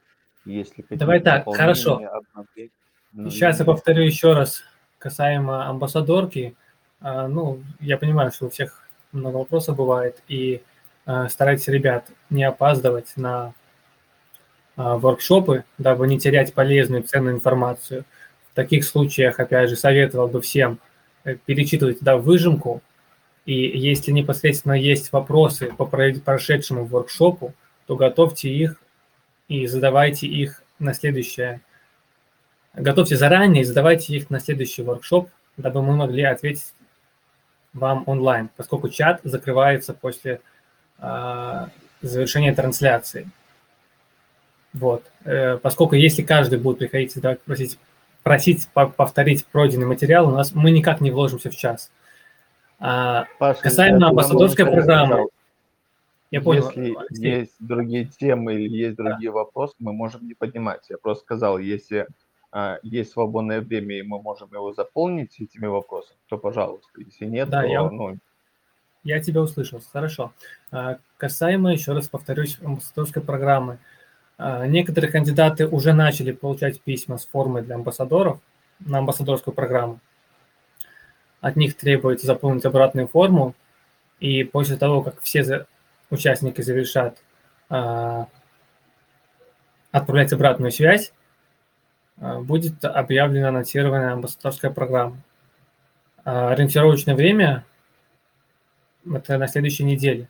Если 0.43 0.83
Давай 0.89 1.19
так, 1.19 1.45
хорошо. 1.45 2.01
Сейчас 3.13 3.59
я 3.59 3.65
повторю 3.65 4.03
еще 4.03 4.33
раз 4.33 4.63
касаемо 4.97 5.67
амбассадорки. 5.69 6.55
А, 6.99 7.27
ну, 7.27 7.61
я 7.79 7.97
понимаю, 7.97 8.31
что 8.31 8.47
у 8.47 8.49
всех 8.49 8.87
много 9.13 9.37
вопросов 9.37 9.77
бывает, 9.77 10.21
и 10.27 10.61
а, 11.05 11.29
старайтесь, 11.29 11.67
ребят, 11.67 12.09
не 12.29 12.43
опаздывать 12.43 13.15
на 13.15 13.53
воркшопы, 14.75 15.63
дабы 15.79 16.07
не 16.07 16.19
терять 16.19 16.53
полезную 16.53 17.03
ценную 17.03 17.35
информацию– 17.35 18.03
таких 18.57 18.85
случаях, 18.85 19.39
опять 19.39 19.69
же, 19.69 19.75
советовал 19.75 20.27
бы 20.27 20.41
всем 20.41 20.79
э, 21.23 21.35
перечитывать 21.35 21.99
туда 21.99 22.17
выжимку, 22.17 22.81
и 23.45 23.53
если 23.53 24.11
непосредственно 24.11 24.73
есть 24.73 25.11
вопросы 25.11 25.71
по 25.77 25.85
прошедшему 25.85 26.85
воркшопу, 26.85 27.53
то 27.85 27.95
готовьте 27.95 28.49
их 28.49 28.81
и 29.47 29.67
задавайте 29.67 30.25
их 30.25 30.63
на 30.79 30.93
следующее. 30.93 31.61
Готовьте 32.73 33.15
заранее 33.15 33.61
и 33.61 33.65
задавайте 33.65 34.15
их 34.15 34.31
на 34.31 34.39
следующий 34.39 34.81
воркшоп, 34.81 35.29
дабы 35.55 35.83
мы 35.83 35.95
могли 35.95 36.23
ответить 36.23 36.73
вам 37.73 38.03
онлайн, 38.07 38.49
поскольку 38.57 38.89
чат 38.89 39.21
закрывается 39.23 39.93
после 39.93 40.41
э, 40.97 41.67
завершения 42.01 42.55
трансляции. 42.55 43.29
Вот. 44.73 45.03
Э, 45.25 45.57
поскольку 45.57 45.93
если 45.93 46.23
каждый 46.23 46.57
будет 46.57 46.79
приходить 46.79 47.15
и 47.15 47.21
просить 47.45 47.77
просить 48.27 48.67
повторить 48.73 49.45
пройденный 49.45 49.85
материал, 49.85 50.27
у 50.27 50.31
нас 50.31 50.53
мы 50.53 50.71
никак 50.71 50.99
не 50.99 51.11
вложимся 51.11 51.49
в 51.49 51.55
час. 51.55 51.91
А, 52.77 53.25
Паша, 53.39 53.61
касаемо 53.61 54.09
амбассадорской 54.09 54.65
программы, 54.65 55.29
я 56.29 56.41
понял. 56.41 56.69
Если 56.75 57.25
есть 57.25 57.55
другие 57.59 58.03
темы 58.05 58.55
или 58.55 58.75
есть 58.75 58.97
другие 58.97 59.31
да. 59.31 59.35
вопросы, 59.35 59.75
мы 59.79 59.93
можем 59.93 60.27
не 60.27 60.33
поднимать. 60.33 60.81
Я 60.89 60.97
просто 60.97 61.23
сказал, 61.23 61.57
если 61.57 62.05
а, 62.51 62.79
есть 62.83 63.11
свободное 63.11 63.61
время 63.61 63.99
и 63.99 64.01
мы 64.01 64.21
можем 64.21 64.49
его 64.51 64.73
заполнить 64.73 65.39
этими 65.39 65.67
вопросами, 65.67 66.19
то 66.27 66.37
пожалуйста. 66.37 66.89
Если 66.97 67.25
нет, 67.25 67.49
да, 67.49 67.61
то 67.61 67.67
я, 67.67 67.89
ну. 67.89 68.17
Я 69.03 69.21
тебя 69.21 69.41
услышал, 69.41 69.81
хорошо. 69.93 70.33
А, 70.69 70.97
касаемо, 71.15 71.71
еще 71.71 71.93
раз 71.93 72.09
повторюсь, 72.09 72.57
амбассадорской 72.61 73.21
программы. 73.21 73.79
А, 74.37 74.67
некоторые 74.67 75.11
кандидаты 75.11 75.67
уже 75.67 75.93
начали 75.93 76.31
получать 76.31 76.81
письма 76.81 77.17
с 77.17 77.25
формой 77.25 77.63
для 77.63 77.75
амбассадоров 77.75 78.39
на 78.79 78.99
амбассадорскую 78.99 79.53
программу. 79.53 79.99
От 81.41 81.55
них 81.55 81.75
требуется 81.75 82.27
заполнить 82.27 82.65
обратную 82.65 83.07
форму, 83.07 83.55
и 84.19 84.43
после 84.43 84.77
того, 84.77 85.01
как 85.01 85.21
все 85.21 85.65
участники 86.09 86.61
завершат 86.61 87.17
а, 87.69 88.27
отправлять 89.91 90.33
обратную 90.33 90.71
связь, 90.71 91.13
а, 92.19 92.39
будет 92.39 92.83
объявлена 92.85 93.49
анонсированная 93.49 94.13
амбассадорская 94.13 94.71
программа. 94.71 95.17
Ориентировочное 96.23 97.15
время– 97.15 97.65
это 99.11 99.37
на 99.37 99.47
следующей 99.47 99.85
неделе. 99.85 100.27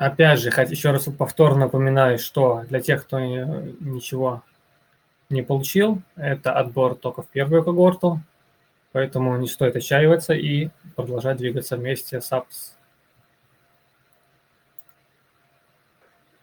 Опять 0.00 0.40
же, 0.40 0.48
еще 0.48 0.92
раз 0.92 1.04
повторно 1.18 1.66
напоминаю, 1.66 2.18
что 2.18 2.64
для 2.70 2.80
тех, 2.80 3.02
кто 3.02 3.20
ничего 3.20 4.42
не 5.28 5.42
получил, 5.42 6.00
это 6.16 6.54
отбор 6.54 6.94
только 6.94 7.20
в 7.20 7.28
первую 7.28 7.62
когорту, 7.62 8.18
поэтому 8.92 9.36
не 9.36 9.46
стоит 9.46 9.76
отчаиваться 9.76 10.32
и 10.32 10.70
продолжать 10.96 11.36
двигаться 11.36 11.76
вместе 11.76 12.22
с 12.22 12.32
АПС. 12.32 12.78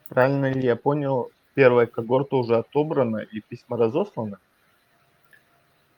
Правильно 0.08 0.52
ли 0.54 0.62
я 0.62 0.76
понял, 0.76 1.32
первая 1.56 1.88
когорта 1.88 2.36
уже 2.36 2.58
отобрана 2.58 3.18
и 3.18 3.42
письма 3.42 3.76
разосланы? 3.76 4.38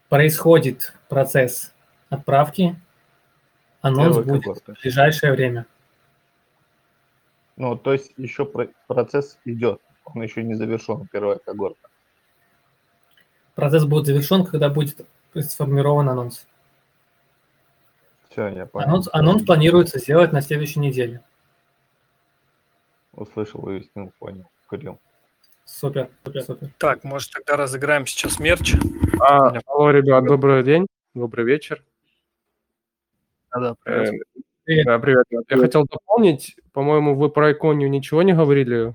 Происходит 0.07 0.93
процесс 1.10 1.74
отправки, 2.10 2.80
анонс 3.82 4.16
Первая 4.16 4.24
будет 4.24 4.43
когорта. 4.43 4.76
в 4.76 4.82
ближайшее 4.82 5.34
время. 5.34 5.66
Ну, 7.60 7.76
то 7.76 7.91
есть 7.91 8.14
еще 8.16 8.45
процесс 8.88 9.38
идет, 9.43 9.82
он 10.05 10.22
еще 10.22 10.43
не 10.43 10.55
завершен, 10.55 11.10
первая 11.12 11.39
когорта. 11.39 11.89
Процесс 13.53 13.84
будет 13.84 14.05
завершен, 14.05 14.45
когда 14.45 14.70
будет 14.70 15.05
сформирован 15.36 16.07
анонс. 16.07 16.47
Все, 18.30 18.47
я 18.47 18.66
понял. 18.66 18.88
Анонс, 18.88 19.10
анонс 19.12 19.43
планируется 19.43 19.99
сделать 19.99 20.32
на 20.32 20.41
следующей 20.41 20.80
неделе. 20.80 21.22
Услышал, 23.12 23.60
выяснил, 23.60 24.14
понял, 24.20 24.49
Курил. 24.68 24.97
Супер, 25.66 26.10
супер, 26.24 26.43
супер. 26.43 26.70
Так, 26.78 27.03
может, 27.03 27.32
тогда 27.34 27.57
разыграем 27.57 28.05
сейчас 28.05 28.39
мерч. 28.39 28.76
А, 29.20 29.60
алло, 29.66 29.91
ребят, 29.91 30.24
добрый 30.24 30.64
день, 30.64 30.88
добрый 31.14 31.43
вечер. 31.43 31.84
Да, 33.51 33.60
да, 33.60 33.76
привет. 33.84 34.14
Э, 34.14 34.41
Привет. 34.70 34.86
Да, 34.86 34.99
привет. 34.99 35.26
Я 35.32 35.57
хотел 35.57 35.88
дополнить, 35.88 36.55
по-моему, 36.74 37.15
вы 37.15 37.32
про 37.32 37.53
иконию 37.53 37.89
ничего 37.89 38.22
не 38.22 38.36
говорили 38.36 38.93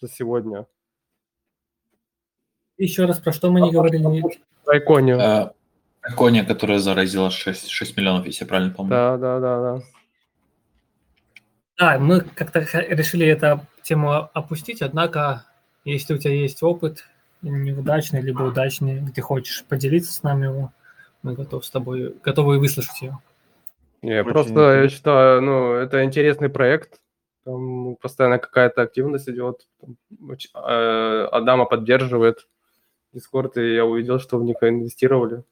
за 0.00 0.08
сегодня. 0.08 0.66
Еще 2.78 3.04
раз, 3.04 3.18
про 3.18 3.30
что 3.30 3.50
мы 3.50 3.60
не 3.60 3.68
а, 3.68 3.72
говорили? 3.72 4.40
Про 4.64 4.78
иконию. 4.78 5.20
А, 5.20 5.52
икония, 6.08 6.42
которая 6.42 6.78
заразила 6.78 7.30
6, 7.30 7.68
6 7.68 7.96
миллионов, 7.98 8.24
если 8.24 8.44
я 8.44 8.48
правильно 8.48 8.72
помню. 8.72 8.88
Да, 8.92 9.18
да, 9.18 9.40
да, 9.40 9.60
да. 9.60 9.82
Да, 11.76 11.98
мы 11.98 12.22
как-то 12.22 12.60
решили 12.60 13.26
эту 13.26 13.66
тему 13.82 14.30
опустить, 14.32 14.80
однако, 14.80 15.44
если 15.84 16.14
у 16.14 16.16
тебя 16.16 16.32
есть 16.32 16.62
опыт, 16.62 17.04
неудачный, 17.42 18.22
либо 18.22 18.40
удачный, 18.40 19.00
где 19.00 19.20
хочешь 19.20 19.66
поделиться 19.66 20.14
с 20.14 20.22
нами 20.22 20.46
его, 20.46 20.72
мы 21.22 21.34
готовы 21.34 21.62
с 21.62 21.68
тобой, 21.68 22.16
готовы 22.24 22.58
выслушать 22.58 23.02
его. 23.02 23.20
Не, 24.02 24.20
Очень 24.20 24.30
просто 24.30 24.50
интересно. 24.50 24.82
я 24.82 24.88
считаю, 24.88 25.42
ну, 25.42 25.72
это 25.72 26.04
интересный 26.04 26.48
проект. 26.48 27.00
Там 27.44 27.96
постоянно 27.96 28.38
какая-то 28.38 28.82
активность 28.82 29.28
идет. 29.28 29.66
Э, 30.54 31.28
Адама 31.32 31.64
поддерживает 31.64 32.46
Discord, 33.14 33.60
и 33.60 33.74
я 33.74 33.84
увидел, 33.84 34.18
что 34.20 34.38
в 34.38 34.44
них 34.44 34.56
инвестировали. 34.62 35.42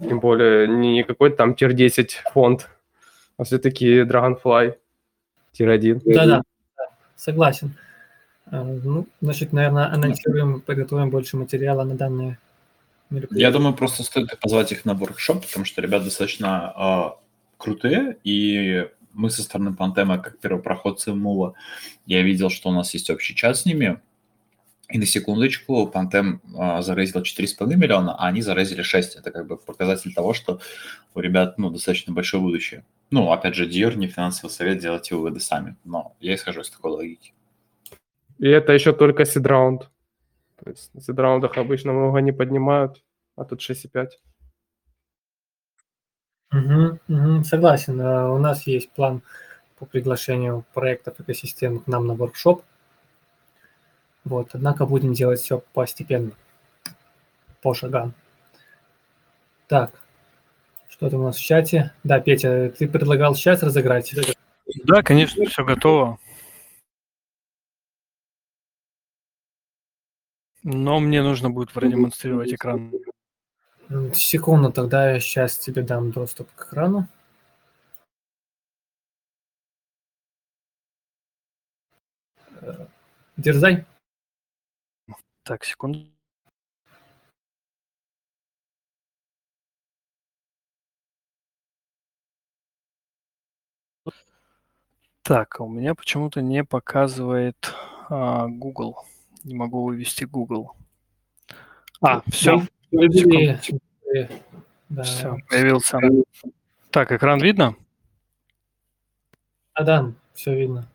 Тем 0.00 0.20
более 0.20 0.68
не 0.68 1.02
какой-то 1.02 1.36
там 1.36 1.54
тир-10 1.54 2.08
фонд, 2.32 2.68
а 3.36 3.44
все-таки 3.44 4.02
Dragonfly 4.02 4.76
тир-1. 5.52 6.02
Да-да, 6.04 6.42
согласен. 7.16 7.74
Э, 8.50 8.62
ну, 8.62 9.06
значит, 9.20 9.52
наверное, 9.52 9.92
анонсируем, 9.92 10.60
подготовим 10.60 11.10
больше 11.10 11.36
материала 11.36 11.84
на 11.84 11.94
данные 11.94 12.38
мероприятия. 13.10 13.42
Я 13.42 13.50
думаю, 13.50 13.74
просто 13.74 14.02
стоит 14.02 14.38
позвать 14.40 14.72
их 14.72 14.84
на 14.84 14.94
воркшоп, 14.94 15.44
потому 15.46 15.64
что 15.64 15.82
ребят 15.82 16.04
достаточно 16.04 16.72
а, 16.74 17.18
крутые, 17.58 18.16
и 18.24 18.88
мы 19.12 19.30
со 19.30 19.42
стороны 19.42 19.74
Пантема, 19.74 20.18
как 20.18 20.38
первопроходцы 20.38 21.12
Мула, 21.12 21.54
я 22.06 22.22
видел, 22.22 22.50
что 22.50 22.70
у 22.70 22.72
нас 22.72 22.94
есть 22.94 23.10
общий 23.10 23.34
чат 23.34 23.58
с 23.58 23.66
ними, 23.66 24.00
и 24.88 24.98
на 24.98 25.04
секундочку 25.04 25.86
Пантем 25.86 26.40
а, 26.56 26.80
заразил 26.80 27.20
4,5 27.20 27.76
миллиона, 27.76 28.14
а 28.14 28.28
они 28.28 28.40
заразили 28.40 28.80
6. 28.80 29.16
Это 29.16 29.30
как 29.30 29.46
бы 29.46 29.58
показатель 29.58 30.14
того, 30.14 30.32
что 30.32 30.60
у 31.14 31.20
ребят 31.20 31.58
ну, 31.58 31.68
достаточно 31.68 32.14
большое 32.14 32.42
будущее. 32.42 32.86
Ну, 33.10 33.30
опять 33.30 33.54
же, 33.54 33.66
Диор 33.66 33.96
не 33.96 34.06
финансовый 34.06 34.50
совет, 34.50 34.78
делайте 34.78 35.14
выводы 35.14 35.40
сами. 35.40 35.76
Но 35.84 36.16
я 36.20 36.34
исхожу 36.34 36.62
из 36.62 36.70
такой 36.70 36.92
логики. 36.92 37.34
И 38.38 38.48
это 38.48 38.72
еще 38.72 38.94
только 38.94 39.26
сидраунд. 39.26 39.90
То 40.62 40.70
есть 40.70 40.94
на 40.94 41.02
сидраундах 41.02 41.58
обычно 41.58 41.92
много 41.92 42.20
не 42.20 42.32
поднимают, 42.32 43.04
а 43.36 43.44
тут 43.44 43.60
6,5. 43.60 44.08
Угу, 46.52 46.98
угу, 47.08 47.44
согласен. 47.44 48.00
Э, 48.00 48.28
у 48.30 48.38
нас 48.38 48.66
есть 48.66 48.90
план 48.90 49.22
по 49.78 49.86
приглашению 49.86 50.64
проектов 50.72 51.20
экосистем 51.20 51.80
к 51.80 51.86
нам 51.86 52.06
на 52.06 52.14
воркшоп. 52.14 52.62
Вот, 54.24 54.50
однако 54.52 54.86
будем 54.86 55.12
делать 55.12 55.40
все 55.40 55.62
постепенно, 55.72 56.32
по 57.62 57.74
шагам. 57.74 58.14
Так, 59.68 59.92
что 60.88 61.08
там 61.10 61.20
у 61.20 61.24
нас 61.24 61.36
в 61.36 61.44
чате? 61.44 61.92
Да, 62.02 62.20
Петя, 62.20 62.72
ты 62.76 62.88
предлагал 62.88 63.34
сейчас 63.34 63.62
разыграть? 63.62 64.14
Да, 64.84 65.02
конечно, 65.02 65.44
все 65.46 65.64
готово. 65.64 66.18
Но 70.62 70.98
мне 70.98 71.22
нужно 71.22 71.50
будет 71.50 71.72
продемонстрировать 71.72 72.52
экран. 72.52 72.92
Секунду, 74.12 74.70
тогда 74.70 75.12
я 75.12 75.20
сейчас 75.20 75.56
тебе 75.56 75.82
дам 75.82 76.10
доступ 76.10 76.50
к 76.52 76.66
экрану. 76.66 77.08
Дерзай. 83.38 83.86
Так, 85.42 85.64
секунду. 85.64 86.06
Так, 95.22 95.60
а 95.60 95.64
у 95.64 95.68
меня 95.68 95.94
почему-то 95.94 96.42
не 96.42 96.62
показывает 96.62 97.74
а, 98.10 98.48
Google. 98.48 99.06
Не 99.44 99.54
могу 99.54 99.84
вывести 99.84 100.24
Google. 100.24 100.72
А, 102.02 102.22
все. 102.30 102.62
Да. 102.90 103.58
Все, 105.02 105.36
появился. 105.48 105.98
Так, 106.90 107.12
экран 107.12 107.40
видно? 107.40 107.76
А, 109.74 109.84
да, 109.84 110.12
все 110.34 110.54
видно. 110.54 110.88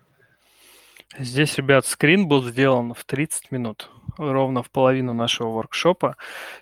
Здесь, 1.20 1.56
ребят, 1.58 1.86
скрин 1.86 2.28
был 2.28 2.44
сделан 2.44 2.96
в 2.96 3.06
30 3.06 3.52
минут, 3.52 3.91
ровно 4.18 4.64
в 4.64 4.72
половину 4.72 5.14
нашего 5.14 5.50
воркшопа. 5.50 6.18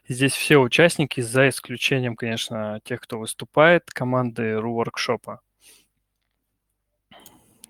Здесь 0.10 0.34
все 0.34 0.58
участники, 0.58 1.22
за 1.22 1.48
исключением, 1.48 2.18
конечно, 2.18 2.82
тех, 2.84 3.00
кто 3.00 3.18
выступает, 3.18 3.90
команды 3.92 4.56
RU 4.56 4.74
воркшопа. 4.74 5.40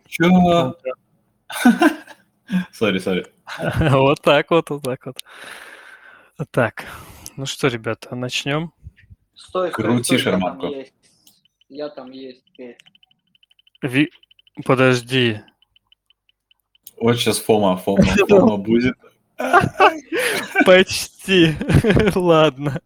Чё? 0.08 0.76
Сори, 2.74 2.98
сори. 2.98 3.28
Вот 3.92 4.22
так 4.22 4.50
вот, 4.50 4.72
вот 4.72 4.84
так 4.84 5.06
вот. 5.06 5.18
Так, 6.50 6.86
ну 7.42 7.48
что, 7.48 7.70
ребята, 7.70 8.14
начнем. 8.16 8.72
Стой, 9.34 9.72
Крути 9.72 10.20
шарманку. 10.20 10.68
Я 11.70 11.90
там 11.90 12.12
есть. 12.12 12.46
Ви... 13.82 14.12
Подожди. 14.64 15.42
Вот 16.98 17.16
сейчас 17.18 17.40
Фома, 17.40 17.78
Фома, 17.78 18.04
Фома 18.30 18.58
будет. 18.58 18.96
Почти. 20.68 21.56
Ладно. 22.16 22.80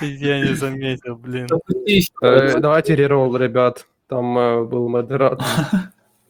Я 0.00 0.40
не 0.40 0.54
заметил, 0.56 1.14
блин. 1.14 1.46
Э, 2.20 2.58
давайте 2.58 2.96
реролл, 2.96 3.36
ребят. 3.36 3.86
Там 4.08 4.36
э, 4.36 4.64
был 4.64 4.88
модератор. 4.88 5.46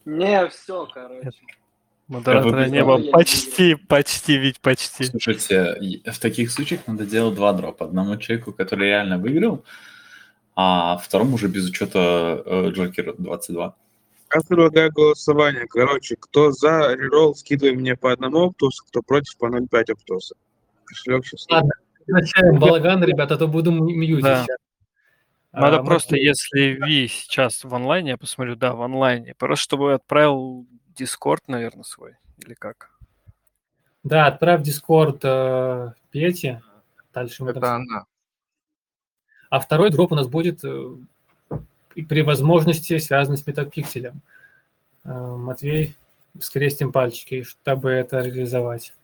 Не, 0.05 0.47
все, 0.51 0.87
короче. 0.93 1.33
Модератора 2.09 2.67
не 2.69 2.83
было. 2.83 2.99
Почти, 3.11 3.75
почти, 3.75 4.39
ведь 4.39 4.61
почти. 4.61 5.05
Слушайте, 5.05 6.03
в 6.07 6.19
таких 6.19 6.51
случаях 6.51 6.87
надо 6.87 7.05
делать 7.05 7.35
два 7.35 7.53
дропа. 7.53 7.85
Одному 7.85 8.17
человеку, 8.17 8.53
который 8.53 8.89
реально 8.89 9.19
выиграл, 9.19 9.65
а 10.57 10.97
второму 10.97 11.35
уже 11.35 11.49
без 11.49 11.69
учета 11.69 12.43
э, 12.45 12.71
Джокера 12.71 13.13
22. 13.13 13.77
Я 14.35 14.41
предлагаю 14.41 14.91
голосование. 14.91 15.67
Короче, 15.69 16.17
кто 16.19 16.51
за 16.51 16.95
реролл, 16.95 17.35
скидывай 17.35 17.75
мне 17.75 17.95
по 17.95 18.13
одному 18.13 18.47
оптусу, 18.47 18.85
кто 18.87 19.03
против 19.03 19.37
по 19.37 19.47
0,5 19.47 19.93
оптуса. 19.93 20.35
Кошелек 20.85 21.27
сейчас. 21.27 21.47
Ладно, 21.51 21.73
начинаем 22.07 22.59
балаган, 22.59 23.05
ребята, 23.05 23.35
а 23.35 23.39
то 23.39 23.47
буду 23.47 23.71
мьютить 23.71 24.25
да. 24.25 24.45
сейчас. 24.45 24.59
Надо 25.53 25.79
а, 25.79 25.83
просто, 25.83 26.15
мы... 26.15 26.21
если 26.21 26.79
Ви 26.87 27.09
сейчас 27.09 27.65
в 27.65 27.75
онлайне, 27.75 28.11
я 28.11 28.17
посмотрю, 28.17 28.57
да, 28.57 28.75
в 28.75 28.83
онлайне, 28.83 29.35
просто 29.35 29.63
чтобы 29.65 29.95
отправил 29.95 30.67
Discord, 30.99 31.43
наверное, 31.47 31.85
свой, 31.85 32.17
или 32.39 32.55
как? 32.55 32.91
Да, 34.05 34.27
отправь 34.27 34.63
Discord 34.63 35.21
э, 35.23 35.93
Пете. 36.11 36.63
Дальше 37.13 37.45
мы 37.45 37.51
Это 37.51 37.61
там... 37.61 37.83
она. 37.83 38.07
А 39.51 39.61
второй 39.61 39.91
дроп 39.91 40.13
у 40.13 40.15
нас 40.15 40.29
будет 40.29 40.65
э, 40.65 40.95
при 42.09 42.23
возможности 42.23 42.99
связанный 42.99 43.39
с 43.39 43.47
метапикселем. 43.47 44.21
Э, 45.05 45.37
Матвей, 45.37 45.97
скрестим 46.41 46.93
пальчики, 46.93 47.43
чтобы 47.43 47.91
это 47.91 48.21
реализовать. 48.21 48.95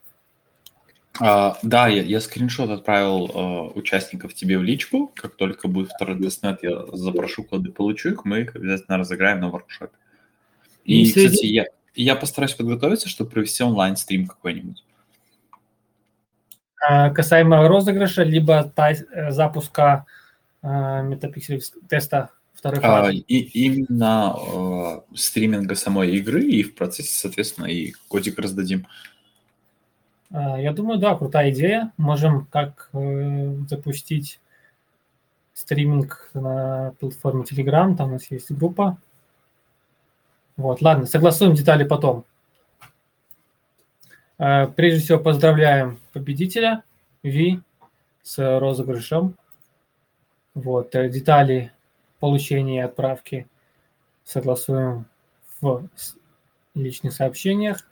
А, 1.21 1.59
да, 1.63 1.87
я, 1.87 2.03
я 2.03 2.21
скриншот 2.21 2.71
отправил 2.71 3.27
э, 3.27 3.79
участников 3.79 4.35
тебе 4.35 4.59
в 4.59 4.63
личку. 4.63 5.13
Как 5.15 5.37
только 5.37 5.69
будет 5.69 5.91
второй 5.91 6.19
тестнет, 6.19 6.63
я 6.63 6.87
запрошу 6.93 7.45
коды, 7.45 7.71
получу 7.71 8.11
их, 8.11 8.25
мы 8.25 8.41
их 8.43 8.57
обязательно 8.57 8.99
разыграем 8.99 9.41
на 9.41 9.49
воркшопе. 9.49 9.97
И, 10.85 11.03
И 11.03 11.07
кстати, 11.07 11.47
я, 11.47 11.67
я 11.95 12.17
постараюсь 12.17 12.55
подготовиться, 12.55 13.09
чтобы 13.09 13.31
провести 13.31 13.63
онлайн-стрим 13.63 14.27
какой-нибудь. 14.27 14.85
А, 16.87 17.11
касаемо 17.11 17.67
розыгрыша, 17.69 18.25
либо 18.25 18.73
э, 18.77 19.31
запуска 19.31 20.07
э, 20.63 21.03
метапиксель 21.03 21.63
теста 21.89 22.31
второй 22.55 22.81
а, 22.83 23.11
и, 23.11 23.39
именно 23.39 24.37
э, 24.37 25.17
стриминга 25.17 25.75
самой 25.75 26.17
игры, 26.17 26.43
и 26.43 26.63
в 26.63 26.75
процессе, 26.75 27.15
соответственно, 27.15 27.67
и 27.67 27.93
кодик 28.09 28.39
раздадим. 28.39 28.87
А, 30.31 30.61
я 30.61 30.73
думаю, 30.73 30.99
да, 30.99 31.15
крутая 31.15 31.51
идея. 31.51 31.93
Можем 31.97 32.47
как 32.47 32.91
э, 32.93 33.55
запустить 33.69 34.41
стриминг 35.53 36.31
на 36.35 36.93
платформе 36.99 37.45
Telegram, 37.45 37.97
там 37.97 38.11
у 38.11 38.13
нас 38.15 38.31
есть 38.31 38.51
группа. 38.51 38.99
Вот, 40.57 40.83
ладно, 40.83 41.07
согласуем 41.07 41.55
детали 41.55 41.85
потом. 41.85 42.25
Э, 44.39 44.67
прежде 44.69 45.01
всего 45.01 45.19
поздравляем 45.19 45.99
победителя 46.13 46.85
Ви 47.23 47.61
с 48.23 48.59
розыгрышем. 48.59 49.37
Вот, 50.55 50.95
э, 50.95 51.09
детали 51.09 51.73
получения 52.21 52.79
и 52.79 52.85
отправки 52.85 53.49
согласуем 54.25 55.07
в 55.61 55.89
личных 56.75 57.13
сообщениях. 57.13 57.87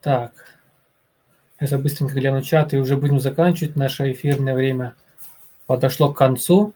Так, 0.00 0.32
я 1.60 1.78
быстренько 1.78 2.14
гляну 2.14 2.42
чат 2.42 2.74
и 2.74 2.78
уже 2.78 2.96
будем 2.96 3.20
заканчивать. 3.20 3.76
Наше 3.76 4.10
эфирное 4.10 4.54
время 4.54 4.96
подошло 5.66 6.12
к 6.12 6.18
концу. 6.18 6.74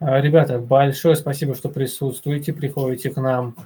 Ребята, 0.00 0.58
большое 0.58 1.16
спасибо, 1.16 1.54
что 1.54 1.68
присутствуете, 1.68 2.52
приходите 2.52 3.10
к 3.10 3.16
нам. 3.16 3.56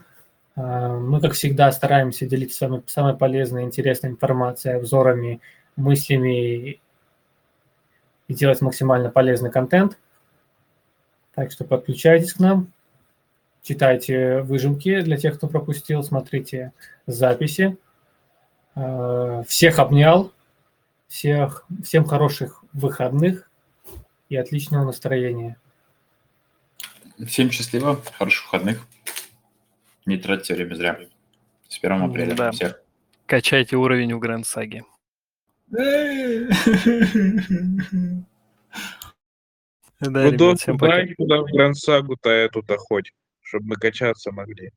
А, 0.56 0.98
мы, 0.98 1.20
как 1.20 1.32
всегда, 1.32 1.70
стараемся 1.72 2.26
делиться 2.26 2.56
с 2.56 2.60
вами 2.60 2.82
самой 2.86 3.16
полезной, 3.16 3.64
интересной 3.64 4.10
информацией, 4.10 4.76
обзорами, 4.76 5.40
мыслями 5.76 6.80
и 8.28 8.34
делать 8.34 8.60
максимально 8.60 9.10
полезный 9.10 9.50
контент. 9.50 9.98
Так 11.34 11.50
что 11.50 11.64
подключайтесь 11.64 12.34
к 12.34 12.40
нам 12.40 12.72
читайте 13.62 14.42
выжимки 14.42 15.00
для 15.00 15.16
тех, 15.16 15.36
кто 15.36 15.48
пропустил, 15.48 16.02
смотрите 16.02 16.72
записи. 17.06 17.76
Э, 18.74 19.42
всех 19.46 19.78
обнял, 19.78 20.32
всех, 21.08 21.64
всем 21.84 22.04
хороших 22.04 22.64
выходных 22.72 23.48
и 24.28 24.36
отличного 24.36 24.84
настроения. 24.84 25.56
Всем 27.26 27.50
счастливо, 27.50 28.02
хороших 28.18 28.44
выходных. 28.44 28.86
Не 30.06 30.16
тратьте 30.16 30.54
время 30.54 30.74
зря. 30.74 31.00
С 31.68 31.78
1 31.78 32.02
апреля 32.02 32.34
да. 32.34 32.50
всех. 32.50 32.80
Качайте 33.26 33.76
уровень 33.76 34.12
у 34.12 34.18
Гранд 34.18 34.46
Саги. 34.46 34.82
Да, 40.00 40.28
ребят, 40.28 40.58
всем 40.58 40.78
пока. 40.78 41.06
Куда 41.16 41.42
в 41.42 41.44
Гранд 41.44 41.78
Сагу-то 41.78 42.28
эту-то 42.28 42.76
хоть 42.76 43.12
чтобы 43.52 43.66
мы 43.66 43.76
качаться 43.76 44.32
могли. 44.32 44.72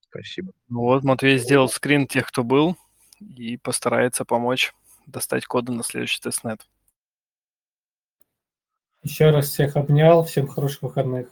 Спасибо. 0.00 0.52
Ну 0.68 0.80
вот, 0.80 1.04
Матвей 1.04 1.38
сделал 1.38 1.68
скрин 1.68 2.08
тех, 2.08 2.26
кто 2.26 2.42
был, 2.42 2.76
и 3.20 3.56
постарается 3.56 4.24
помочь 4.24 4.74
достать 5.06 5.46
коды 5.46 5.70
на 5.70 5.84
следующий 5.84 6.20
тестнет. 6.20 6.66
Еще 9.04 9.30
раз 9.30 9.50
всех 9.50 9.76
обнял, 9.76 10.24
всем 10.24 10.48
хороших 10.48 10.82
выходных. 10.82 11.28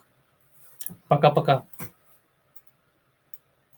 Пока-пока. 1.08 1.64